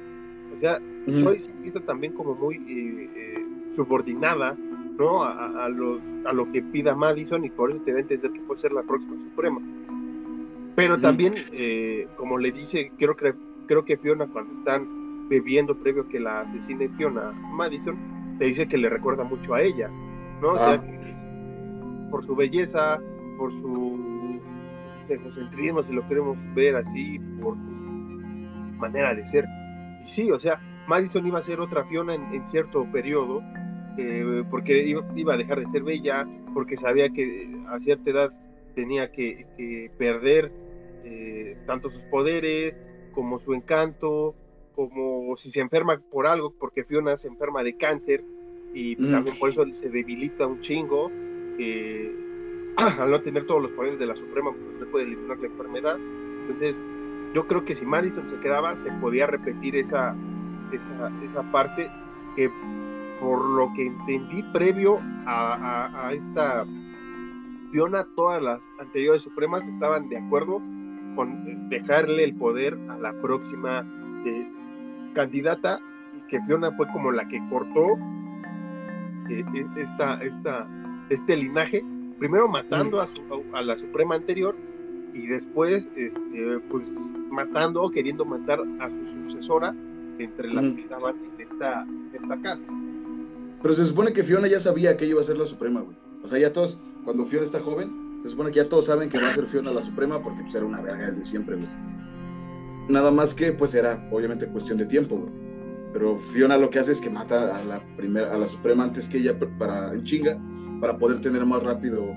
O 0.53 0.59
sea, 0.59 0.81
soy 1.07 1.49
vista 1.63 1.79
también 1.79 2.11
como 2.11 2.35
muy 2.35 2.55
eh, 2.57 3.09
eh, 3.15 3.45
subordinada, 3.73 4.57
¿no? 4.99 5.23
A, 5.23 5.69
los, 5.69 6.01
a 6.25 6.33
lo 6.33 6.51
que 6.51 6.61
pida 6.61 6.93
Madison 6.93 7.45
y 7.45 7.49
por 7.49 7.71
eso 7.71 7.79
te 7.85 7.93
da 7.93 7.99
a 7.99 8.01
entender 8.01 8.31
que 8.33 8.41
puede 8.41 8.59
ser 8.59 8.73
la 8.73 8.83
próxima 8.83 9.15
Suprema. 9.15 9.61
Pero 10.75 10.99
también, 10.99 11.35
eh, 11.53 12.09
como 12.17 12.37
le 12.37 12.51
dice, 12.51 12.91
creo 12.97 13.15
que, 13.15 13.33
creo 13.65 13.85
que 13.85 13.95
Fiona 13.95 14.27
cuando 14.27 14.59
están 14.59 15.29
bebiendo 15.29 15.73
previo 15.73 16.03
a 16.03 16.09
que 16.09 16.19
la 16.19 16.41
asesine 16.41 16.89
Fiona 16.89 17.31
Madison, 17.31 18.14
le 18.39 18.45
dice 18.47 18.67
que 18.67 18.77
le 18.77 18.89
recuerda 18.89 19.23
mucho 19.23 19.53
a 19.53 19.61
ella, 19.61 19.89
¿no? 20.41 20.53
O 20.53 20.57
sea, 20.57 20.73
ah. 20.73 22.07
por 22.11 22.23
su 22.23 22.36
belleza, 22.36 22.99
por 23.38 23.51
su 23.51 24.39
egocentrismo, 25.07 25.83
si 25.83 25.93
lo 25.93 26.07
queremos 26.07 26.38
ver 26.53 26.75
así, 26.75 27.19
por 27.41 27.55
manera 27.55 29.13
de 29.13 29.25
ser. 29.25 29.45
Y 30.03 30.05
sí, 30.05 30.31
o 30.31 30.39
sea, 30.39 30.59
Madison 30.88 31.25
iba 31.25 31.39
a 31.39 31.43
ser 31.43 31.59
otra 31.59 31.86
Fiona 31.86 32.15
en, 32.15 32.45
cierto 32.47 32.86
periodo, 32.91 33.41
eh, 33.97 34.43
porque 34.49 34.86
iba, 35.15 35.33
a 35.33 35.38
dejar 35.38 35.59
de 35.59 35.69
ser 35.69 35.83
bella, 35.83 36.27
porque 36.53 36.77
sabía 36.77 37.09
que 37.09 37.49
a 37.69 37.79
cierta 37.79 38.09
edad 38.09 38.33
tenía 38.75 39.11
que, 39.11 39.91
perder 39.97 40.51
eh, 41.03 41.57
tanto 41.65 41.89
sus 41.89 42.01
poderes 42.03 42.75
como 43.13 43.39
su 43.39 43.53
encanto, 43.53 44.36
como 44.76 45.36
si 45.38 45.51
se 45.51 45.61
enferma 45.61 45.99
por 46.11 46.28
algo, 46.28 46.53
porque 46.59 46.84
Fiona 46.84 47.17
se 47.17 47.28
enferma 47.28 47.63
de 47.63 47.76
cáncer 47.78 48.23
y 48.73 48.95
mm. 48.97 49.11
también 49.11 49.38
por 49.39 49.49
eso 49.49 49.65
se 49.71 49.89
debilita 49.89 50.45
un 50.45 50.59
chingo. 50.61 51.09
Eh, 51.57 52.13
al 52.99 53.09
no 53.09 53.21
tener 53.21 53.45
todos 53.45 53.61
los 53.61 53.71
poderes 53.71 53.97
de 53.97 54.05
la 54.05 54.15
Suprema, 54.15 54.51
pues 54.51 54.80
no 54.80 54.86
puede 54.91 55.05
eliminar 55.05 55.39
la 55.39 55.47
enfermedad. 55.47 55.97
Entonces, 56.41 56.82
yo 57.34 57.47
creo 57.47 57.65
que 57.65 57.76
si 57.76 57.86
Madison 57.86 58.28
se 58.28 58.39
quedaba, 58.39 58.76
se 58.78 58.91
podía 58.93 59.28
repetir 59.28 59.76
esa, 59.76 60.15
esa, 60.71 61.11
esa 61.23 61.51
parte 61.51 61.89
que, 62.36 62.49
por 63.19 63.43
lo 63.49 63.71
que 63.76 63.88
entendí 63.88 64.43
previo 64.53 64.99
a, 65.26 66.07
a, 66.07 66.13
esta 66.13 66.65
Fiona, 67.71 68.05
todas 68.15 68.41
las 68.41 68.69
anteriores 68.80 69.21
Supremas 69.21 69.67
estaban 69.67 70.07
de 70.09 70.17
acuerdo 70.17 70.61
con 71.15 71.69
dejarle 71.69 72.23
el 72.23 72.36
poder 72.36 72.78
a 72.89 72.97
la 72.97 73.13
próxima 73.21 73.86
candidata 75.16 75.80
y 76.13 76.22
que 76.28 76.39
Fiona 76.43 76.72
fue 76.74 76.88
como 76.89 77.11
la 77.11 77.28
que 77.28 77.41
cortó 77.49 77.97
eh, 79.30 79.43
esta, 79.78 80.22
esta, 80.22 80.68
este 81.09 81.36
linaje 81.36 81.84
primero 82.20 82.47
matando 82.47 83.01
a, 83.01 83.07
su, 83.07 83.22
a, 83.53 83.61
la 83.61 83.78
Suprema 83.78 84.16
anterior 84.16 84.55
y 85.13 85.28
después 85.28 85.88
este, 85.95 86.59
pues 86.70 86.89
matando 87.32 87.84
o 87.84 87.89
queriendo 87.89 88.26
matar 88.26 88.59
a 88.80 88.89
su 88.89 89.07
sucesora 89.24 89.76
entre 90.20 90.53
las 90.53 90.63
que 90.74 90.82
estaban 90.82 91.16
en 91.16 91.41
esta, 91.41 91.88
esta 92.13 92.41
casa. 92.41 92.66
Pero 93.61 93.74
se 93.74 93.86
supone 93.86 94.13
que 94.13 94.24
Fiona 94.24 94.47
ya 94.47 94.59
sabía 94.59 94.95
que 94.95 95.05
ella 95.05 95.13
iba 95.13 95.22
a 95.22 95.24
ser 95.24 95.38
la 95.38 95.45
Suprema, 95.45 95.82
güey. 95.82 95.97
O 96.24 96.28
sea, 96.28 96.38
ya 96.38 96.53
todos, 96.53 96.80
cuando 97.03 97.26
Fiona 97.26 97.45
está 97.45 97.59
joven, 97.59 98.20
se 98.24 98.30
supone 98.30 98.51
que 98.51 98.57
ya 98.57 98.70
todos 98.70 98.86
saben 98.86 99.09
que 99.09 99.20
va 99.20 99.30
a 99.30 99.34
ser 99.34 99.47
Fiona 99.47 99.72
la 99.72 99.82
Suprema 99.82 100.22
porque 100.22 100.41
pues 100.41 100.55
era 100.55 100.66
una 100.66 100.82
verga 100.82 101.07
desde 101.07 101.24
siempre, 101.24 101.55
güey. 101.55 101.68
Nada 102.88 103.11
más 103.11 103.33
que 103.33 103.51
pues 103.51 103.73
era 103.73 104.07
obviamente 104.11 104.47
cuestión 104.47 104.77
de 104.77 104.86
tiempo, 104.86 105.17
güey. 105.17 105.45
Pero 105.93 106.19
Fiona 106.19 106.57
lo 106.57 106.69
que 106.69 106.79
hace 106.79 106.91
es 106.91 106.99
que 106.99 107.09
mata 107.09 107.57
a 107.57 107.63
la 107.63 107.81
primera, 107.95 108.33
a 108.33 108.38
la 108.38 108.47
Suprema 108.47 108.83
antes 108.83 109.07
que 109.07 109.17
ella 109.17 109.38
para 109.57 109.93
en 109.93 110.03
chinga 110.03 110.38
para 110.81 110.97
poder 110.97 111.21
tener 111.21 111.45
más 111.45 111.63
rápido 111.63 112.13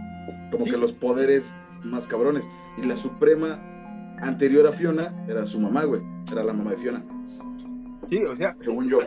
como 0.50 0.64
que 0.64 0.76
los 0.76 0.92
poderes 0.92 1.54
más 1.84 2.08
cabrones. 2.08 2.48
Y 2.76 2.82
la 2.82 2.96
suprema 2.96 3.60
anterior 4.20 4.66
a 4.66 4.72
Fiona 4.72 5.24
era 5.28 5.46
su 5.46 5.60
mamá, 5.60 5.84
güey. 5.84 6.02
Era 6.30 6.44
la 6.44 6.52
mamá 6.52 6.70
de 6.72 6.76
Fiona. 6.76 7.04
Sí, 8.08 8.18
o 8.24 8.36
sea. 8.36 8.56
Según 8.62 8.88
yo. 8.88 9.00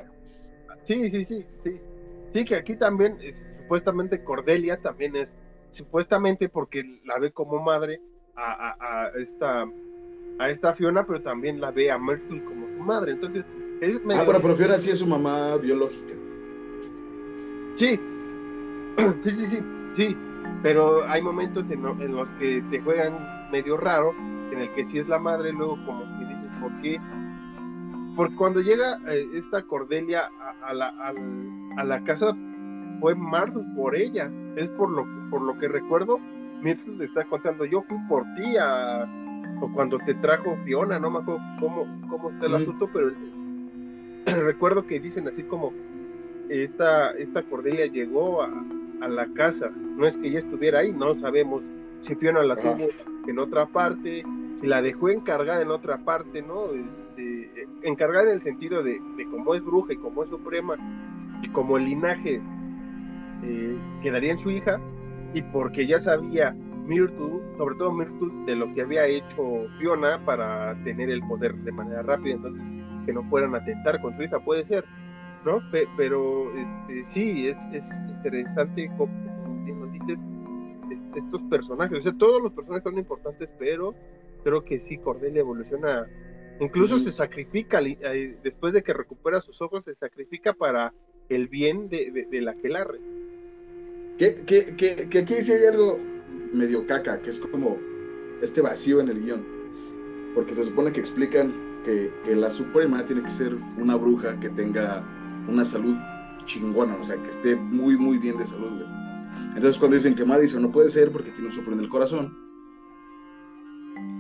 Sí, 0.83 1.09
sí, 1.09 1.23
sí, 1.23 1.45
sí. 1.63 1.77
Sí, 2.33 2.45
que 2.45 2.55
aquí 2.55 2.75
también, 2.75 3.17
supuestamente 3.57 4.23
Cordelia 4.23 4.77
también 4.81 5.15
es, 5.15 5.27
supuestamente 5.69 6.49
porque 6.49 7.01
la 7.05 7.19
ve 7.19 7.31
como 7.31 7.61
madre 7.61 8.01
a, 8.35 9.11
esta 9.19 9.65
a 10.39 10.49
esta 10.49 10.73
Fiona, 10.73 11.05
pero 11.05 11.21
también 11.21 11.61
la 11.61 11.71
ve 11.71 11.91
a 11.91 11.97
Myrtle 11.97 12.43
como 12.43 12.67
su 12.67 12.83
madre. 12.83 13.13
Entonces, 13.13 13.45
es 13.81 14.01
Ah, 14.13 14.23
bueno, 14.23 14.39
pero 14.41 14.55
Fiona 14.55 14.77
sí 14.77 14.91
es 14.91 14.99
su 14.99 15.07
mamá 15.07 15.57
biológica. 15.57 16.13
Sí, 17.75 17.99
sí, 19.21 19.31
sí, 19.31 19.47
sí, 19.47 19.59
sí, 19.95 20.17
pero 20.61 21.03
hay 21.07 21.21
momentos 21.21 21.69
en, 21.71 21.81
los 21.81 22.29
que 22.39 22.63
te 22.69 22.79
juegan 22.81 23.49
medio 23.51 23.77
raro, 23.77 24.13
en 24.51 24.59
el 24.59 24.73
que 24.73 24.85
si 24.85 24.99
es 24.99 25.07
la 25.07 25.17
madre, 25.17 25.51
luego 25.51 25.77
como 25.85 26.03
que 26.03 26.25
dices, 26.25 26.51
¿por 26.61 26.81
qué? 26.81 26.99
Porque 28.15 28.35
cuando 28.35 28.61
llega 28.61 28.97
eh, 29.09 29.27
esta 29.33 29.63
Cordelia 29.63 30.29
a, 30.63 30.73
la, 30.73 30.89
a, 31.77 31.83
la, 31.83 32.03
casa, 32.03 32.35
fue 32.99 33.15
Marvel 33.15 33.65
por 33.75 33.95
ella, 33.95 34.29
es 34.57 34.69
por 34.71 34.91
lo, 34.91 35.07
por 35.31 35.41
lo 35.41 35.57
que 35.57 35.67
recuerdo, 35.67 36.19
mientras 36.61 36.95
le 36.97 37.05
está 37.05 37.23
contando, 37.25 37.65
yo 37.65 37.81
fui 37.83 37.97
por 38.07 38.23
ti 38.35 38.57
a, 38.57 39.07
o 39.61 39.71
cuando 39.71 39.99
te 39.99 40.15
trajo 40.15 40.57
Fiona, 40.65 40.99
no 40.99 41.11
me 41.11 41.19
acuerdo 41.19 41.41
cómo, 41.59 41.85
cómo 42.09 42.31
está 42.31 42.47
el 42.47 42.55
asunto, 42.55 42.89
pero 42.91 43.11
recuerdo 44.25 44.85
que 44.85 44.99
dicen 44.99 45.27
así 45.27 45.43
como, 45.43 45.71
esta, 46.49 47.11
esta 47.11 47.43
Cordelia 47.43 47.85
llegó 47.85 48.41
a, 48.41 48.49
a 49.01 49.07
la 49.07 49.27
casa. 49.33 49.69
No 49.69 50.05
es 50.05 50.17
que 50.17 50.27
ella 50.27 50.39
estuviera 50.39 50.79
ahí, 50.79 50.91
no 50.91 51.15
sabemos 51.15 51.63
si 52.01 52.15
Fiona 52.15 52.43
la 52.43 52.55
tuvo 52.55 52.87
en 53.27 53.39
otra 53.39 53.67
parte, 53.67 54.23
si 54.55 54.67
la 54.67 54.81
dejó 54.81 55.09
encargada 55.09 55.61
en 55.61 55.69
otra 55.69 55.99
parte, 55.99 56.41
¿no? 56.41 56.65
Este, 56.73 57.67
encargada 57.83 58.29
en 58.29 58.35
el 58.35 58.41
sentido 58.41 58.83
de, 58.83 58.99
de 59.17 59.25
cómo 59.29 59.53
es 59.53 59.63
bruja 59.63 59.93
y 59.93 59.97
cómo 59.97 60.23
es 60.23 60.29
suprema, 60.29 60.75
y 61.43 61.49
como 61.49 61.77
el 61.77 61.85
linaje 61.85 62.41
eh, 63.43 63.77
quedaría 64.01 64.31
en 64.31 64.39
su 64.39 64.49
hija, 64.49 64.79
y 65.33 65.41
porque 65.41 65.85
ya 65.85 65.99
sabía 65.99 66.55
Myrtle, 66.91 67.39
sobre 67.57 67.75
todo 67.75 67.93
Myrtle, 67.93 68.45
de 68.45 68.55
lo 68.55 68.73
que 68.73 68.81
había 68.81 69.05
hecho 69.07 69.65
Fiona 69.79 70.23
para 70.25 70.75
tener 70.83 71.09
el 71.09 71.21
poder 71.21 71.55
de 71.55 71.71
manera 71.71 72.01
rápida, 72.01 72.33
entonces 72.35 72.69
que 73.05 73.13
no 73.13 73.23
fueran 73.29 73.55
a 73.55 73.59
atentar 73.59 74.01
con 74.01 74.15
su 74.17 74.23
hija, 74.23 74.43
puede 74.43 74.65
ser, 74.65 74.83
¿no? 75.45 75.61
pero 75.95 76.51
este, 76.53 77.05
sí, 77.05 77.47
es, 77.47 77.57
es 77.71 77.89
interesante, 78.09 78.91
como 78.97 79.13
nos 79.73 79.91
dices, 79.93 80.19
estos 81.15 81.41
personajes, 81.43 81.99
o 81.99 82.01
sea, 82.01 82.13
todos 82.17 82.43
los 82.43 82.51
personajes 82.51 82.83
son 82.83 82.97
importantes, 82.97 83.49
pero 83.57 83.95
creo 84.43 84.65
que 84.65 84.81
sí, 84.81 84.97
Cordelia 84.97 85.39
evoluciona, 85.39 86.07
incluso 86.59 86.99
se 86.99 87.13
sacrifica, 87.13 87.81
eh, 87.81 88.37
después 88.43 88.73
de 88.73 88.83
que 88.83 88.91
recupera 88.93 89.39
sus 89.39 89.61
ojos, 89.61 89.85
se 89.85 89.95
sacrifica 89.95 90.51
para 90.53 90.93
el 91.29 91.47
bien 91.47 91.87
de, 91.87 92.27
de, 92.29 92.41
la. 92.41 92.53
Que, 94.17 94.43
que, 94.45 94.75
que, 94.75 95.09
que 95.09 95.19
aquí 95.19 95.35
sí 95.41 95.53
hay 95.53 95.65
algo 95.65 95.97
medio 96.53 96.85
caca, 96.85 97.21
que 97.21 97.29
es 97.29 97.39
como 97.39 97.77
este 98.41 98.61
vacío 98.61 98.99
en 98.99 99.09
el 99.09 99.21
guion, 99.21 99.43
porque 100.35 100.55
se 100.55 100.63
supone 100.63 100.91
que 100.91 100.99
explican 100.99 101.53
que, 101.85 102.13
que 102.23 102.35
la 102.35 102.51
Suprema 102.51 103.05
tiene 103.05 103.23
que 103.23 103.29
ser 103.29 103.55
una 103.77 103.95
bruja 103.95 104.39
que 104.39 104.49
tenga 104.49 105.03
una 105.47 105.65
salud 105.65 105.95
chingona, 106.45 106.95
o 106.95 107.05
sea, 107.05 107.21
que 107.21 107.29
esté 107.29 107.55
muy, 107.55 107.97
muy 107.97 108.17
bien 108.17 108.37
de 108.37 108.45
salud, 108.45 108.83
Entonces 109.55 109.77
cuando 109.77 109.95
dicen 109.95 110.15
que 110.15 110.25
Madison 110.25 110.61
no 110.61 110.71
puede 110.71 110.89
ser 110.89 111.11
porque 111.11 111.31
tiene 111.31 111.47
un 111.47 111.53
soplo 111.53 111.73
en 111.73 111.79
el 111.79 111.89
corazón, 111.89 112.37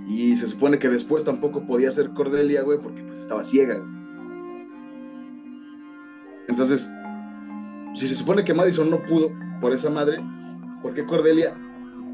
y 0.07 0.35
se 0.35 0.47
supone 0.47 0.77
que 0.77 0.89
después 0.89 1.23
tampoco 1.23 1.65
podía 1.65 1.91
ser 1.91 2.13
Cordelia, 2.13 2.63
güey, 2.63 2.79
porque 2.79 3.01
pues 3.03 3.19
estaba 3.19 3.43
ciega. 3.43 3.81
Entonces, 6.49 6.91
si 7.93 8.07
se 8.07 8.15
supone 8.15 8.43
que 8.43 8.53
Madison 8.53 8.89
no 8.89 9.01
pudo 9.03 9.31
por 9.61 9.73
esa 9.73 9.89
madre, 9.89 10.21
¿por 10.81 10.93
qué 10.93 11.05
Cordelia? 11.05 11.55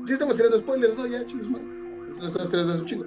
Sí 0.07 0.13
estamos 0.13 0.37
tirando 0.37 0.57
spoilers, 0.57 0.97
¿no? 0.97 1.05
Ya, 1.05 1.25
chingos, 1.25 1.49
madre. 1.49 1.65
Estamos 2.25 2.49
tirando 2.49 2.73
un 2.75 2.85
chingo. 2.85 3.05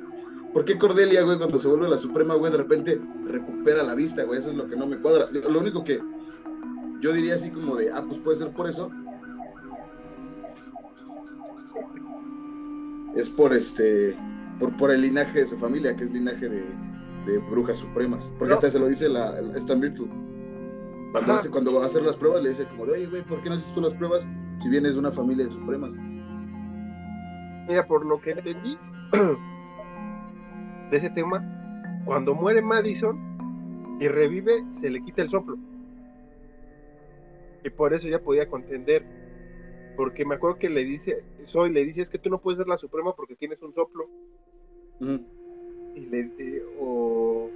¿Por 0.53 0.67
qué 0.67 0.77
Cordelia, 0.77 1.23
güey, 1.23 1.39
cuando 1.39 1.59
se 1.59 1.67
vuelve 1.67 1.89
la 1.89 1.97
Suprema, 1.97 2.35
güey, 2.35 2.53
de 2.53 2.59
repente 2.59 3.01
recupera 3.25 3.83
la 3.83 3.95
vista, 3.95 4.25
güey? 4.25 4.39
Eso 4.39 4.51
es 4.51 4.57
lo 4.57 4.69
que 4.69 4.77
no 4.77 4.87
me 4.87 4.99
cuadra. 4.99 5.31
Lo 5.31 5.61
único 5.61 5.83
que 5.83 6.03
yo 7.01 7.13
diría 7.15 7.37
así 7.37 7.51
como 7.51 7.77
de, 7.77 7.91
ah, 7.91 8.05
pues 8.07 8.19
puede 8.19 8.37
ser 8.37 8.51
por 8.51 8.69
eso. 8.69 8.91
Es 13.17 13.31
por 13.31 13.55
este, 13.55 14.15
por, 14.59 14.77
por 14.77 14.91
el 14.91 15.01
linaje 15.01 15.41
de 15.41 15.47
su 15.47 15.57
familia, 15.57 15.97
que 15.97 16.05
es 16.05 16.13
linaje 16.13 16.51
de, 16.51 16.65
de 17.27 17.39
brujas 17.51 17.79
supremas. 17.79 18.31
Porque 18.39 18.53
hasta 18.53 18.71
se 18.71 18.79
lo 18.79 18.89
dice 18.89 19.09
la, 19.09 19.41
esta 19.57 19.75
virtud. 19.75 20.09
Cuando, 21.13 21.39
cuando 21.51 21.75
va 21.75 21.85
a 21.85 21.87
hacer 21.87 22.03
las 22.03 22.17
pruebas, 22.17 22.43
le 22.43 22.51
dice 22.51 22.67
como 22.69 22.85
de, 22.85 22.93
oye, 22.93 23.07
güey, 23.07 23.23
¿por 23.23 23.41
qué 23.41 23.49
no 23.49 23.55
haces 23.55 23.73
tú 23.73 23.81
las 23.81 23.95
pruebas 23.95 24.27
si 24.63 24.69
vienes 24.69 24.93
de 24.93 24.99
una 24.99 25.11
familia 25.11 25.47
de 25.47 25.53
supremas? 25.53 25.95
Mira, 27.71 27.87
por 27.87 28.05
lo 28.05 28.21
que 28.21 28.33
entendí 28.33 28.77
de 30.91 30.97
ese 30.97 31.09
tema, 31.11 32.03
cuando 32.05 32.35
muere 32.35 32.63
Madison 32.63 33.97
y 34.01 34.09
revive, 34.09 34.65
se 34.73 34.91
le 34.91 35.05
quita 35.05 35.23
el 35.23 35.31
soplo. 35.31 35.57
Y 37.63 37.71
por 37.71 37.95
eso 37.95 38.09
ya 38.09 38.19
podía 38.19 38.49
contender. 38.49 39.05
Porque 39.97 40.25
me 40.25 40.35
acuerdo 40.35 40.59
que 40.59 40.69
le 40.69 40.83
dice, 40.83 41.23
Soy 41.45 41.71
le 41.71 41.85
dice, 41.85 42.03
es 42.03 42.11
que 42.11 42.19
tú 42.19 42.29
no 42.29 42.41
puedes 42.41 42.59
ser 42.59 42.67
la 42.67 42.77
suprema 42.77 43.15
porque 43.15 43.37
tienes 43.37 43.63
un 43.63 43.73
soplo. 43.73 44.09
Y 45.95 46.07
le, 46.07 46.65
o, 46.81 47.51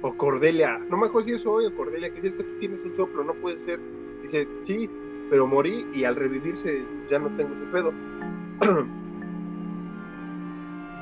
o 0.00 0.16
Cordelia, 0.16 0.78
no 0.78 0.96
me 0.96 1.08
acuerdo 1.08 1.28
si 1.28 1.34
es 1.34 1.42
Soy 1.42 1.66
o 1.66 1.76
Cordelia, 1.76 2.08
que 2.08 2.22
dice, 2.22 2.28
es 2.28 2.34
que 2.36 2.44
tú 2.44 2.58
tienes 2.60 2.80
un 2.80 2.94
soplo, 2.94 3.24
no 3.24 3.34
puede 3.34 3.60
ser. 3.60 3.78
Dice, 4.22 4.48
sí, 4.62 4.88
pero 5.28 5.46
morí 5.46 5.86
y 5.92 6.04
al 6.04 6.16
revivirse 6.16 6.82
ya 7.10 7.18
no 7.18 7.28
tengo 7.36 7.54
ese 7.54 7.66
pedo. 7.66 7.92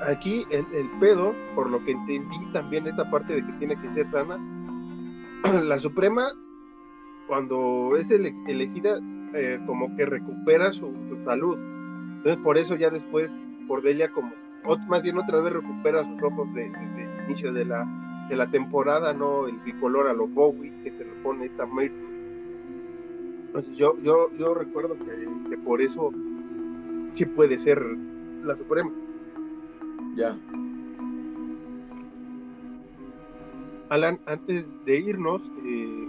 Aquí 0.05 0.47
el, 0.51 0.67
el, 0.75 0.91
pedo, 1.01 1.35
por 1.55 1.71
lo 1.71 1.83
que 1.85 1.93
entendí 1.93 2.39
también 2.53 2.87
esta 2.87 3.11
parte 3.11 3.35
de 3.35 3.47
que 3.47 3.53
tiene 3.55 3.81
que 3.81 3.91
ser 3.91 4.07
sana, 4.09 4.39
la 5.63 5.79
Suprema, 5.79 6.29
cuando 7.27 7.97
es 7.97 8.11
elegida, 8.11 9.01
eh, 9.35 9.61
como 9.67 9.95
que 9.97 10.07
recupera 10.07 10.73
su, 10.73 10.93
salud. 11.25 11.59
Entonces 12.19 12.43
por 12.43 12.59
eso 12.59 12.77
ya 12.77 12.91
después 12.91 13.35
Cordelia 13.67 14.11
como, 14.13 14.33
más 14.89 15.03
bien 15.03 15.19
otra 15.19 15.41
vez 15.41 15.53
recupera 15.53 16.05
sus 16.05 16.23
ojos 16.23 16.53
de, 16.55 16.67
el 16.67 17.25
inicio 17.25 17.53
de 17.53 17.65
la, 17.65 17.87
de 18.29 18.37
la 18.37 18.51
temporada, 18.51 19.13
¿no? 19.13 19.49
El 19.49 19.59
bicolor 19.59 20.09
a 20.09 20.13
lo 20.13 20.27
Bowie 20.27 20.73
que 20.83 20.91
se 20.93 21.05
lo 21.05 21.15
pone 21.23 21.47
esta 21.47 21.67
Myrtle. 21.67 22.07
Entonces 23.47 23.77
yo, 23.77 23.97
yo, 24.03 24.31
yo 24.39 24.55
recuerdo 24.55 24.97
que, 24.99 25.51
que 25.51 25.59
por 25.59 25.81
eso 25.81 26.13
sí 27.13 27.25
puede 27.25 27.59
ser 27.59 27.83
la 28.45 28.57
Suprema. 28.57 28.91
Ya. 30.17 30.35
Alan, 33.91 34.19
antes 34.27 34.67
de 34.85 34.99
irnos, 34.99 35.43
eh, 35.65 36.09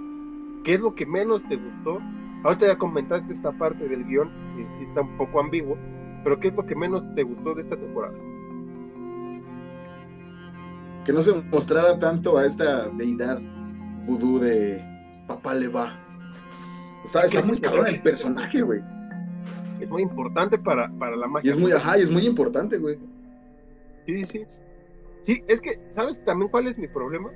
¿qué 0.63 0.75
es 0.75 0.79
lo 0.79 0.95
que 0.95 1.05
menos 1.05 1.43
te 1.43 1.57
gustó? 1.57 1.99
Ahorita 2.43 2.67
ya 2.67 2.77
comentaste 2.77 3.33
esta 3.33 3.51
parte 3.51 3.87
del 3.87 4.05
guion, 4.05 4.29
que 4.55 4.63
sí 4.77 4.85
está 4.85 5.01
un 5.01 5.17
poco 5.17 5.41
ambiguo, 5.41 5.77
pero 6.23 6.39
¿qué 6.39 6.47
es 6.47 6.55
lo 6.55 6.65
que 6.65 6.75
menos 6.75 7.03
te 7.15 7.23
gustó 7.23 7.53
de 7.53 7.63
esta 7.63 7.75
temporada? 7.75 8.15
Que 11.05 11.11
no 11.11 11.21
se 11.21 11.33
mostrara 11.33 11.99
tanto 11.99 12.37
a 12.37 12.45
esta 12.45 12.89
deidad 12.89 13.41
vudú 14.05 14.39
de 14.39 14.81
Papá 15.27 15.53
le 15.53 15.67
va. 15.67 15.93
Está, 17.03 17.25
está 17.25 17.41
muy 17.41 17.59
cabrón 17.59 17.87
el 17.87 18.01
personaje, 18.01 18.61
güey. 18.61 18.81
Es 19.79 19.89
muy 19.89 20.01
importante 20.01 20.57
para, 20.57 20.89
para 20.97 21.15
la 21.15 21.27
magia. 21.27 21.47
Y 21.47 21.53
es 21.53 21.59
muy, 21.59 21.71
ajá, 21.71 21.99
y 21.99 22.01
es 22.01 22.09
muy 22.09 22.25
importante, 22.25 22.77
güey. 22.77 22.97
Sí, 24.07 24.25
sí. 24.25 24.45
Sí, 25.21 25.43
es 25.47 25.59
que, 25.59 25.77
¿sabes 25.91 26.23
también 26.23 26.49
cuál 26.49 26.67
es 26.67 26.77
mi 26.77 26.87
problema? 26.87 27.29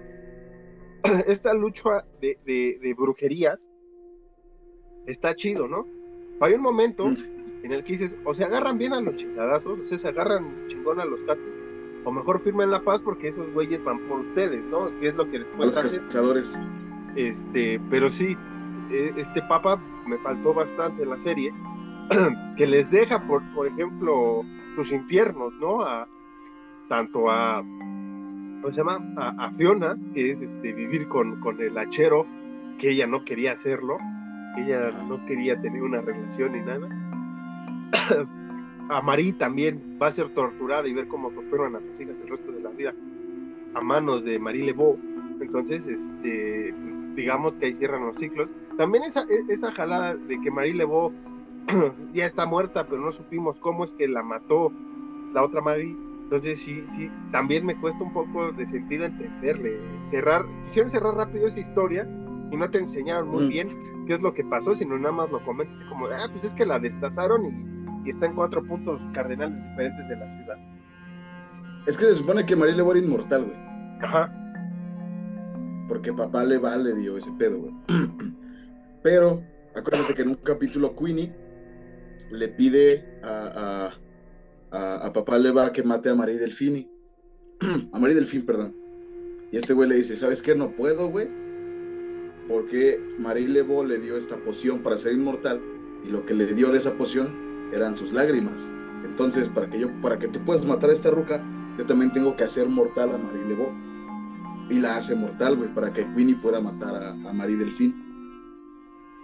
Esta 1.27 1.53
lucha 1.53 2.05
de, 2.21 2.37
de, 2.45 2.93
brujerías 2.93 3.59
está 5.07 5.35
chido, 5.35 5.67
¿no? 5.67 5.85
Hay 6.39 6.53
un 6.53 6.61
momento 6.61 7.05
mm. 7.05 7.17
en 7.63 7.73
el 7.73 7.83
que 7.83 7.93
dices, 7.93 8.15
o 8.23 8.33
se 8.33 8.45
agarran 8.45 8.77
bien 8.77 8.93
a 8.93 9.01
los 9.01 9.17
chingadazos, 9.17 9.77
o 9.77 9.87
sea, 9.87 9.99
se 9.99 10.07
agarran 10.07 10.67
chingón 10.67 11.01
a 11.01 11.05
los 11.05 11.19
cates, 11.23 11.43
o 12.05 12.11
mejor 12.13 12.41
firmen 12.43 12.71
la 12.71 12.81
paz 12.81 13.01
porque 13.03 13.27
esos 13.27 13.51
güeyes 13.53 13.83
van 13.83 13.99
por 14.07 14.21
ustedes, 14.21 14.63
¿no? 14.63 14.89
Que 15.01 15.09
es 15.09 15.15
lo 15.15 15.29
que 15.29 15.39
después 15.39 15.75
los 15.75 15.91
cazadores. 15.91 16.57
Este, 17.17 17.77
pero 17.89 18.09
sí, 18.09 18.37
e, 18.89 19.11
este 19.17 19.41
papa 19.49 19.75
me 20.07 20.17
faltó 20.19 20.53
bastante 20.53 21.03
en 21.03 21.09
la 21.09 21.19
serie, 21.19 21.53
que 22.57 22.67
les 22.67 22.89
deja, 22.89 23.27
por, 23.27 23.43
por 23.53 23.67
ejemplo, 23.67 24.43
sus 24.75 24.93
infiernos, 24.93 25.53
¿no? 25.55 25.81
A, 25.81 26.07
tanto 26.91 27.31
a, 27.31 27.63
¿cómo 27.63 28.73
se 28.73 28.81
llama? 28.81 28.99
A, 29.15 29.49
Fiona, 29.51 29.97
que 30.13 30.31
es 30.31 30.41
este, 30.41 30.73
vivir 30.73 31.07
con, 31.07 31.39
con 31.39 31.61
el 31.61 31.77
hachero, 31.77 32.27
que 32.77 32.89
ella 32.89 33.07
no 33.07 33.23
quería 33.23 33.53
hacerlo, 33.53 33.97
ella 34.57 34.91
no 35.07 35.25
quería 35.25 35.59
tener 35.61 35.81
una 35.83 36.01
relación 36.01 36.51
ni 36.51 36.59
nada. 36.59 36.89
a 38.89 39.01
Marie 39.03 39.31
también 39.31 39.97
va 40.01 40.07
a 40.07 40.11
ser 40.11 40.27
torturada 40.33 40.85
y 40.85 40.91
ver 40.91 41.07
cómo 41.07 41.29
torturan 41.29 41.77
a 41.77 41.79
sus 41.79 41.97
hijas 42.01 42.17
el 42.21 42.27
resto 42.27 42.51
de 42.51 42.59
la 42.59 42.69
vida 42.71 42.93
a 43.73 43.81
manos 43.81 44.25
de 44.25 44.37
Marie 44.37 44.65
Lebeau. 44.65 44.99
Entonces, 45.39 45.87
este, 45.87 46.75
digamos 47.15 47.53
que 47.53 47.67
ahí 47.67 47.73
cierran 47.73 48.05
los 48.05 48.17
ciclos. 48.17 48.51
También 48.77 49.05
esa, 49.05 49.21
e, 49.29 49.45
esa 49.47 49.71
jalada 49.71 50.15
de 50.15 50.41
que 50.41 50.51
Marie 50.51 50.73
Lebeau 50.73 51.13
ya 52.13 52.25
está 52.25 52.45
muerta, 52.45 52.85
pero 52.85 52.99
no 53.01 53.13
supimos 53.13 53.61
cómo 53.61 53.85
es 53.85 53.93
que 53.93 54.09
la 54.09 54.23
mató 54.23 54.73
la 55.33 55.41
otra 55.41 55.61
Marie 55.61 56.10
entonces 56.31 56.59
sí, 56.59 56.81
sí, 56.87 57.11
también 57.33 57.65
me 57.65 57.77
cuesta 57.77 58.05
un 58.05 58.13
poco 58.13 58.53
de 58.53 58.65
sentido 58.65 59.03
entenderle. 59.03 59.77
Cerrar, 60.11 60.45
quisieron 60.63 60.89
cerrar 60.89 61.15
rápido 61.15 61.45
esa 61.45 61.59
historia 61.59 62.07
y 62.49 62.55
no 62.55 62.69
te 62.69 62.77
enseñaron 62.77 63.27
muy 63.27 63.47
mm. 63.47 63.49
bien 63.49 64.05
qué 64.07 64.13
es 64.13 64.21
lo 64.21 64.33
que 64.33 64.45
pasó, 64.45 64.73
sino 64.73 64.97
nada 64.97 65.11
más 65.11 65.29
lo 65.29 65.43
comentas 65.43 65.83
como, 65.89 66.05
ah, 66.05 66.29
pues 66.31 66.45
es 66.45 66.53
que 66.53 66.65
la 66.65 66.79
destazaron 66.79 67.45
y, 67.45 68.07
y, 68.07 68.11
está 68.11 68.27
en 68.27 68.35
cuatro 68.35 68.63
puntos 68.63 69.01
cardenales 69.13 69.61
diferentes 69.61 70.07
de 70.07 70.15
la 70.15 70.37
ciudad. 70.37 70.57
Es 71.85 71.97
que 71.97 72.05
se 72.05 72.15
supone 72.15 72.45
que 72.45 72.55
María 72.55 72.77
le 72.77 72.89
era 72.89 72.99
inmortal, 72.99 73.43
güey. 73.43 73.57
Ajá. 74.01 74.33
Porque 75.89 76.13
papá 76.13 76.45
le 76.45 76.59
va, 76.59 76.77
le 76.77 76.93
dio 76.95 77.17
ese 77.17 77.33
pedo, 77.33 77.59
güey. 77.59 77.73
Pero, 79.03 79.43
acuérdate 79.75 80.13
que 80.13 80.21
en 80.21 80.29
un 80.29 80.35
capítulo 80.35 80.95
Queenie 80.95 81.35
le 82.31 82.47
pide 82.47 83.19
a 83.21 83.89
a, 83.89 83.91
papá 84.71 85.37
le 85.37 85.51
va 85.51 85.67
a 85.67 85.73
que 85.73 85.83
mate 85.83 86.09
a 86.09 86.15
María 86.15 86.39
Delfini. 86.39 86.89
a 87.91 87.99
María 87.99 88.15
Delfín, 88.15 88.45
perdón. 88.45 88.75
Y 89.51 89.57
este 89.57 89.73
güey 89.73 89.89
le 89.89 89.95
dice, 89.95 90.15
¿sabes 90.15 90.41
qué? 90.41 90.55
No 90.55 90.71
puedo, 90.71 91.09
güey. 91.09 91.27
Porque 92.47 92.99
María 93.19 93.47
Levo 93.47 93.83
le 93.83 93.99
dio 93.99 94.17
esta 94.17 94.37
poción 94.37 94.79
para 94.79 94.97
ser 94.97 95.13
inmortal. 95.13 95.61
Y 96.05 96.09
lo 96.09 96.25
que 96.25 96.33
le 96.33 96.53
dio 96.53 96.71
de 96.71 96.77
esa 96.77 96.93
poción 96.93 97.69
eran 97.73 97.95
sus 97.95 98.13
lágrimas. 98.13 98.71
Entonces, 99.05 99.49
para 99.49 99.69
que 99.69 99.79
yo, 99.79 99.89
para 100.01 100.17
que 100.17 100.27
tú 100.27 100.39
puedas 100.39 100.65
matar 100.65 100.89
a 100.89 100.93
esta 100.93 101.11
ruca, 101.11 101.43
yo 101.77 101.85
también 101.85 102.11
tengo 102.11 102.35
que 102.35 102.43
hacer 102.43 102.67
mortal 102.67 103.13
a 103.13 103.17
María 103.17 103.45
Levo. 103.45 103.71
y 104.69 104.79
la 104.79 104.95
hace 104.95 105.15
mortal, 105.15 105.57
güey, 105.57 105.73
para 105.73 105.91
que 105.91 106.05
Queenie 106.13 106.35
pueda 106.35 106.61
matar 106.61 106.95
a, 106.95 107.11
a 107.11 107.33
Marie 107.33 107.57
Delfín. 107.57 107.93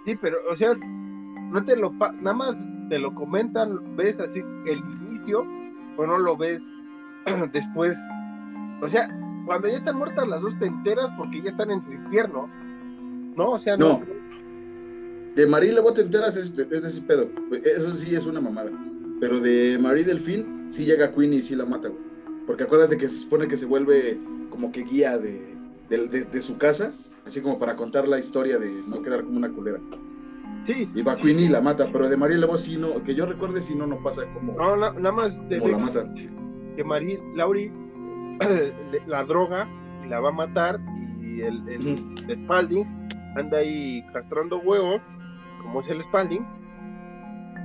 Sí, 0.05 0.15
pero, 0.21 0.37
o 0.49 0.55
sea, 0.55 0.73
no 0.75 1.63
te 1.63 1.77
lo, 1.77 1.91
nada 1.91 2.33
más 2.33 2.57
te 2.89 2.99
lo 2.99 3.13
comentan, 3.13 3.95
ves 3.95 4.19
así 4.19 4.39
el 4.65 4.83
inicio, 5.17 5.45
o 5.97 6.05
no 6.05 6.17
lo 6.17 6.37
ves 6.37 6.61
después. 7.53 7.97
O 8.81 8.87
sea, 8.87 9.09
cuando 9.45 9.67
ya 9.67 9.75
están 9.75 9.97
muertas 9.97 10.27
las 10.27 10.41
dos 10.41 10.57
te 10.59 10.65
enteras 10.65 11.09
porque 11.17 11.41
ya 11.41 11.49
están 11.49 11.71
en 11.71 11.81
su 11.81 11.91
infierno. 11.91 12.49
No, 13.35 13.51
o 13.51 13.57
sea, 13.57 13.77
no. 13.77 13.99
No. 13.99 14.17
De 15.35 15.45
Marie 15.45 15.71
Lebeau 15.71 15.93
te 15.93 16.01
enteras 16.01 16.35
es 16.35 16.55
de, 16.55 16.63
es 16.63 16.81
de 16.81 16.87
ese 16.87 17.01
pedo. 17.01 17.29
Eso 17.63 17.95
sí 17.95 18.15
es 18.15 18.25
una 18.25 18.41
mamada. 18.41 18.71
Pero 19.19 19.39
de 19.39 19.77
Marie 19.79 20.03
Delfín 20.03 20.65
sí 20.69 20.85
llega 20.85 21.11
Queenie 21.13 21.39
y 21.39 21.41
sí 21.41 21.55
la 21.55 21.65
mata, 21.65 21.89
güey. 21.89 22.01
Porque 22.45 22.63
acuérdate 22.63 22.97
que 22.97 23.09
se 23.09 23.17
supone 23.17 23.47
que 23.47 23.57
se 23.57 23.65
vuelve 23.65 24.17
como 24.49 24.71
que 24.71 24.83
guía 24.83 25.17
de, 25.17 25.55
de, 25.89 26.07
de- 26.07 26.23
de 26.25 26.41
su 26.41 26.57
casa, 26.57 26.91
así 27.25 27.41
como 27.41 27.59
para 27.59 27.75
contar 27.75 28.07
la 28.07 28.19
historia 28.19 28.57
de 28.57 28.71
no 28.87 29.01
quedar 29.01 29.23
como 29.23 29.37
una 29.37 29.49
culera. 29.51 29.79
Sí, 30.63 30.89
Y 30.93 31.01
va 31.01 31.15
Queenie 31.15 31.45
y 31.45 31.49
la 31.49 31.61
mata, 31.61 31.87
pero 31.91 32.09
de 32.09 32.17
Marie 32.17 32.37
Lebeau 32.37 32.57
sí 32.57 32.75
no, 32.77 33.01
que 33.03 33.15
yo 33.15 33.25
recuerde 33.25 33.61
si 33.61 33.73
no, 33.73 33.87
no 33.87 34.01
pasa 34.03 34.23
como, 34.33 34.53
no, 34.53 34.75
na- 34.75 34.91
nada 34.93 35.11
más 35.15 35.47
ve 35.47 35.59
la 35.59 35.77
mata. 35.77 36.05
que 36.75 36.83
Marie, 36.83 37.19
Lauri 37.35 37.71
la 39.07 39.23
droga 39.23 39.67
y 40.05 40.09
la 40.09 40.19
va 40.19 40.29
a 40.29 40.33
matar 40.33 40.79
y 41.21 41.41
el, 41.41 41.67
el, 41.69 42.37
Spalding 42.43 42.85
anda 43.37 43.59
ahí 43.59 44.03
castrando 44.11 44.59
huevos, 44.59 45.01
como 45.61 45.79
es 45.81 45.87
el 45.89 46.01
Spalding, 46.03 46.45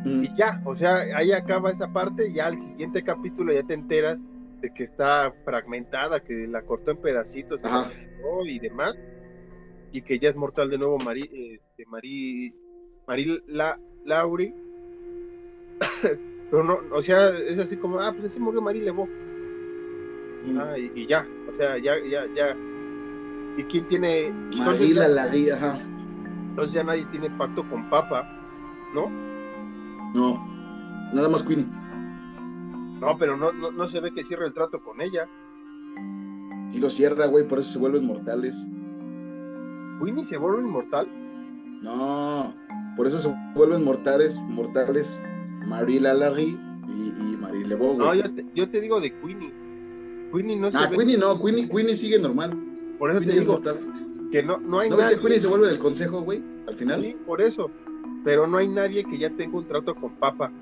Mm. 0.05 0.25
y 0.25 0.37
ya, 0.37 0.61
o 0.65 0.75
sea, 0.75 0.97
ahí 1.17 1.31
acaba 1.31 1.71
esa 1.71 1.93
parte, 1.93 2.33
ya 2.33 2.47
al 2.47 2.61
siguiente 2.61 3.05
capítulo 3.05 3.53
ya 3.53 3.63
te 3.63 3.75
enteras 3.75 4.19
de 4.61 4.75
que 4.75 4.83
está 4.83 5.33
fragmentada, 5.45 6.19
que 6.19 6.49
la 6.49 6.63
cortó 6.63 6.91
en 6.91 6.97
pedacitos 6.97 7.61
y, 8.45 8.59
demás, 8.59 8.97
y 9.93 10.03
que 10.03 10.19
ya 10.19 10.31
es 10.31 10.35
mortal 10.37 10.71
de 10.71 10.79
nuevo 10.79 10.99
Marí, 10.99 11.31
este, 11.33 11.87
Marí, 11.87 12.53
Marí 13.13 13.43
la, 13.47 13.79
Lauri, 14.07 14.55
pero 16.51 16.65
no, 16.65 16.79
o 16.93 17.03
sea, 17.03 17.29
es 17.37 17.59
así 17.59 17.77
como, 17.77 17.99
ah, 18.01 18.11
pues 18.11 18.33
así 18.33 18.41
murió 18.41 18.63
Marí 18.63 18.81
Lebeau, 18.81 19.07
Mm. 20.47 20.59
ah, 20.59 20.79
y, 20.79 20.91
y 20.95 21.07
ya, 21.07 21.29
o 21.47 21.55
sea, 21.59 21.77
ya, 21.77 21.93
ya, 22.11 22.25
ya, 22.35 22.57
y 23.59 23.65
quién 23.65 23.87
tiene, 23.87 24.33
Marie 24.57 24.95
la 24.95 25.09
la 25.09 25.25
ajá. 25.25 25.79
entonces 26.49 26.73
ya 26.73 26.83
nadie 26.83 27.05
tiene 27.13 27.29
pacto 27.31 27.69
con 27.69 27.91
Papa, 27.91 28.27
¿no? 28.95 29.11
No, 30.15 31.11
nada 31.13 31.29
más 31.29 31.43
Queenie. 31.43 31.67
No, 32.99 33.19
pero 33.19 33.37
no, 33.37 33.53
no, 33.53 33.71
no 33.71 33.87
se 33.89 34.01
ve 34.01 34.13
que 34.15 34.25
cierre 34.25 34.47
el 34.47 34.55
trato 34.55 34.83
con 34.83 35.03
ella. 35.03 35.29
Y 36.73 36.79
lo 36.79 36.89
cierra, 36.89 37.27
güey, 37.27 37.47
por 37.47 37.59
eso 37.59 37.73
se 37.73 37.79
vuelven 37.79 38.07
mortales. 38.07 38.57
Winnie 40.01 40.25
se 40.25 40.39
vuelve 40.39 40.63
inmortal. 40.63 41.22
No, 41.83 42.55
por 42.97 43.07
eso 43.07 43.21
se 43.21 43.35
vuelven 43.55 43.85
mortales, 43.85 44.39
mortales 44.49 45.21
Marie 45.67 46.01
Lalaurie 46.01 46.57
y, 46.89 47.09
y 47.09 47.37
Marie 47.41 47.67
Lebeau, 47.67 47.97
No, 47.97 48.15
yo 48.15 48.33
te, 48.33 48.47
yo 48.55 48.69
te 48.69 48.81
digo 48.81 49.01
de 49.01 49.13
Queenie. 49.19 49.53
Queenie 50.33 50.57
no 50.57 50.71
se 50.71 50.79
Ah, 50.79 50.89
ve. 50.89 50.97
Queenie 50.97 51.19
no, 51.19 51.39
Queenie, 51.41 51.69
Queenie 51.69 51.95
sigue 51.97 52.19
normal. 52.19 52.57
por 52.99 53.11
eso 53.11 53.21
te 53.21 53.27
Queenie 53.27 53.41
es 53.43 53.47
digo 53.49 53.53
mortal. 53.61 54.29
que 54.31 54.43
no, 54.43 54.59
no 54.59 54.79
hay 54.79 54.91
¿No 54.91 54.97
ves 54.97 55.09
que 55.09 55.19
Queenie 55.19 55.41
se 55.41 55.47
vuelve 55.49 55.67
del 55.69 55.79
consejo, 55.79 56.23
güey? 56.23 56.43
Al 56.69 56.75
final. 56.77 57.03
Sí, 57.03 57.17
por 57.27 57.41
eso. 57.43 57.71
Pero 58.25 58.47
no 58.47 58.59
hay 58.59 58.69
nadie 58.69 59.03
que 59.05 59.19
ya 59.19 59.31
tenga 59.31 59.59
un 59.59 59.67
trato 59.67 59.95
con 59.97 60.13
Papa. 60.15 60.53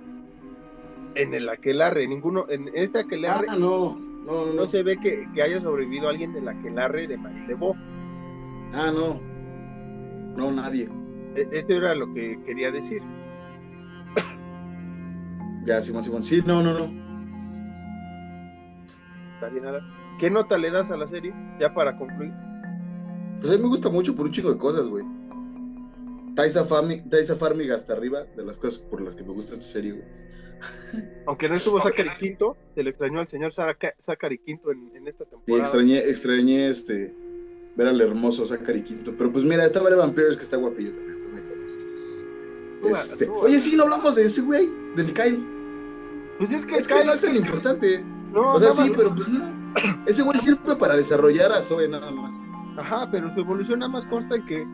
En 1.14 1.34
el 1.34 1.48
aquelarre, 1.48 2.06
ninguno, 2.08 2.46
en 2.48 2.70
este 2.74 3.00
aquelarre 3.00 3.46
Ah, 3.50 3.56
no, 3.58 3.98
no, 4.24 4.24
no, 4.24 4.46
no 4.46 4.52
no. 4.54 4.66
se 4.66 4.82
ve 4.82 4.96
que, 4.96 5.28
que 5.34 5.42
haya 5.42 5.60
sobrevivido 5.60 6.08
alguien 6.08 6.32
del 6.32 6.48
aquelarre 6.48 7.06
de 7.06 7.18
Marie 7.18 7.46
Lebeau. 7.48 7.74
Ah, 8.72 8.90
no. 8.94 9.20
No, 10.36 10.50
nadie. 10.52 10.88
E- 11.36 11.48
Esto 11.52 11.72
era 11.74 11.94
lo 11.94 12.12
que 12.12 12.38
quería 12.44 12.70
decir. 12.70 13.02
Ya, 15.64 15.82
Simón, 15.82 16.02
Simón. 16.04 16.24
Sí, 16.24 16.42
no, 16.44 16.62
no, 16.62 16.72
no. 16.72 17.00
¿Está 19.34 19.48
bien, 19.50 19.66
Alan? 19.66 19.82
¿Qué 20.18 20.30
nota 20.30 20.58
le 20.58 20.70
das 20.70 20.90
a 20.90 20.96
la 20.96 21.06
serie? 21.06 21.32
Ya 21.58 21.72
para 21.74 21.96
concluir. 21.96 22.32
Pues 23.40 23.52
a 23.52 23.56
mí 23.56 23.62
me 23.62 23.68
gusta 23.68 23.88
mucho 23.88 24.14
por 24.14 24.26
un 24.26 24.32
chingo 24.32 24.52
de 24.52 24.58
cosas, 24.58 24.86
güey. 24.88 25.04
Taisa 26.34 26.66
Farmi- 26.66 27.08
Taisa 27.08 27.36
Farmiga 27.36 27.74
hasta 27.74 27.92
arriba, 27.92 28.24
de 28.36 28.44
las 28.44 28.56
cosas 28.58 28.78
por 28.80 29.00
las 29.00 29.14
que 29.14 29.22
me 29.22 29.32
gusta 29.32 29.54
esta 29.54 29.66
serie, 29.66 29.92
güey. 29.92 30.04
Aunque 31.26 31.48
no 31.48 31.54
estuvo 31.54 31.80
Zachary 31.80 32.10
Quinto, 32.18 32.56
se 32.74 32.82
le 32.82 32.90
extrañó 32.90 33.20
al 33.20 33.26
señor 33.28 33.52
Zachary 33.52 34.38
Quinto 34.38 34.72
en, 34.72 34.94
en 34.94 35.08
esta 35.08 35.24
Sí, 35.24 35.30
temporada. 35.30 35.62
extrañé, 35.62 35.98
extrañé 35.98 36.68
este 36.68 37.14
ver 37.76 37.86
al 37.86 38.00
hermoso 38.00 38.44
Zachary 38.46 38.82
Quinto. 38.82 39.14
Pero 39.16 39.32
pues 39.32 39.44
mira, 39.44 39.64
estaba 39.64 39.88
Evan 39.90 40.12
Pierce 40.12 40.36
que 40.36 40.44
está 40.44 40.56
guapillo 40.58 40.92
también. 40.92 41.19
Este, 42.82 43.26
súbala. 43.26 43.42
oye, 43.44 43.60
sí, 43.60 43.76
no 43.76 43.82
hablamos 43.84 44.14
de 44.16 44.24
ese 44.24 44.40
güey, 44.42 44.70
del 44.96 45.12
Kyle. 45.12 45.44
Pues 46.38 46.52
es 46.52 46.64
que, 46.66 46.76
Es 46.76 46.88
que 46.88 46.94
Kyle- 46.94 47.06
no 47.06 47.12
es 47.12 47.20
tan 47.20 47.36
importante. 47.36 48.04
no, 48.32 48.54
O 48.54 48.60
sea, 48.60 48.72
sí, 48.72 48.92
pero 48.96 49.14
pues 49.14 49.28
no. 49.28 49.40
Ese 50.06 50.22
güey 50.22 50.38
sirve 50.40 50.74
para 50.76 50.96
desarrollar 50.96 51.52
a 51.52 51.62
Zoe 51.62 51.86
nada 51.88 52.10
más. 52.10 52.34
Ajá, 52.76 53.08
pero 53.10 53.32
su 53.34 53.40
evolución 53.40 53.80
nada 53.80 53.92
más 53.92 54.04
consta 54.06 54.36
en 54.36 54.46
que 54.46 54.66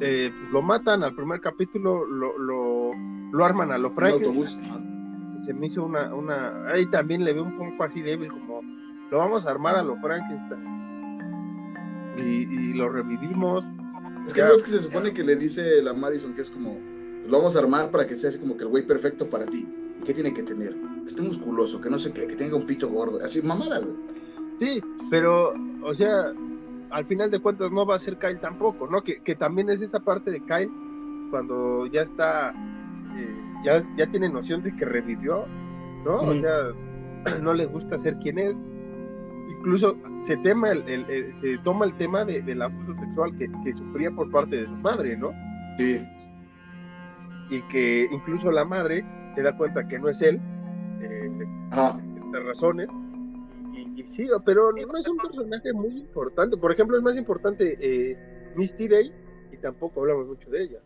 eh, 0.00 0.32
pues, 0.38 0.52
lo 0.52 0.62
matan 0.62 1.02
al 1.02 1.14
primer 1.14 1.40
capítulo, 1.40 2.06
lo, 2.06 2.38
lo, 2.38 2.92
lo 3.32 3.44
arman 3.44 3.72
a 3.72 3.78
lo 3.78 3.90
Frankenstein. 3.90 4.28
autobús. 4.36 4.58
Se 5.44 5.52
me 5.54 5.66
hizo 5.66 5.84
una, 5.84 6.14
una. 6.14 6.66
Ahí 6.72 6.86
también 6.86 7.24
le 7.24 7.32
veo 7.32 7.44
un 7.44 7.56
poco 7.56 7.84
así 7.84 8.00
débil, 8.02 8.30
como 8.30 8.60
lo 9.10 9.18
vamos 9.18 9.44
a 9.46 9.50
armar 9.50 9.74
a 9.76 9.82
lo 9.82 9.96
Frankenstein. 9.96 10.78
Y, 12.16 12.22
y 12.70 12.74
lo 12.74 12.88
revivimos. 12.88 13.64
Es 14.26 14.34
que 14.34 14.40
Ya. 14.40 14.48
no 14.48 14.54
es 14.54 14.62
que 14.62 14.70
se 14.70 14.82
supone 14.82 15.12
que 15.14 15.22
le 15.24 15.36
dice 15.36 15.82
la 15.82 15.94
Madison 15.94 16.34
que 16.34 16.42
es 16.42 16.50
como, 16.50 16.78
lo 17.28 17.38
vamos 17.38 17.56
a 17.56 17.60
armar 17.60 17.90
para 17.90 18.06
que 18.06 18.16
sea 18.16 18.30
así 18.30 18.38
como 18.38 18.56
que 18.56 18.64
el 18.64 18.68
güey 18.70 18.86
perfecto 18.86 19.26
para 19.26 19.46
ti. 19.46 19.66
¿Y 20.00 20.04
qué 20.04 20.14
tiene 20.14 20.32
que 20.34 20.42
tener? 20.42 20.74
Que 21.02 21.08
esté 21.08 21.22
musculoso, 21.22 21.80
que 21.80 21.90
no 21.90 21.98
sé 21.98 22.12
qué, 22.12 22.26
que 22.26 22.36
tenga 22.36 22.56
un 22.56 22.66
pito 22.66 22.88
gordo. 22.88 23.18
Así, 23.24 23.42
mamada, 23.42 23.78
güey. 23.80 23.94
Sí, 24.60 24.82
pero, 25.10 25.54
o 25.82 25.94
sea, 25.94 26.32
al 26.90 27.04
final 27.06 27.30
de 27.30 27.38
cuentas 27.40 27.70
no 27.70 27.84
va 27.86 27.96
a 27.96 27.98
ser 27.98 28.16
Kyle 28.18 28.40
tampoco, 28.40 28.86
¿no? 28.88 29.02
Que, 29.02 29.20
que 29.22 29.34
también 29.34 29.68
es 29.70 29.82
esa 29.82 30.00
parte 30.00 30.30
de 30.30 30.40
Kyle 30.40 30.70
cuando 31.30 31.86
ya 31.86 32.02
está, 32.02 32.50
eh, 33.16 33.36
ya, 33.64 33.82
ya 33.96 34.06
tiene 34.10 34.28
noción 34.28 34.62
de 34.62 34.74
que 34.74 34.84
revivió, 34.84 35.44
¿no? 36.04 36.20
O 36.22 36.32
sea, 36.40 37.38
no 37.42 37.52
le 37.54 37.66
gusta 37.66 37.98
ser 37.98 38.16
quien 38.18 38.38
es. 38.38 38.54
Incluso 39.58 39.96
se, 40.20 40.36
tema 40.38 40.70
el, 40.70 40.82
el- 40.88 41.10
el- 41.10 41.34
se 41.40 41.58
toma 41.58 41.84
el 41.86 41.96
tema 41.96 42.24
de- 42.24 42.42
del 42.42 42.62
abuso 42.62 42.94
sexual 42.96 43.36
que, 43.36 43.50
que 43.64 43.74
sufría 43.74 44.10
por 44.10 44.30
parte 44.30 44.56
de 44.56 44.64
su 44.66 44.72
madre, 44.76 45.16
¿no? 45.16 45.30
Sí. 45.78 46.00
Y 47.50 47.62
que 47.68 48.06
incluso 48.10 48.50
la 48.50 48.64
madre 48.64 49.04
se 49.34 49.42
da 49.42 49.56
cuenta 49.56 49.86
que 49.86 49.98
no 49.98 50.08
es 50.08 50.20
él, 50.22 50.40
eh, 51.00 51.30
Ajá. 51.70 51.98
de 52.32 52.40
razones. 52.40 52.88
Y, 53.72 54.00
y 54.00 54.12
sí, 54.12 54.28
pero 54.44 54.72
no 54.72 54.98
es 54.98 55.08
un 55.08 55.16
personaje 55.16 55.72
muy 55.72 55.98
importante. 55.98 56.56
Por 56.56 56.72
ejemplo, 56.72 56.96
es 56.96 57.02
más 57.02 57.16
importante 57.16 57.78
eh, 57.80 58.16
Misty 58.56 58.88
Day 58.88 59.12
y 59.52 59.56
tampoco 59.58 60.00
hablamos 60.00 60.26
mucho 60.26 60.50
de 60.50 60.62
ella. 60.62 60.78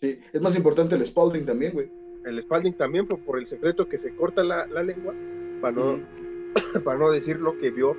Sí. 0.00 0.20
Es 0.32 0.40
más 0.40 0.56
importante 0.56 0.94
el 0.94 1.04
Spalding 1.04 1.46
también, 1.46 1.72
güey. 1.72 1.90
El 2.24 2.40
Spalding 2.42 2.74
también 2.74 3.06
por, 3.06 3.24
por 3.24 3.38
el 3.38 3.46
secreto 3.46 3.88
que 3.88 3.98
se 3.98 4.14
corta 4.14 4.42
la, 4.42 4.66
la 4.66 4.82
lengua 4.82 5.14
para 5.60 5.72
no, 5.74 6.00
para 6.84 6.98
no 6.98 7.10
decir 7.10 7.38
lo 7.38 7.56
que 7.58 7.70
vio 7.70 7.96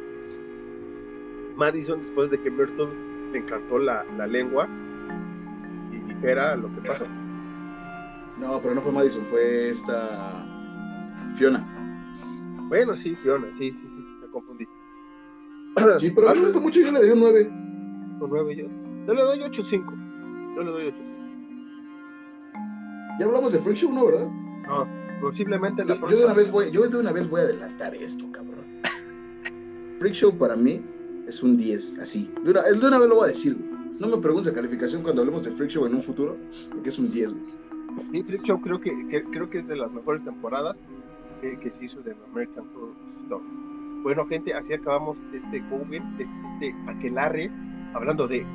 Madison 1.56 2.02
después 2.02 2.30
de 2.30 2.40
que 2.42 2.52
Merton 2.52 3.32
le 3.32 3.40
encantó 3.40 3.80
la, 3.80 4.04
la 4.18 4.28
lengua 4.28 4.70
y 5.92 6.14
dijera 6.14 6.56
lo 6.56 6.74
que 6.76 6.88
pasó. 6.88 7.06
No, 8.40 8.62
pero 8.62 8.76
no 8.76 8.82
fue 8.82 8.92
Madison, 8.92 9.24
fue 9.26 9.70
esta 9.70 10.46
Fiona. 11.36 11.66
Bueno, 12.68 12.96
sí, 12.96 13.16
Fiona, 13.16 13.48
sí, 13.58 13.72
sí, 13.72 13.78
sí, 13.82 14.04
me 14.22 14.28
confundí. 14.32 14.68
Sí, 16.00 16.10
pero 16.10 16.30
a 16.30 16.34
mí 16.34 16.40
me 16.40 16.46
gusta 16.46 16.60
mucho, 16.60 16.80
yo 16.82 16.92
le 16.92 17.00
daría 17.00 17.14
un 17.14 17.20
9. 17.20 17.52
Con 18.20 18.30
nueve 18.32 18.56
yo. 18.56 18.66
Yo 19.06 19.14
le 19.14 19.22
doy 19.22 19.38
8.5. 19.40 20.56
Yo 20.56 20.64
le 20.64 20.72
doy 20.72 20.86
8.5. 20.88 21.08
Ya 23.20 23.26
hablamos 23.26 23.52
de 23.52 23.60
Freak 23.60 23.78
Show, 23.78 23.92
¿no, 23.94 24.06
verdad? 24.08 24.28
No, 24.68 24.88
posiblemente 25.22 25.86
la 25.86 25.96
Yo, 25.96 26.02
yo 26.02 26.08
de 26.18 26.26
una 26.26 26.34
próxima. 26.34 26.34
vez 26.36 26.52
voy, 26.52 26.72
yo 26.72 26.88
de 26.88 26.98
una 26.98 27.12
vez 27.12 27.30
voy 27.30 27.42
a 27.42 27.44
adelantar 27.44 27.94
esto, 27.96 28.26
cabrón. 28.32 28.66
Freak 30.00 30.14
Show 30.16 30.36
para 30.38 30.56
mí 30.56 30.84
es 31.28 31.42
un 31.44 31.58
10, 31.58 32.00
así. 32.00 32.32
De 32.44 32.52
una, 32.52 32.64
de 32.64 32.74
una 32.88 32.98
vez 33.00 33.10
lo 33.10 33.16
voy 33.16 33.26
a 33.26 33.28
decir, 33.28 33.56
güey. 33.56 33.70
No 34.00 34.08
me 34.08 34.18
preguntes 34.18 34.54
calificación 34.54 35.02
cuando 35.04 35.22
hablemos 35.22 35.44
de 35.44 35.52
Freak 35.52 35.70
Show 35.72 35.86
en 35.86 35.96
un 35.96 36.04
futuro, 36.04 36.38
porque 36.72 36.90
es 36.90 36.98
un 37.00 37.12
10, 37.12 37.34
güey. 37.34 37.46
Sí, 38.12 38.24
Freak 38.24 38.44
Show 38.44 38.62
creo 38.62 38.80
que, 38.80 38.92
creo 39.32 39.50
que 39.50 39.60
es 39.60 39.68
de 39.68 39.76
las 39.76 39.92
mejores 39.92 40.24
temporadas 40.24 40.76
que, 41.42 41.72
se 41.72 41.86
hizo 41.86 42.02
de 42.02 42.16
American 42.32 42.66
Horror 42.76 42.96
Story. 43.24 43.46
Bueno, 44.04 44.26
gente, 44.28 44.54
así 44.54 44.74
acabamos 44.74 45.18
este 45.34 45.62
Coven, 45.70 46.04
este, 46.20 46.28
este 46.54 46.76
Aquelarre, 46.90 47.52
hablando 47.94 48.28
de 48.28 48.46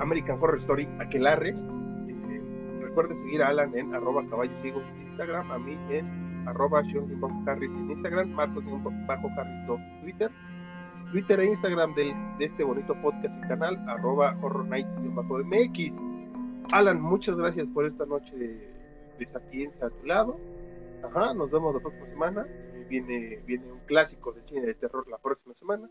American 0.00 0.38
Horror 0.40 0.58
Story, 0.58 0.88
Aquelarre. 1.00 1.50
Eh, 1.50 2.80
recuerden 2.82 3.16
seguir 3.18 3.42
a 3.42 3.48
Alan 3.48 3.76
en 3.76 3.94
arroba 3.94 4.24
caballos 4.28 4.54
en 4.64 5.06
Instagram, 5.06 5.50
a 5.50 5.58
mí 5.58 5.76
en 5.90 6.46
arroba 6.46 6.80
Harris 7.46 7.70
en 7.70 7.90
Instagram, 7.90 8.30
Marcos 8.30 8.64
Bajo 9.06 9.28
Harris 9.36 9.68
en 9.68 10.00
Twitter. 10.02 10.30
Twitter 11.10 11.40
e 11.40 11.46
Instagram 11.46 11.94
del, 11.94 12.12
de 12.38 12.46
este 12.46 12.64
bonito 12.64 12.94
podcast 13.00 13.38
y 13.38 13.48
canal, 13.48 13.78
arroba 13.88 14.36
horror 14.42 14.66
mx 14.66 15.92
Alan, 16.72 17.00
muchas 17.00 17.36
gracias 17.36 17.68
por 17.68 17.86
esta 17.86 18.04
noche 18.06 18.73
de, 19.18 19.26
sapiencia 19.26 19.86
a 19.86 19.90
tu 19.90 20.06
lado. 20.06 20.38
Ajá, 21.02 21.34
nos 21.34 21.50
vemos 21.50 21.74
la 21.74 21.80
próxima 21.80 22.06
semana. 22.06 22.46
Viene, 22.88 23.40
viene 23.46 23.72
un 23.72 23.80
clásico 23.86 24.32
de 24.32 24.42
cine 24.42 24.66
de 24.66 24.74
terror 24.74 25.06
la 25.08 25.18
próxima 25.18 25.54
semana. 25.54 25.88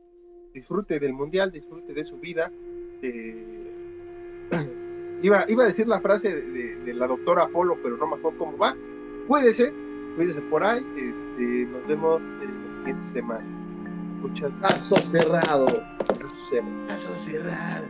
Disfrute 0.54 1.00
del 1.00 1.14
mundial, 1.14 1.52
disfrute 1.52 1.94
de 1.94 2.04
su 2.04 2.18
vida. 2.18 2.52
Eh, 3.02 3.72
iba, 5.22 5.50
iba 5.50 5.64
a 5.64 5.68
decir 5.68 5.88
la 5.88 6.00
frase 6.00 6.34
de, 6.34 6.76
de, 6.76 6.94
la 6.94 7.08
doctora 7.08 7.44
Apolo, 7.44 7.78
pero 7.82 7.98
no 7.98 8.08
me 8.08 8.16
acuerdo 8.16 8.40
cómo 8.40 8.58
va. 8.58 8.76
Cuídese, 9.28 9.74
cuídese 10.16 10.42
por 10.42 10.64
ahí. 10.64 10.86
Este, 10.98 11.66
nos 11.72 11.88
vemos 11.88 12.22
la 12.22 12.76
siguiente 12.78 13.04
semana. 13.04 13.64
Muchas 14.22 14.52
Caso 14.62 14.98
cerrado. 14.98 15.66
Caso 16.08 16.36
cerrado. 16.50 16.88
Caso 16.88 17.16
cerrado. 17.16 17.88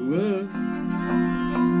Uh. 0.00 1.79